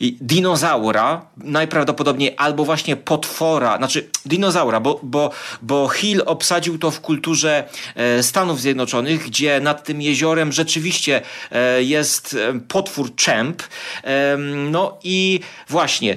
dinozaura, 0.00 1.26
najprawdopodobniej 1.36 2.34
albo 2.36 2.64
właśnie 2.64 2.96
potwora, 2.96 3.76
znaczy 3.76 4.10
dinozaura, 4.24 4.80
bo, 4.80 5.00
bo, 5.02 5.30
bo 5.62 5.88
Hill 5.88 6.22
obsadził 6.26 6.78
to 6.78 6.90
w 6.90 7.00
kulturze 7.00 7.68
e, 7.94 8.22
Stanów 8.22 8.60
Zjednoczonych, 8.60 9.26
gdzie 9.26 9.60
nad 9.60 9.84
tym 9.84 10.02
jeziorem 10.02 10.52
rzeczywiście 10.52 11.22
e, 11.52 11.82
jest 11.82 12.34
e, 12.34 12.60
potwór 12.60 13.10
Champ. 13.26 13.62
No 14.70 14.98
i 15.04 15.40
właśnie 15.68 16.16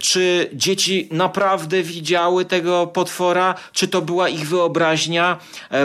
czy 0.00 0.50
dzieci 0.52 1.08
naprawdę 1.10 1.82
widziały 1.82 2.44
tego 2.44 2.86
potwora, 2.86 3.54
czy 3.72 3.88
to 3.88 4.02
była 4.02 4.28
ich 4.28 4.48
wyobraźnia, 4.48 5.38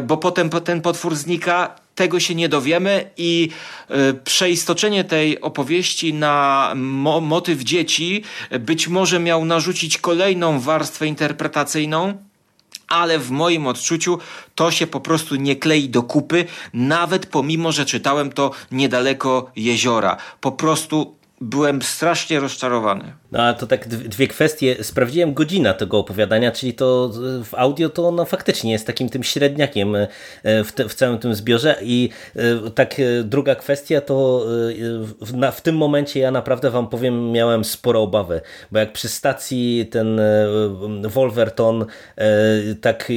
bo 0.04 0.18
potem 0.18 0.50
ten 0.50 0.82
potwór 0.82 1.16
znika 1.16 1.76
tego 2.02 2.20
się 2.20 2.36
nie 2.36 2.50
dowiemy 2.50 3.10
i 3.18 3.50
y, 3.92 4.14
przeistoczenie 4.14 5.04
tej 5.04 5.42
opowieści 5.42 6.14
na 6.14 6.74
mo 6.76 7.22
motyw 7.22 7.60
dzieci 7.60 8.24
być 8.60 8.88
może 8.88 9.20
miał 9.20 9.46
narzucić 9.46 9.98
kolejną 9.98 10.60
warstwę 10.60 11.08
interpretacyjną, 11.08 12.18
ale 12.88 13.20
w 13.20 13.32
moim 13.32 13.68
odczuciu 13.68 14.20
to 14.56 14.72
się 14.72 14.88
po 14.88 15.00
prostu 15.00 15.36
nie 15.36 15.56
klei 15.56 15.90
do 15.90 16.04
kupy, 16.04 16.46
nawet 16.74 17.26
pomimo, 17.26 17.72
że 17.72 17.86
czytałem 17.86 18.32
to 18.32 18.52
niedaleko 18.72 19.52
jeziora. 19.56 20.18
Po 20.40 20.52
prostu 20.52 21.16
byłem 21.42 21.82
strasznie 21.82 22.40
rozczarowany. 22.40 23.21
No 23.32 23.44
a 23.44 23.54
to 23.54 23.68
tak 23.68 23.88
dwie 23.88 24.28
kwestie. 24.28 24.84
Sprawdziłem 24.84 25.34
godzina 25.34 25.74
tego 25.74 26.00
opowiadania, 26.00 26.52
czyli 26.52 26.74
to 26.74 27.12
w 27.44 27.56
audio 27.56 27.90
to 27.90 28.08
ono 28.08 28.26
faktycznie 28.26 28.72
jest 28.72 28.88
takim 28.88 29.10
tym 29.10 29.24
średniakiem 29.24 29.96
e, 29.96 30.08
w, 30.64 30.72
te, 30.72 30.90
w 30.90 30.94
całym 30.94 31.20
tym 31.20 31.36
zbiorze 31.36 31.76
i 31.82 32.10
e, 32.36 32.42
tak 32.76 33.00
e, 33.00 33.24
druga 33.24 33.56
kwestia 33.56 34.02
to 34.02 34.46
w, 35.22 35.34
na, 35.34 35.52
w 35.52 35.62
tym 35.62 35.78
momencie 35.78 36.20
ja 36.20 36.32
naprawdę 36.32 36.72
wam 36.72 36.88
powiem 36.88 37.32
miałem 37.32 37.64
sporo 37.64 38.02
obawy, 38.02 38.42
bo 38.72 38.80
jak 38.80 38.94
przy 38.94 39.08
stacji 39.10 39.88
ten 39.92 40.22
Wolverton 41.02 41.86
tak 42.82 43.12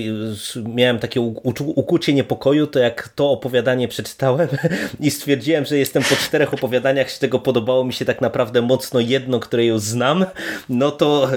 miałem 0.64 0.98
takie 0.98 1.20
ukucie 1.60 2.14
niepokoju, 2.14 2.66
to 2.66 2.78
jak 2.78 3.08
to 3.08 3.30
opowiadanie 3.30 3.88
przeczytałem 3.88 4.48
i 5.00 5.10
stwierdziłem, 5.10 5.64
że 5.64 5.78
jestem 5.78 6.02
po 6.02 6.16
czterech 6.16 6.54
opowiadaniach, 6.54 7.10
z 7.10 7.18
tego 7.18 7.38
podobało 7.38 7.84
mi 7.84 7.92
się 7.92 8.04
tak 8.04 8.20
naprawdę 8.20 8.62
mocno 8.62 9.00
jedno, 9.00 9.40
które 9.40 9.64
już 9.64 9.80
znam 9.80 10.03
no 10.68 10.90
to 10.90 11.30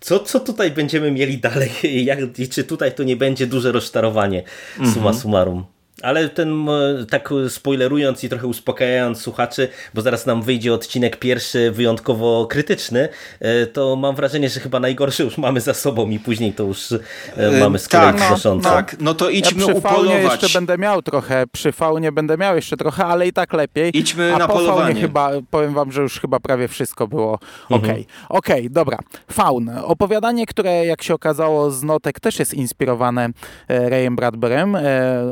co, 0.00 0.18
co 0.18 0.40
tutaj 0.40 0.70
będziemy 0.70 1.10
mieli 1.10 1.38
dalej? 1.38 1.70
Jak, 2.10 2.18
czy 2.50 2.64
tutaj 2.64 2.92
to 2.92 3.02
nie 3.02 3.16
będzie 3.16 3.46
duże 3.46 3.72
rozczarowanie 3.72 4.42
suma 4.76 4.88
mhm. 4.88 5.14
summarum? 5.14 5.64
Ale 6.02 6.28
ten, 6.28 6.66
tak 7.10 7.30
spoilerując 7.48 8.24
i 8.24 8.28
trochę 8.28 8.46
uspokajając 8.46 9.20
słuchaczy, 9.20 9.68
bo 9.94 10.02
zaraz 10.02 10.26
nam 10.26 10.42
wyjdzie 10.42 10.74
odcinek 10.74 11.16
pierwszy 11.16 11.70
wyjątkowo 11.70 12.46
krytyczny, 12.46 13.08
e, 13.40 13.66
to 13.66 13.96
mam 13.96 14.14
wrażenie, 14.14 14.48
że 14.48 14.60
chyba 14.60 14.80
najgorsze 14.80 15.22
już 15.22 15.38
mamy 15.38 15.60
za 15.60 15.74
sobą 15.74 16.10
i 16.10 16.18
później 16.18 16.52
to 16.52 16.64
już 16.64 16.92
e, 16.92 17.60
mamy 17.60 17.78
z 17.78 17.88
kolei 17.88 18.18
tak, 18.18 18.44
no, 18.44 18.60
tak, 18.60 18.96
no 19.00 19.14
to 19.14 19.30
idźmy 19.30 19.60
ja 19.60 19.66
przy 19.68 19.78
upolować. 19.78 20.42
jeszcze 20.42 20.58
będę 20.58 20.78
miał 20.78 21.02
trochę, 21.02 21.44
przy 21.52 21.72
faunie 21.72 22.12
będę 22.12 22.36
miał 22.36 22.56
jeszcze 22.56 22.76
trochę, 22.76 23.04
ale 23.04 23.28
i 23.28 23.32
tak 23.32 23.52
lepiej. 23.52 23.98
Idźmy 23.98 24.34
A 24.34 24.38
na 24.38 24.46
po 24.46 24.52
polowanie. 24.52 24.84
Faunie 24.84 25.00
chyba, 25.00 25.30
powiem 25.50 25.74
wam, 25.74 25.92
że 25.92 26.02
już 26.02 26.20
chyba 26.20 26.40
prawie 26.40 26.68
wszystko 26.68 27.08
było 27.08 27.32
ok. 27.32 27.42
Mhm. 27.70 28.04
Okej, 28.28 28.60
okay, 28.60 28.70
dobra. 28.70 28.98
Faun. 29.32 29.70
Opowiadanie, 29.84 30.46
które 30.46 30.86
jak 30.86 31.02
się 31.02 31.14
okazało 31.14 31.70
z 31.70 31.82
notek 31.82 32.20
też 32.20 32.38
jest 32.38 32.54
inspirowane 32.54 33.28
e, 33.68 33.88
Rayem 33.88 34.16
Bradburym. 34.16 34.76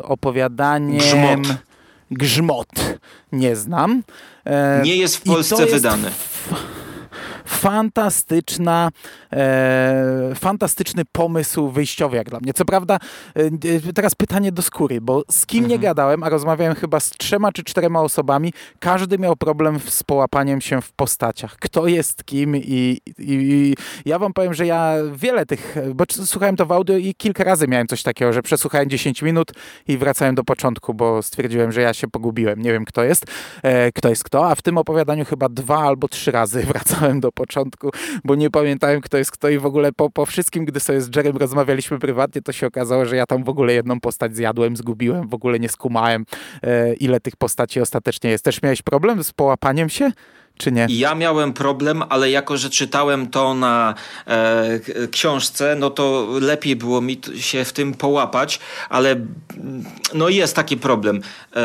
Opowiadanie 0.02 0.57
Grzmot. 0.98 1.56
Grzmot. 2.10 2.68
Nie 3.32 3.56
znam. 3.56 4.02
E, 4.46 4.80
Nie 4.84 4.96
jest 4.96 5.16
w 5.16 5.22
Polsce 5.22 5.66
wydany 5.66 6.10
fantastyczna, 7.48 8.90
e, 9.32 10.32
fantastyczny 10.34 11.02
pomysł 11.12 11.68
wyjściowy 11.68 12.16
jak 12.16 12.30
dla 12.30 12.40
mnie. 12.40 12.52
Co 12.52 12.64
prawda, 12.64 12.98
e, 13.34 13.92
teraz 13.92 14.14
pytanie 14.14 14.52
do 14.52 14.62
skóry, 14.62 15.00
bo 15.00 15.22
z 15.30 15.46
kim 15.46 15.64
mhm. 15.64 15.70
nie 15.70 15.78
gadałem, 15.86 16.22
a 16.22 16.28
rozmawiałem 16.28 16.74
chyba 16.74 17.00
z 17.00 17.10
trzema 17.10 17.52
czy 17.52 17.64
czterema 17.64 18.02
osobami, 18.02 18.52
każdy 18.78 19.18
miał 19.18 19.36
problem 19.36 19.80
z 19.80 20.02
połapaniem 20.02 20.60
się 20.60 20.80
w 20.82 20.92
postaciach. 20.92 21.56
Kto 21.56 21.86
jest 21.86 22.24
kim 22.24 22.56
i, 22.56 22.60
i, 23.06 23.12
i 23.18 23.74
ja 24.04 24.18
wam 24.18 24.32
powiem, 24.32 24.54
że 24.54 24.66
ja 24.66 24.94
wiele 25.14 25.46
tych, 25.46 25.76
bo 25.94 26.04
słuchałem 26.10 26.56
to 26.56 26.66
w 26.66 26.72
audio 26.72 26.96
i 26.96 27.14
kilka 27.14 27.44
razy 27.44 27.68
miałem 27.68 27.86
coś 27.86 28.02
takiego, 28.02 28.32
że 28.32 28.42
przesłuchałem 28.42 28.90
10 28.90 29.22
minut 29.22 29.52
i 29.88 29.98
wracałem 29.98 30.34
do 30.34 30.44
początku, 30.44 30.94
bo 30.94 31.22
stwierdziłem, 31.22 31.72
że 31.72 31.80
ja 31.82 31.94
się 31.94 32.08
pogubiłem. 32.08 32.62
Nie 32.62 32.72
wiem, 32.72 32.84
kto 32.84 33.04
jest, 33.04 33.24
e, 33.62 33.92
kto 33.92 34.08
jest 34.08 34.24
kto, 34.24 34.50
a 34.50 34.54
w 34.54 34.62
tym 34.62 34.78
opowiadaniu 34.78 35.24
chyba 35.24 35.48
dwa 35.48 35.78
albo 35.78 36.08
trzy 36.08 36.30
razy 36.30 36.62
wracałem 36.72 37.20
do 37.20 37.32
początku, 37.38 37.90
bo 38.24 38.34
nie 38.34 38.50
pamiętałem, 38.50 39.00
kto 39.00 39.18
jest 39.18 39.30
kto 39.30 39.48
i 39.48 39.58
w 39.58 39.66
ogóle 39.66 39.92
po, 39.92 40.10
po 40.10 40.26
wszystkim, 40.26 40.64
gdy 40.64 40.80
sobie 40.80 41.00
z 41.00 41.16
Jerem 41.16 41.36
rozmawialiśmy 41.36 41.98
prywatnie, 41.98 42.42
to 42.42 42.52
się 42.52 42.66
okazało, 42.66 43.04
że 43.06 43.16
ja 43.16 43.26
tam 43.26 43.44
w 43.44 43.48
ogóle 43.48 43.72
jedną 43.72 44.00
postać 44.00 44.36
zjadłem, 44.36 44.76
zgubiłem, 44.76 45.28
w 45.28 45.34
ogóle 45.34 45.58
nie 45.58 45.68
skumałem, 45.68 46.26
e, 46.62 46.94
ile 46.94 47.20
tych 47.20 47.36
postaci 47.36 47.80
ostatecznie 47.80 48.30
jest. 48.30 48.44
Też 48.44 48.62
miałeś 48.62 48.82
problem 48.82 49.24
z 49.24 49.32
połapaniem 49.32 49.88
się? 49.88 50.12
Czy 50.58 50.72
nie? 50.72 50.86
Ja 50.88 51.14
miałem 51.14 51.52
problem, 51.52 52.02
ale 52.08 52.30
jako, 52.30 52.56
że 52.56 52.70
czytałem 52.70 53.26
to 53.30 53.54
na 53.54 53.94
e, 54.26 54.80
książce, 55.10 55.76
no 55.78 55.90
to 55.90 56.28
lepiej 56.40 56.76
było 56.76 57.00
mi 57.00 57.20
się 57.40 57.64
w 57.64 57.72
tym 57.72 57.94
połapać, 57.94 58.60
ale 58.88 59.16
no 60.14 60.28
jest 60.28 60.56
taki 60.56 60.76
problem. 60.76 61.20
E, 61.56 61.60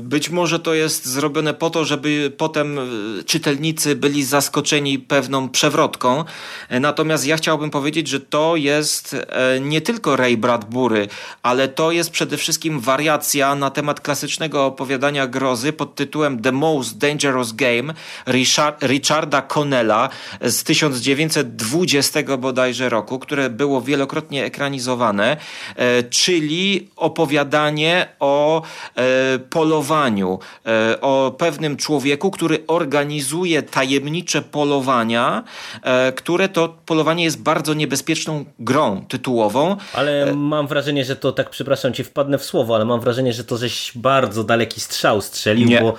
być 0.00 0.30
może 0.30 0.58
to 0.58 0.74
jest 0.74 1.06
zrobione 1.06 1.54
po 1.54 1.70
to, 1.70 1.84
żeby 1.84 2.32
potem 2.36 2.78
e, 2.78 2.82
czytelnicy 3.24 3.96
byli 3.96 4.24
zaskoczeni 4.24 4.98
pewną 4.98 5.48
przewrotką. 5.48 6.24
E, 6.68 6.80
natomiast 6.80 7.26
ja 7.26 7.36
chciałbym 7.36 7.70
powiedzieć, 7.70 8.08
że 8.08 8.20
to 8.20 8.56
jest 8.56 9.16
e, 9.28 9.60
nie 9.60 9.80
tylko 9.80 10.16
Ray 10.16 10.36
Bradbury, 10.36 11.08
ale 11.42 11.68
to 11.68 11.92
jest 11.92 12.10
przede 12.10 12.36
wszystkim 12.36 12.80
wariacja 12.80 13.54
na 13.54 13.70
temat 13.70 14.00
klasycznego 14.00 14.66
opowiadania 14.66 15.26
grozy 15.26 15.72
pod 15.72 15.94
tytułem 15.94 16.42
The 16.42 16.52
Most 16.52 16.98
Dangerous 16.98 17.52
Game, 17.52 17.94
Richard, 18.26 18.82
Richarda 18.82 19.42
Connella 19.42 20.08
z 20.40 20.64
1920 20.64 22.36
bodajże 22.38 22.88
roku, 22.88 23.18
które 23.18 23.50
było 23.50 23.82
wielokrotnie 23.82 24.44
ekranizowane, 24.44 25.36
e, 25.76 26.02
czyli 26.02 26.88
opowiadanie 26.96 28.08
o 28.20 28.62
e, 28.96 29.38
polowaniu, 29.38 30.38
e, 30.66 31.00
o 31.00 31.34
pewnym 31.38 31.76
człowieku, 31.76 32.30
który 32.30 32.64
organizuje 32.66 33.62
tajemnicze 33.62 34.42
polowania, 34.42 35.44
które 36.16 36.48
to 36.48 36.76
polowanie 36.86 37.24
jest 37.24 37.42
bardzo 37.42 37.74
niebezpieczną 37.74 38.44
grą 38.58 39.04
tytułową. 39.08 39.76
Ale 39.92 40.34
mam 40.34 40.66
wrażenie, 40.66 41.04
że 41.04 41.16
to 41.16 41.32
tak, 41.32 41.50
przepraszam 41.50 41.92
cię, 41.92 42.04
wpadnę 42.04 42.38
w 42.38 42.44
słowo, 42.44 42.74
ale 42.74 42.84
mam 42.84 43.00
wrażenie, 43.00 43.32
że 43.32 43.44
to 43.44 43.56
żeś 43.56 43.92
bardzo 43.94 44.44
daleki 44.44 44.80
strzał 44.80 45.20
strzelił, 45.20 45.68
Nie. 45.68 45.80
bo 45.80 45.94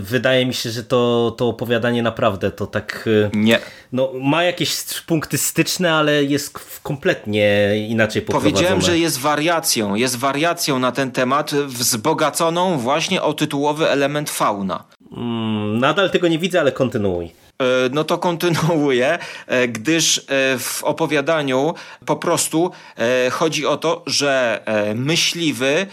wydaje 0.00 0.46
mi 0.46 0.54
się, 0.54 0.70
że 0.70 0.82
to, 0.84 1.34
to 1.38 1.45
opowiadanie 1.48 2.02
naprawdę 2.02 2.50
to 2.50 2.66
tak... 2.66 3.04
Y, 3.06 3.30
Nie. 3.34 3.58
No, 3.92 4.10
ma 4.22 4.44
jakieś 4.44 4.76
punkty 5.06 5.38
styczne, 5.38 5.94
ale 5.94 6.24
jest 6.24 6.58
kompletnie 6.82 7.72
inaczej 7.88 8.22
poprowadzone. 8.22 8.52
Powiedziałem, 8.52 8.80
że 8.80 8.98
jest 8.98 9.18
wariacją. 9.18 9.94
Jest 9.94 10.16
wariacją 10.16 10.78
na 10.78 10.92
ten 10.92 11.12
temat 11.12 11.54
wzbogaconą 11.54 12.78
właśnie 12.78 13.22
o 13.22 13.32
tytułowy 13.32 13.90
element 13.90 14.30
fauna. 14.30 14.84
Mm, 15.16 15.78
nadal 15.78 16.10
tego 16.10 16.28
nie 16.28 16.38
widzę, 16.38 16.60
ale 16.60 16.72
kontynuuj. 16.72 17.30
No 17.92 18.04
to 18.04 18.18
kontynuuję, 18.18 19.18
gdyż 19.68 20.26
w 20.58 20.84
opowiadaniu 20.84 21.74
po 22.06 22.16
prostu 22.16 22.70
chodzi 23.30 23.66
o 23.66 23.76
to, 23.76 24.02
że 24.06 24.60
myśliwy 24.94 25.86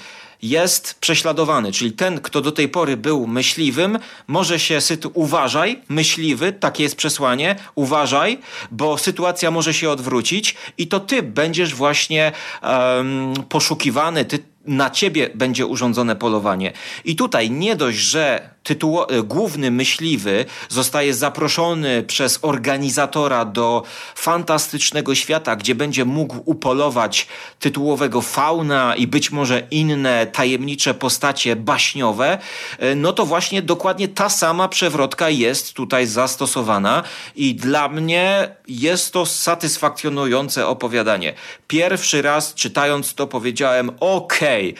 jest 0.44 1.00
prześladowany, 1.00 1.72
czyli 1.72 1.92
ten, 1.92 2.20
kto 2.20 2.42
do 2.42 2.52
tej 2.52 2.70
pory 2.70 2.98
był 2.98 3.28
myśliwym, 3.28 4.00
może 4.28 4.60
się 4.60 4.82
sytu 4.82 5.12
uważaj, 5.14 5.82
myśliwy, 5.90 6.52
takie 6.52 6.84
jest 6.84 6.96
przesłanie, 6.96 7.56
uważaj, 7.76 8.40
bo 8.72 8.98
sytuacja 8.98 9.52
może 9.52 9.74
się 9.74 9.90
odwrócić 9.90 10.56
i 10.78 10.88
to 10.88 11.00
ty 11.00 11.24
będziesz 11.24 11.76
właśnie 11.76 12.32
um, 12.64 13.34
poszukiwany, 13.50 14.26
ty 14.26 14.40
na 14.66 14.90
ciebie 14.90 15.30
będzie 15.36 15.66
urządzone 15.66 16.16
polowanie. 16.16 16.74
I 17.06 17.16
tutaj 17.16 17.52
nie 17.52 17.76
dość, 17.76 17.98
że 17.98 18.53
tytuło, 18.64 19.10
e, 19.10 19.24
główny 19.24 19.72
myśliwy 19.72 20.46
zostaje 20.70 21.14
zaproszony 21.14 22.04
przez 22.04 22.40
organizatora 22.42 23.46
do 23.46 23.84
fantastycznego 24.16 25.16
świata, 25.16 25.56
gdzie 25.56 25.76
będzie 25.76 26.06
mógł 26.06 26.36
upolować 26.46 27.28
tytułowego 27.60 28.22
fauna 28.22 28.96
i 28.96 29.08
być 29.08 29.32
może 29.32 29.68
inne 29.72 30.28
tajemnicze 30.28 30.94
postacie 30.94 31.56
baśniowe, 31.56 32.38
e, 32.80 32.96
no 32.96 33.14
to 33.14 33.26
właśnie 33.26 33.62
dokładnie 33.62 34.08
ta 34.08 34.30
sama 34.30 34.68
przewrotka 34.68 35.30
jest 35.30 35.74
tutaj 35.74 36.08
zastosowana 36.08 37.04
i 37.36 37.56
dla 37.56 37.90
mnie 37.90 38.56
jest 38.68 39.14
to 39.14 39.26
satysfakcjonujące 39.26 40.68
opowiadanie. 40.68 41.34
Pierwszy 41.68 42.22
raz 42.22 42.54
czytając 42.54 43.14
to 43.14 43.28
powiedziałem, 43.28 43.92
okay, 44.00 44.74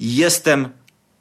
jestem 0.00 0.68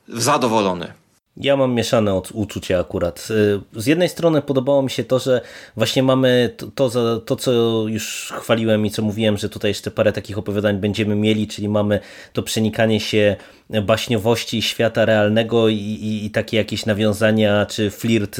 zadowolony. 0.07 1.00
Ja 1.41 1.57
mam 1.57 1.73
mieszane 1.73 2.21
uczucia 2.33 2.79
akurat. 2.79 3.27
Y, 3.75 3.81
z 3.81 3.85
jednej 3.85 4.09
strony 4.09 4.41
podobało 4.41 4.81
mi 4.81 4.89
się 4.89 5.03
to, 5.03 5.19
że 5.19 5.41
właśnie 5.75 6.03
mamy 6.03 6.55
to, 6.57 6.89
to, 6.89 7.19
to, 7.19 7.35
co 7.35 7.51
już 7.87 8.33
chwaliłem 8.41 8.85
i 8.85 8.91
co 8.91 9.01
mówiłem, 9.01 9.37
że 9.37 9.49
tutaj 9.49 9.71
jeszcze 9.71 9.91
parę 9.91 10.13
takich 10.13 10.37
opowiadań 10.37 10.77
będziemy 10.77 11.15
mieli, 11.15 11.47
czyli 11.47 11.69
mamy 11.69 11.99
to 12.33 12.43
przenikanie 12.43 12.99
się 12.99 13.35
baśniowości 13.81 14.61
świata 14.61 15.05
realnego 15.05 15.69
i, 15.69 15.75
i, 15.75 16.25
i 16.25 16.31
takie 16.31 16.57
jakieś 16.57 16.85
nawiązania, 16.85 17.65
czy 17.65 17.91
flirt 17.91 18.37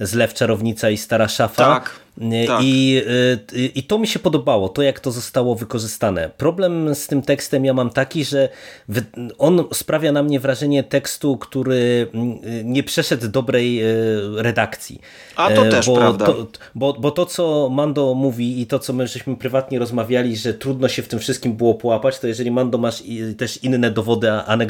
z 0.00 0.14
Lew 0.14 0.34
Czarownica 0.34 0.90
i 0.90 0.96
Stara 0.96 1.28
Szafa. 1.28 1.64
Tak. 1.64 2.06
Tak. 2.46 2.60
I, 2.62 3.02
I 3.74 3.82
to 3.82 3.98
mi 3.98 4.06
się 4.06 4.18
podobało, 4.18 4.68
to 4.68 4.82
jak 4.82 5.00
to 5.00 5.10
zostało 5.10 5.54
wykorzystane. 5.54 6.30
Problem 6.36 6.94
z 6.94 7.06
tym 7.06 7.22
tekstem 7.22 7.64
ja 7.64 7.74
mam 7.74 7.90
taki, 7.90 8.24
że 8.24 8.48
on 9.38 9.64
sprawia 9.72 10.12
na 10.12 10.22
mnie 10.22 10.40
wrażenie 10.40 10.82
tekstu, 10.82 11.36
który 11.36 12.06
nie 12.64 12.82
przeszedł 12.82 13.28
dobrej 13.28 13.82
redakcji. 14.36 15.00
A 15.36 15.50
to 15.50 15.64
też 15.64 15.86
bo 15.86 15.96
prawda. 15.96 16.26
To, 16.26 16.46
bo, 16.74 16.92
bo 16.92 17.10
to, 17.10 17.26
co 17.26 17.68
Mando 17.72 18.14
mówi 18.14 18.60
i 18.60 18.66
to, 18.66 18.78
co 18.78 18.92
my 18.92 19.06
żeśmy 19.06 19.36
prywatnie 19.36 19.78
rozmawiali, 19.78 20.36
że 20.36 20.54
trudno 20.54 20.88
się 20.88 21.02
w 21.02 21.08
tym 21.08 21.18
wszystkim 21.18 21.52
było 21.52 21.74
połapać, 21.74 22.18
to 22.18 22.26
jeżeli 22.26 22.50
Mando 22.50 22.78
masz 22.78 23.02
też 23.38 23.64
inne 23.64 23.90
dowody 23.90 24.30
anegdotyczne 24.32 24.65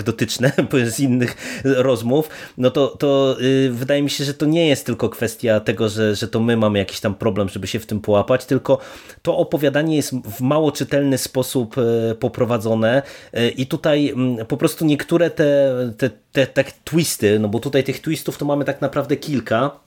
z 0.90 1.00
innych 1.00 1.60
rozmów, 1.64 2.28
no 2.58 2.70
to, 2.70 2.86
to 2.88 3.36
y, 3.40 3.70
wydaje 3.72 4.02
mi 4.02 4.10
się, 4.10 4.24
że 4.24 4.34
to 4.34 4.46
nie 4.46 4.68
jest 4.68 4.86
tylko 4.86 5.08
kwestia 5.08 5.60
tego, 5.60 5.88
że, 5.88 6.14
że 6.14 6.28
to 6.28 6.40
my 6.40 6.56
mamy 6.56 6.78
jakiś 6.78 7.00
tam 7.00 7.14
problem 7.14 7.48
żeby 7.48 7.66
się 7.66 7.78
w 7.78 7.86
tym 7.86 8.00
połapać, 8.00 8.44
tylko 8.44 8.78
to 9.22 9.36
opowiadanie 9.36 9.96
jest 9.96 10.14
w 10.14 10.40
mało 10.40 10.72
czytelny 10.72 11.18
sposób 11.18 11.76
e, 11.78 12.14
poprowadzone 12.14 13.02
e, 13.32 13.48
i 13.48 13.66
tutaj 13.66 14.08
mm, 14.08 14.46
po 14.46 14.56
prostu 14.56 14.84
niektóre 14.84 15.30
te, 15.30 15.72
te, 15.98 16.10
te, 16.32 16.46
te 16.46 16.64
twisty, 16.84 17.38
no 17.38 17.48
bo 17.48 17.58
tutaj 17.58 17.84
tych 17.84 18.00
twistów 18.00 18.38
to 18.38 18.44
mamy 18.44 18.64
tak 18.64 18.80
naprawdę 18.80 19.16
kilka, 19.16 19.85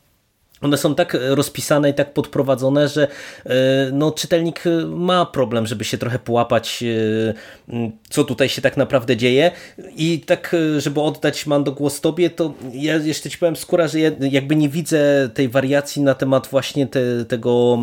one 0.62 0.78
są 0.78 0.95
tak 0.95 1.18
rozpisane 1.30 1.89
i 1.89 1.93
tak 1.93 2.14
podprowadzone, 2.14 2.88
że 2.88 3.07
e, 3.45 3.49
no, 3.93 4.12
czytelnik 4.12 4.64
ma 4.88 5.26
problem, 5.26 5.68
żeby 5.68 5.84
się 5.84 5.97
trochę 5.97 6.20
połapać, 6.20 6.84
e, 6.84 7.93
co 8.10 8.24
tutaj 8.24 8.49
się 8.49 8.62
tak 8.62 8.78
naprawdę 8.78 9.18
dzieje. 9.18 9.51
I 9.95 10.20
tak, 10.20 10.55
e, 10.78 10.82
żeby 10.82 11.01
oddać 11.01 11.45
Mando 11.45 11.72
głos 11.72 12.01
tobie, 12.01 12.30
to 12.30 12.53
ja 12.74 12.95
jeszcze 12.95 13.30
ci 13.30 13.38
powiem 13.38 13.55
skóra, 13.55 13.88
że 13.88 13.99
ja 13.99 14.12
jakby 14.20 14.55
nie 14.55 14.70
widzę 14.70 15.30
tej 15.34 15.49
wariacji 15.49 16.01
na 16.01 16.16
temat 16.16 16.47
właśnie 16.47 16.88
te, 16.88 17.26
tego 17.26 17.80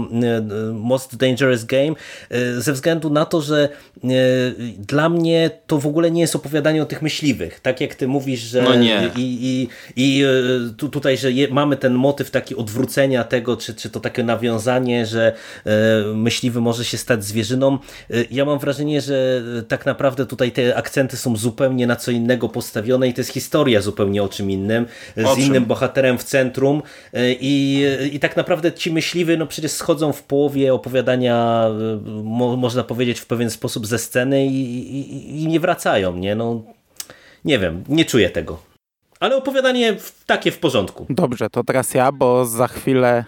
Most 0.72 1.16
Dangerous 1.16 1.64
Game, 1.64 1.94
ze 2.58 2.72
względu 2.72 3.10
na 3.10 3.24
to, 3.24 3.40
że 3.40 3.68
dla 4.78 5.08
mnie 5.08 5.50
to 5.66 5.78
w 5.78 5.86
ogóle 5.86 6.10
nie 6.10 6.20
jest 6.20 6.36
opowiadanie 6.36 6.82
o 6.82 6.86
tych 6.86 7.02
myśliwych. 7.02 7.60
Tak 7.60 7.80
jak 7.80 7.94
ty 7.94 8.08
mówisz, 8.08 8.40
że 8.40 8.62
no 8.62 8.74
nie. 8.74 9.10
i, 9.16 9.38
i, 9.42 9.68
i 9.96 10.24
tu, 10.76 10.88
tutaj, 10.88 11.18
że 11.18 11.32
je, 11.32 11.48
mamy 11.48 11.76
ten 11.76 11.94
motyw 11.94 12.30
taki 12.30 12.54
odwrócenia 12.66 13.24
tego, 13.24 13.56
czy, 13.56 13.74
czy 13.74 13.90
to 13.90 14.00
takie 14.00 14.22
nawiązanie, 14.24 15.06
że 15.06 15.32
e, 15.64 15.70
myśliwy 16.14 16.60
może 16.60 16.84
się 16.84 16.98
stać 16.98 17.24
zwierzyną. 17.24 17.78
E, 18.10 18.14
ja 18.30 18.44
mam 18.44 18.58
wrażenie, 18.58 19.00
że 19.00 19.42
tak 19.68 19.86
naprawdę 19.86 20.26
tutaj 20.26 20.52
te 20.52 20.76
akcenty 20.76 21.16
są 21.16 21.36
zupełnie 21.36 21.86
na 21.86 21.96
co 21.96 22.10
innego 22.10 22.48
postawione 22.48 23.08
i 23.08 23.14
to 23.14 23.20
jest 23.20 23.32
historia 23.32 23.80
zupełnie 23.80 24.22
o 24.22 24.28
czym 24.28 24.50
innym, 24.50 24.86
z 25.16 25.34
czym? 25.34 25.44
innym 25.44 25.64
bohaterem 25.64 26.18
w 26.18 26.24
centrum 26.24 26.82
e, 27.12 27.32
i, 27.32 27.84
i 28.12 28.20
tak 28.20 28.36
naprawdę 28.36 28.72
ci 28.72 28.92
myśliwy 28.92 29.36
no 29.36 29.46
przecież 29.46 29.72
schodzą 29.72 30.12
w 30.12 30.22
połowie 30.22 30.74
opowiadania, 30.74 31.68
mo, 32.24 32.56
można 32.56 32.84
powiedzieć 32.84 33.20
w 33.20 33.26
pewien 33.26 33.50
sposób 33.50 33.86
ze 33.86 33.98
sceny 33.98 34.46
i, 34.46 34.62
i, 34.98 35.42
i 35.42 35.46
nie 35.46 35.60
wracają, 35.60 36.16
nie? 36.16 36.34
No, 36.34 36.62
nie 37.44 37.58
wiem, 37.58 37.84
nie 37.88 38.04
czuję 38.04 38.30
tego. 38.30 38.65
Ale 39.20 39.36
opowiadanie 39.36 39.96
takie 40.26 40.50
w 40.50 40.58
porządku. 40.58 41.06
Dobrze, 41.10 41.50
to 41.50 41.64
teraz 41.64 41.94
ja, 41.94 42.12
bo 42.12 42.44
za 42.44 42.68
chwilę 42.68 43.24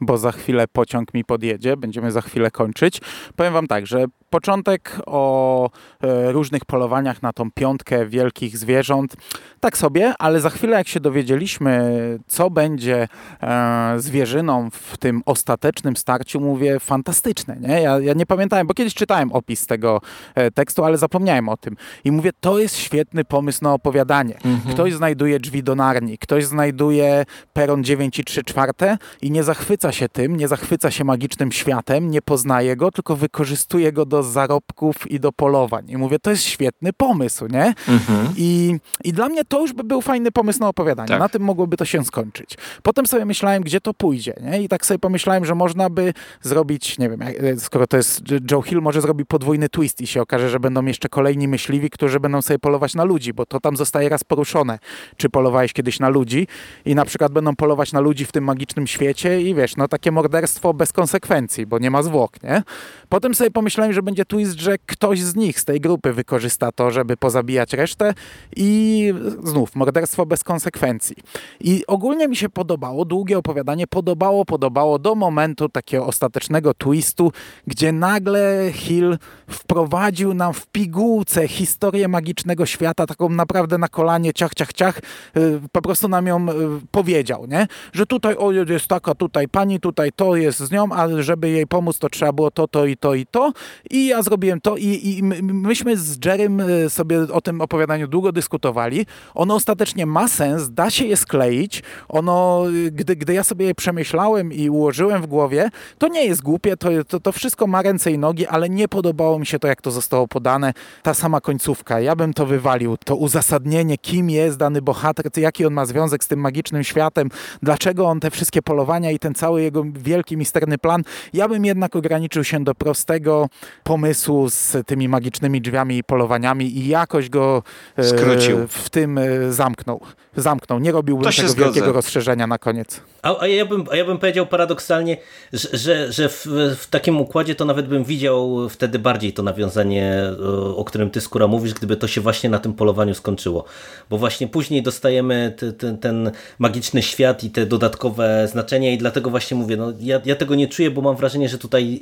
bo 0.00 0.18
za 0.18 0.32
chwilę 0.32 0.68
pociąg 0.68 1.14
mi 1.14 1.24
podjedzie, 1.24 1.76
będziemy 1.76 2.12
za 2.12 2.20
chwilę 2.20 2.50
kończyć. 2.50 3.00
Powiem 3.36 3.52
Wam 3.52 3.66
tak, 3.66 3.86
że 3.86 4.04
początek 4.30 5.00
o 5.06 5.70
e, 6.02 6.32
różnych 6.32 6.64
polowaniach 6.64 7.22
na 7.22 7.32
tą 7.32 7.50
piątkę 7.50 8.06
wielkich 8.06 8.58
zwierząt, 8.58 9.16
tak 9.60 9.78
sobie, 9.78 10.14
ale 10.18 10.40
za 10.40 10.50
chwilę 10.50 10.76
jak 10.76 10.88
się 10.88 11.00
dowiedzieliśmy, 11.00 11.90
co 12.26 12.50
będzie 12.50 13.08
e, 13.42 13.94
zwierzyną 13.98 14.70
w 14.70 14.98
tym 14.98 15.22
ostatecznym 15.26 15.96
starciu, 15.96 16.40
mówię, 16.40 16.80
fantastyczne, 16.80 17.56
nie? 17.60 17.82
Ja, 17.82 17.98
ja 17.98 18.12
nie 18.12 18.26
pamiętałem, 18.26 18.66
bo 18.66 18.74
kiedyś 18.74 18.94
czytałem 18.94 19.32
opis 19.32 19.66
tego 19.66 20.00
e, 20.34 20.50
tekstu, 20.50 20.84
ale 20.84 20.98
zapomniałem 20.98 21.48
o 21.48 21.56
tym. 21.56 21.76
I 22.04 22.12
mówię, 22.12 22.30
to 22.40 22.58
jest 22.58 22.76
świetny 22.76 23.24
pomysł 23.24 23.58
na 23.62 23.72
opowiadanie. 23.72 24.34
Mhm. 24.34 24.74
Ktoś 24.74 24.94
znajduje 24.94 25.40
drzwi 25.40 25.62
do 25.62 25.74
narni, 25.74 26.18
ktoś 26.18 26.44
znajduje 26.44 27.24
peron 27.52 27.84
9 27.84 28.18
i 28.18 28.24
3 28.24 28.44
czwarte 28.44 28.98
i 29.22 29.30
nie 29.30 29.42
zachwyca 29.42 29.92
się 29.92 30.08
tym, 30.08 30.36
nie 30.36 30.48
zachwyca 30.48 30.90
się 30.90 31.04
magicznym 31.04 31.52
światem, 31.52 32.10
nie 32.10 32.22
poznaje 32.22 32.76
go, 32.76 32.90
tylko 32.90 33.16
wykorzystuje 33.16 33.92
go 33.92 34.06
do 34.06 34.19
zarobków 34.22 35.10
i 35.10 35.20
do 35.20 35.32
polowań. 35.32 35.90
I 35.90 35.96
mówię, 35.96 36.18
to 36.18 36.30
jest 36.30 36.42
świetny 36.42 36.92
pomysł, 36.92 37.46
nie? 37.46 37.74
Mhm. 37.88 38.28
I, 38.36 38.76
I 39.04 39.12
dla 39.12 39.28
mnie 39.28 39.44
to 39.44 39.60
już 39.60 39.72
by 39.72 39.84
był 39.84 40.00
fajny 40.00 40.32
pomysł 40.32 40.60
na 40.60 40.68
opowiadanie. 40.68 41.08
Tak. 41.08 41.20
Na 41.20 41.28
tym 41.28 41.42
mogłoby 41.42 41.76
to 41.76 41.84
się 41.84 42.04
skończyć. 42.04 42.54
Potem 42.82 43.06
sobie 43.06 43.24
myślałem, 43.24 43.62
gdzie 43.62 43.80
to 43.80 43.94
pójdzie, 43.94 44.34
nie? 44.42 44.62
I 44.62 44.68
tak 44.68 44.86
sobie 44.86 44.98
pomyślałem, 44.98 45.44
że 45.44 45.54
można 45.54 45.90
by 45.90 46.12
zrobić, 46.42 46.98
nie 46.98 47.10
wiem, 47.10 47.20
skoro 47.58 47.86
to 47.86 47.96
jest 47.96 48.22
Joe 48.50 48.62
Hill, 48.62 48.80
może 48.80 49.00
zrobi 49.00 49.26
podwójny 49.26 49.68
twist 49.68 50.00
i 50.00 50.06
się 50.06 50.22
okaże, 50.22 50.50
że 50.50 50.60
będą 50.60 50.84
jeszcze 50.84 51.08
kolejni 51.08 51.48
myśliwi, 51.48 51.90
którzy 51.90 52.20
będą 52.20 52.42
sobie 52.42 52.58
polować 52.58 52.94
na 52.94 53.04
ludzi, 53.04 53.32
bo 53.32 53.46
to 53.46 53.60
tam 53.60 53.76
zostaje 53.76 54.08
raz 54.08 54.24
poruszone. 54.24 54.78
Czy 55.16 55.28
polowałeś 55.28 55.72
kiedyś 55.72 56.00
na 56.00 56.08
ludzi 56.08 56.46
i 56.84 56.94
na 56.94 57.04
przykład 57.04 57.32
będą 57.32 57.56
polować 57.56 57.92
na 57.92 58.00
ludzi 58.00 58.24
w 58.24 58.32
tym 58.32 58.44
magicznym 58.44 58.86
świecie 58.86 59.42
i 59.42 59.54
wiesz, 59.54 59.76
no 59.76 59.88
takie 59.88 60.12
morderstwo 60.12 60.74
bez 60.74 60.92
konsekwencji, 60.92 61.66
bo 61.66 61.78
nie 61.78 61.90
ma 61.90 62.02
zwłok, 62.02 62.42
nie? 62.42 62.62
Potem 63.08 63.34
sobie 63.34 63.50
pomyślałem, 63.50 63.92
że 63.92 64.02
będzie 64.10 64.24
twist, 64.24 64.60
że 64.60 64.78
ktoś 64.78 65.20
z 65.20 65.36
nich, 65.36 65.60
z 65.60 65.64
tej 65.64 65.80
grupy 65.80 66.12
wykorzysta 66.12 66.72
to, 66.72 66.90
żeby 66.90 67.16
pozabijać 67.16 67.72
resztę 67.72 68.14
i 68.56 69.12
znów 69.44 69.76
morderstwo 69.76 70.26
bez 70.26 70.44
konsekwencji. 70.44 71.16
I 71.60 71.86
ogólnie 71.86 72.28
mi 72.28 72.36
się 72.36 72.48
podobało, 72.48 73.04
długie 73.04 73.38
opowiadanie 73.38 73.86
podobało, 73.86 74.44
podobało 74.44 74.98
do 74.98 75.14
momentu 75.14 75.68
takiego 75.68 76.06
ostatecznego 76.06 76.74
twistu, 76.74 77.32
gdzie 77.66 77.92
nagle 77.92 78.70
Hill 78.72 79.18
wprowadził 79.50 80.34
nam 80.34 80.54
w 80.54 80.66
pigułce 80.66 81.48
historię 81.48 82.08
magicznego 82.08 82.66
świata, 82.66 83.06
taką 83.06 83.28
naprawdę 83.28 83.78
na 83.78 83.88
kolanie, 83.88 84.32
ciach, 84.32 84.54
ciach, 84.54 84.72
ciach, 84.72 84.98
y, 85.36 85.60
po 85.72 85.82
prostu 85.82 86.08
nam 86.08 86.26
ją 86.26 86.48
y, 86.48 86.52
powiedział, 86.90 87.46
nie? 87.46 87.66
Że 87.92 88.06
tutaj 88.06 88.36
o, 88.36 88.52
jest 88.52 88.86
taka, 88.86 89.14
tutaj 89.14 89.48
pani, 89.48 89.80
tutaj 89.80 90.10
to 90.16 90.36
jest 90.36 90.58
z 90.58 90.70
nią, 90.70 90.92
a 90.92 91.22
żeby 91.22 91.50
jej 91.50 91.66
pomóc, 91.66 91.98
to 91.98 92.08
trzeba 92.08 92.32
było 92.32 92.50
to, 92.50 92.68
to 92.68 92.86
i 92.86 92.96
to 92.96 93.14
i 93.14 93.26
to 93.26 93.52
i 93.90 93.99
I 94.00 94.06
ja 94.06 94.22
zrobiłem 94.22 94.60
to 94.60 94.76
i, 94.76 95.18
i 95.18 95.22
myśmy 95.42 95.96
z 95.96 96.24
Jerem 96.24 96.60
e, 96.60 96.90
sobie 96.90 97.20
o 97.32 97.40
tym 97.40 97.60
opowiadaniu 97.60 98.08
długo 98.08 98.32
dyskutowali. 98.32 99.06
Ono 99.34 99.54
ostatecznie 99.54 100.06
ma 100.06 100.28
sens, 100.28 100.70
da 100.70 100.90
się 100.90 101.04
je 101.04 101.16
skleić. 101.16 101.82
Ono, 102.08 102.64
gdy, 102.90 103.16
gdy 103.16 103.34
ja 103.34 103.44
sobie 103.44 103.66
je 103.66 103.74
przemyślałem 103.74 104.52
i 104.52 104.70
ułożyłem 104.70 105.22
w 105.22 105.26
głowie, 105.26 105.70
to 105.98 106.08
nie 106.08 106.24
jest 106.24 106.42
głupie, 106.42 106.76
to, 106.76 106.88
to, 107.08 107.20
to 107.20 107.32
wszystko 107.32 107.66
ma 107.66 107.82
ręce 107.82 108.10
i 108.12 108.18
nogi, 108.18 108.46
ale 108.46 108.68
nie 108.68 108.88
podobało 108.88 109.38
mi 109.38 109.46
się 109.46 109.58
to, 109.58 109.68
jak 109.68 109.82
to 109.82 109.90
zostało 109.90 110.28
podane. 110.28 110.72
Ta 111.02 111.14
sama 111.14 111.40
końcówka. 111.40 112.00
Ja 112.00 112.16
bym 112.16 112.34
to 112.34 112.46
wywalił. 112.46 112.96
To 112.96 113.16
uzasadnienie, 113.16 113.98
kim 113.98 114.30
jest 114.30 114.58
dany 114.58 114.82
bohater, 114.82 115.26
jaki 115.36 115.66
on 115.66 115.72
ma 115.72 115.86
związek 115.86 116.24
z 116.24 116.28
tym 116.28 116.40
magicznym 116.40 116.84
światem, 116.84 117.28
dlaczego 117.62 118.06
on 118.06 118.20
te 118.20 118.30
wszystkie 118.30 118.62
polowania 118.62 119.10
i 119.10 119.18
ten 119.18 119.34
cały 119.34 119.62
jego 119.62 119.84
wielki, 119.94 120.36
misterny 120.36 120.78
plan. 120.78 121.02
Ja 121.32 121.48
bym 121.48 121.64
jednak 121.64 121.96
ograniczył 121.96 122.44
się 122.44 122.64
do 122.64 122.74
prostego 122.74 123.48
pomysłu 123.90 124.50
z 124.50 124.76
tymi 124.86 125.08
magicznymi 125.08 125.60
drzwiami 125.60 125.98
i 125.98 126.04
polowaniami 126.04 126.78
i 126.78 126.88
jakoś 126.88 127.28
go 127.28 127.62
e, 127.96 128.04
Skrócił. 128.04 128.66
w 128.68 128.90
tym 128.90 129.18
e, 129.18 129.52
zamknął. 129.52 130.00
Zamknął. 130.36 130.78
Nie 130.78 130.92
robiłbym 130.92 131.32
tego 131.32 131.48
zgodzę. 131.48 131.64
wielkiego 131.64 131.92
rozszerzenia 131.92 132.46
na 132.46 132.58
koniec. 132.58 133.00
A, 133.22 133.40
a, 133.40 133.46
ja, 133.46 133.66
bym, 133.66 133.84
a 133.90 133.96
ja 133.96 134.04
bym 134.04 134.18
powiedział 134.18 134.46
paradoksalnie, 134.46 135.16
że, 135.52 135.68
że, 135.72 136.12
że 136.12 136.28
w, 136.28 136.46
w, 136.78 136.86
takim 136.90 137.20
układzie 137.20 137.54
to 137.54 137.64
nawet 137.64 137.88
bym 137.88 138.04
widział 138.04 138.68
wtedy 138.68 138.98
bardziej 138.98 139.32
to 139.32 139.42
nawiązanie, 139.42 140.14
e, 140.14 140.76
o 140.76 140.84
którym 140.84 141.10
ty 141.10 141.20
skóra 141.20 141.46
mówisz, 141.46 141.74
gdyby 141.74 141.96
to 141.96 142.08
się 142.08 142.20
właśnie 142.20 142.50
na 142.50 142.58
tym 142.58 142.74
polowaniu 142.74 143.14
skończyło. 143.14 143.64
Bo 144.10 144.18
właśnie 144.18 144.48
później 144.48 144.82
dostajemy 144.82 145.54
t, 145.58 145.72
t, 145.72 145.98
ten 146.00 146.30
magiczny 146.58 147.02
świat 147.02 147.44
i 147.44 147.50
te 147.50 147.66
dodatkowe 147.66 148.48
znaczenia 148.48 148.92
i 148.92 148.98
dlatego 148.98 149.30
właśnie 149.30 149.56
mówię, 149.56 149.76
no 149.76 149.92
ja, 150.00 150.20
ja 150.24 150.36
tego 150.36 150.54
nie 150.54 150.68
czuję, 150.68 150.90
bo 150.90 151.00
mam 151.02 151.16
wrażenie, 151.16 151.48
że 151.48 151.58
tutaj 151.58 152.00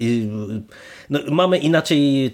no, 1.11 1.19
mamy 1.31 1.59
inaczej 1.59 1.78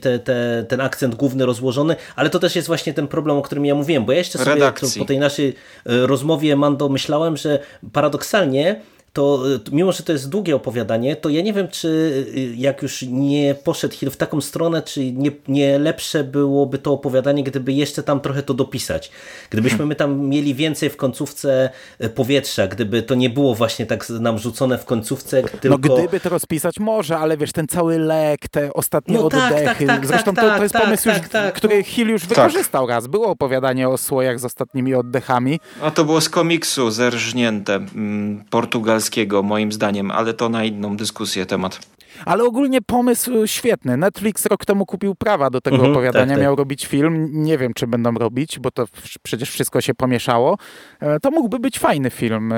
te, 0.00 0.18
te, 0.18 0.64
ten 0.68 0.80
akcent 0.80 1.14
główny 1.14 1.46
rozłożony, 1.46 1.96
ale 2.16 2.30
to 2.30 2.38
też 2.38 2.56
jest 2.56 2.68
właśnie 2.68 2.94
ten 2.94 3.08
problem, 3.08 3.36
o 3.36 3.42
którym 3.42 3.66
ja 3.66 3.74
mówiłem, 3.74 4.04
bo 4.04 4.12
ja 4.12 4.18
jeszcze 4.18 4.38
sobie 4.38 4.72
po 4.98 5.04
tej 5.04 5.18
naszej 5.18 5.48
y, 5.48 6.06
rozmowie, 6.06 6.56
Mando, 6.56 6.88
myślałem, 6.88 7.36
że 7.36 7.58
paradoksalnie 7.92 8.80
to 9.14 9.42
mimo, 9.72 9.92
że 9.92 10.02
to 10.02 10.12
jest 10.12 10.28
długie 10.28 10.56
opowiadanie, 10.56 11.16
to 11.16 11.28
ja 11.28 11.42
nie 11.42 11.52
wiem, 11.52 11.68
czy 11.68 11.88
y, 12.36 12.54
jak 12.56 12.82
już 12.82 13.02
nie 13.02 13.54
poszedł 13.54 13.94
Hill 13.94 14.10
w 14.10 14.16
taką 14.16 14.40
stronę, 14.40 14.82
czy 14.82 15.12
nie, 15.12 15.30
nie 15.48 15.78
lepsze 15.78 16.24
byłoby 16.24 16.78
to 16.78 16.92
opowiadanie, 16.92 17.44
gdyby 17.44 17.72
jeszcze 17.72 18.02
tam 18.02 18.20
trochę 18.20 18.42
to 18.42 18.54
dopisać. 18.54 19.10
Gdybyśmy 19.50 19.78
hmm. 19.78 19.88
my 19.88 19.94
tam 19.94 20.20
mieli 20.20 20.54
więcej 20.54 20.90
w 20.90 20.96
końcówce 20.96 21.70
y, 22.00 22.08
powietrza, 22.08 22.66
gdyby 22.66 23.02
to 23.02 23.14
nie 23.14 23.30
było 23.30 23.54
właśnie 23.54 23.86
tak 23.86 24.08
nam 24.08 24.38
rzucone 24.38 24.78
w 24.78 24.84
końcówce, 24.84 25.42
no, 25.42 25.48
tylko... 25.60 25.88
No 25.88 25.96
gdyby 25.96 26.20
to 26.20 26.28
rozpisać 26.28 26.78
może, 26.78 27.18
ale 27.18 27.36
wiesz, 27.36 27.52
ten 27.52 27.68
cały 27.68 27.98
lek, 27.98 28.48
te 28.48 28.72
ostatnie 28.72 29.14
no, 29.14 29.28
tak, 29.28 29.52
oddechy, 29.52 29.86
tak, 29.86 29.96
tak, 29.96 30.06
zresztą 30.06 30.34
tak, 30.34 30.44
to, 30.44 30.56
to 30.56 30.62
jest 30.62 30.72
tak, 30.72 30.84
pomysł, 30.84 31.08
już, 31.08 31.18
tak, 31.18 31.28
tak. 31.28 31.54
który 31.54 31.82
Hill 31.82 32.08
już 32.08 32.26
wykorzystał 32.26 32.86
raz. 32.86 33.06
Było 33.06 33.26
opowiadanie 33.26 33.88
o 33.88 33.98
słojach 33.98 34.40
z 34.40 34.44
ostatnimi 34.44 34.94
oddechami. 34.94 35.60
A 35.82 35.90
to 35.90 36.04
było 36.04 36.20
z 36.20 36.28
komiksu 36.28 36.90
zerżnięte, 36.90 37.74
mm, 37.74 38.44
portugalskie 38.50 39.03
polskiego, 39.04 39.42
moim 39.42 39.72
zdaniem, 39.72 40.10
ale 40.10 40.34
to 40.34 40.48
na 40.48 40.64
inną 40.64 40.96
dyskusję 40.96 41.46
temat. 41.46 41.80
Ale 42.24 42.44
ogólnie 42.44 42.82
pomysł 42.82 43.46
świetny. 43.46 43.96
Netflix 43.96 44.46
rok 44.46 44.64
temu 44.64 44.86
kupił 44.86 45.14
prawa 45.14 45.50
do 45.50 45.60
tego 45.60 45.76
mhm, 45.76 45.92
opowiadania, 45.92 46.26
tak, 46.26 46.36
tak. 46.36 46.42
miał 46.42 46.56
robić 46.56 46.86
film. 46.86 47.28
Nie 47.32 47.58
wiem, 47.58 47.74
czy 47.74 47.86
będą 47.86 48.14
robić, 48.14 48.58
bo 48.58 48.70
to 48.70 48.84
przecież 49.22 49.50
wszystko 49.50 49.80
się 49.80 49.94
pomieszało. 49.94 50.58
E, 51.00 51.20
to 51.20 51.30
mógłby 51.30 51.58
być 51.58 51.78
fajny 51.78 52.10
film. 52.10 52.52
E, 52.52 52.56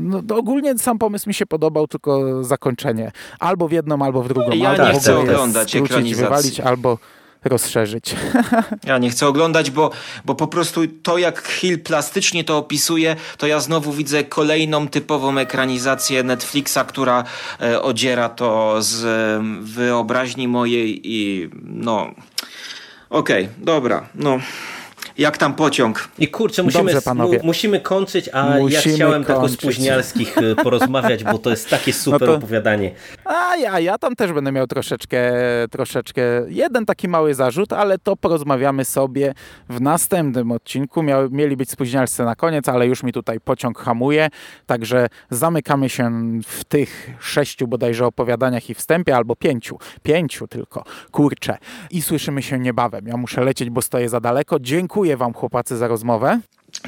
no, 0.00 0.22
ogólnie 0.36 0.78
sam 0.78 0.98
pomysł 0.98 1.28
mi 1.28 1.34
się 1.34 1.46
podobał, 1.46 1.86
tylko 1.86 2.44
zakończenie. 2.44 3.12
Albo 3.38 3.68
w 3.68 3.72
jedną, 3.72 4.04
albo 4.04 4.22
w 4.22 4.28
drugą. 4.28 4.50
Ja 4.52 4.70
albo 4.70 4.84
nie 4.84 5.00
chcę 5.00 5.18
oglądać 5.18 5.70
skrócić, 5.70 6.14
wywalić, 6.14 6.60
albo 6.60 6.98
rozszerzyć. 7.44 8.14
Ja 8.84 8.98
nie 8.98 9.10
chcę 9.10 9.26
oglądać, 9.26 9.70
bo, 9.70 9.90
bo 10.24 10.34
po 10.34 10.46
prostu 10.46 10.80
to, 11.02 11.18
jak 11.18 11.48
Hill 11.48 11.82
plastycznie 11.82 12.44
to 12.44 12.58
opisuje, 12.58 13.16
to 13.38 13.46
ja 13.46 13.60
znowu 13.60 13.92
widzę 13.92 14.24
kolejną 14.24 14.88
typową 14.88 15.38
ekranizację 15.38 16.22
Netflixa, 16.22 16.78
która 16.88 17.24
e, 17.60 17.82
odziera 17.82 18.28
to 18.28 18.76
z 18.82 19.04
e, 19.04 19.44
wyobraźni 19.64 20.48
mojej 20.48 21.00
i 21.04 21.50
no... 21.62 22.14
Okej, 23.10 23.44
okay, 23.44 23.64
dobra, 23.64 24.08
no 24.14 24.38
jak 25.20 25.38
tam 25.38 25.54
pociąg. 25.54 26.08
I 26.18 26.28
kurczę, 26.28 26.62
musimy, 26.62 26.92
Dobrze, 26.94 27.40
musimy 27.42 27.80
kończyć, 27.80 28.30
a 28.32 28.44
musimy 28.44 28.70
ja 28.70 28.80
chciałem 28.80 29.24
tak 29.24 29.38
o 29.38 29.48
spóźnialskich 29.48 30.38
y, 30.38 30.56
porozmawiać, 30.56 31.24
bo 31.24 31.38
to 31.38 31.50
jest 31.50 31.68
takie 31.68 31.92
super 32.04 32.20
no 32.20 32.26
to, 32.26 32.34
opowiadanie. 32.34 32.90
A 33.50 33.56
ja, 33.56 33.80
ja 33.80 33.98
tam 33.98 34.16
też 34.16 34.32
będę 34.32 34.52
miał 34.52 34.66
troszeczkę, 34.66 35.32
troszeczkę, 35.70 36.22
jeden 36.48 36.86
taki 36.86 37.08
mały 37.08 37.34
zarzut, 37.34 37.72
ale 37.72 37.98
to 37.98 38.16
porozmawiamy 38.16 38.84
sobie 38.84 39.34
w 39.68 39.80
następnym 39.80 40.52
odcinku. 40.52 41.02
Miały, 41.02 41.30
mieli 41.30 41.56
być 41.56 41.70
spóźnialscy 41.70 42.24
na 42.24 42.34
koniec, 42.34 42.68
ale 42.68 42.86
już 42.86 43.02
mi 43.02 43.12
tutaj 43.12 43.40
pociąg 43.40 43.78
hamuje, 43.78 44.28
także 44.66 45.08
zamykamy 45.30 45.88
się 45.88 46.10
w 46.46 46.64
tych 46.64 47.10
sześciu 47.20 47.68
bodajże 47.68 48.06
opowiadaniach 48.06 48.70
i 48.70 48.74
wstępie, 48.74 49.16
albo 49.16 49.36
pięciu, 49.36 49.78
pięciu 50.02 50.48
tylko, 50.48 50.84
kurczę. 51.10 51.58
I 51.90 52.02
słyszymy 52.02 52.42
się 52.42 52.58
niebawem. 52.58 53.06
Ja 53.06 53.16
muszę 53.16 53.44
lecieć, 53.44 53.70
bo 53.70 53.82
stoję 53.82 54.08
za 54.08 54.20
daleko. 54.20 54.60
Dziękuję 54.60 55.16
Wam, 55.16 55.32
chłopacy, 55.32 55.76
za 55.76 55.88
rozmowę. 55.88 56.40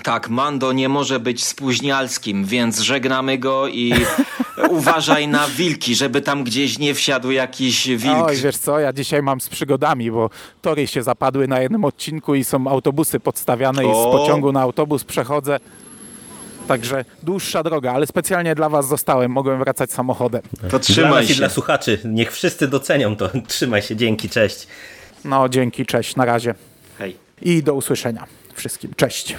Tak, 0.03 0.28
Mando 0.28 0.72
nie 0.72 0.88
może 0.88 1.20
być 1.20 1.45
spóźnialskim, 1.45 2.45
więc 2.45 2.80
żegnamy 2.80 3.38
go 3.38 3.68
i 3.68 3.95
uważaj 4.68 5.28
na 5.28 5.49
wilki, 5.49 5.95
żeby 5.95 6.20
tam 6.20 6.45
gdzieś 6.45 6.78
nie 6.78 6.95
wsiadł 6.95 7.30
jakiś 7.30 7.88
wilk. 7.88 8.26
Oj, 8.26 8.36
wiesz 8.36 8.57
co, 8.57 8.78
ja 8.78 8.93
dzisiaj 8.93 9.22
mam 9.22 9.40
z 9.40 9.49
przygodami, 9.49 10.11
bo 10.11 10.30
tory 10.62 10.86
się 10.86 11.03
zapadły 11.03 11.49
na 11.49 11.61
jednym 11.61 11.84
odcinku 11.84 12.34
i 12.34 12.45
są 12.45 12.66
autobusy 12.66 13.20
podstawiane 13.20 13.82
o. 13.82 13.84
i 13.84 13.90
z 13.90 14.16
pociągu 14.18 14.53
na 14.53 14.61
autobus 14.61 15.05
przechodzę. 15.05 15.61
Także 16.68 17.05
dłuższa 17.22 17.62
droga, 17.62 17.93
ale 17.93 18.07
specjalnie 18.07 18.55
dla 18.55 18.68
Was 18.68 18.88
zostałem. 18.88 19.32
Mogłem 19.32 19.59
wracać 19.59 19.93
samochodem. 19.93 20.43
To 20.70 20.78
trzymaj 20.78 21.26
się. 21.26 21.34
dla 21.34 21.49
słuchaczy. 21.49 21.99
Niech 22.05 22.32
wszyscy 22.32 22.68
docenią 22.68 23.16
to. 23.16 23.30
Trzymaj 23.49 23.82
się. 23.82 23.97
Dzięki. 23.97 24.28
Cześć. 24.28 24.66
No, 25.24 25.49
dzięki. 25.49 25.86
Cześć. 25.86 26.16
Na 26.16 26.24
razie. 26.24 26.55
Hej 26.99 27.31
i 27.43 27.62
do 27.62 27.74
usłyszenia 27.74 28.26
wszystkim. 28.55 28.95
Cześć. 28.97 29.36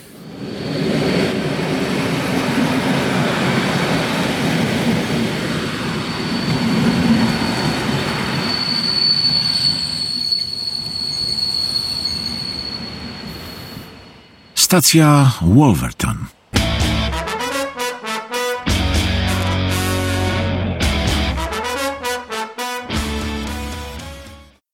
Stacja 14.55 15.31
Wolverton. 15.41 16.25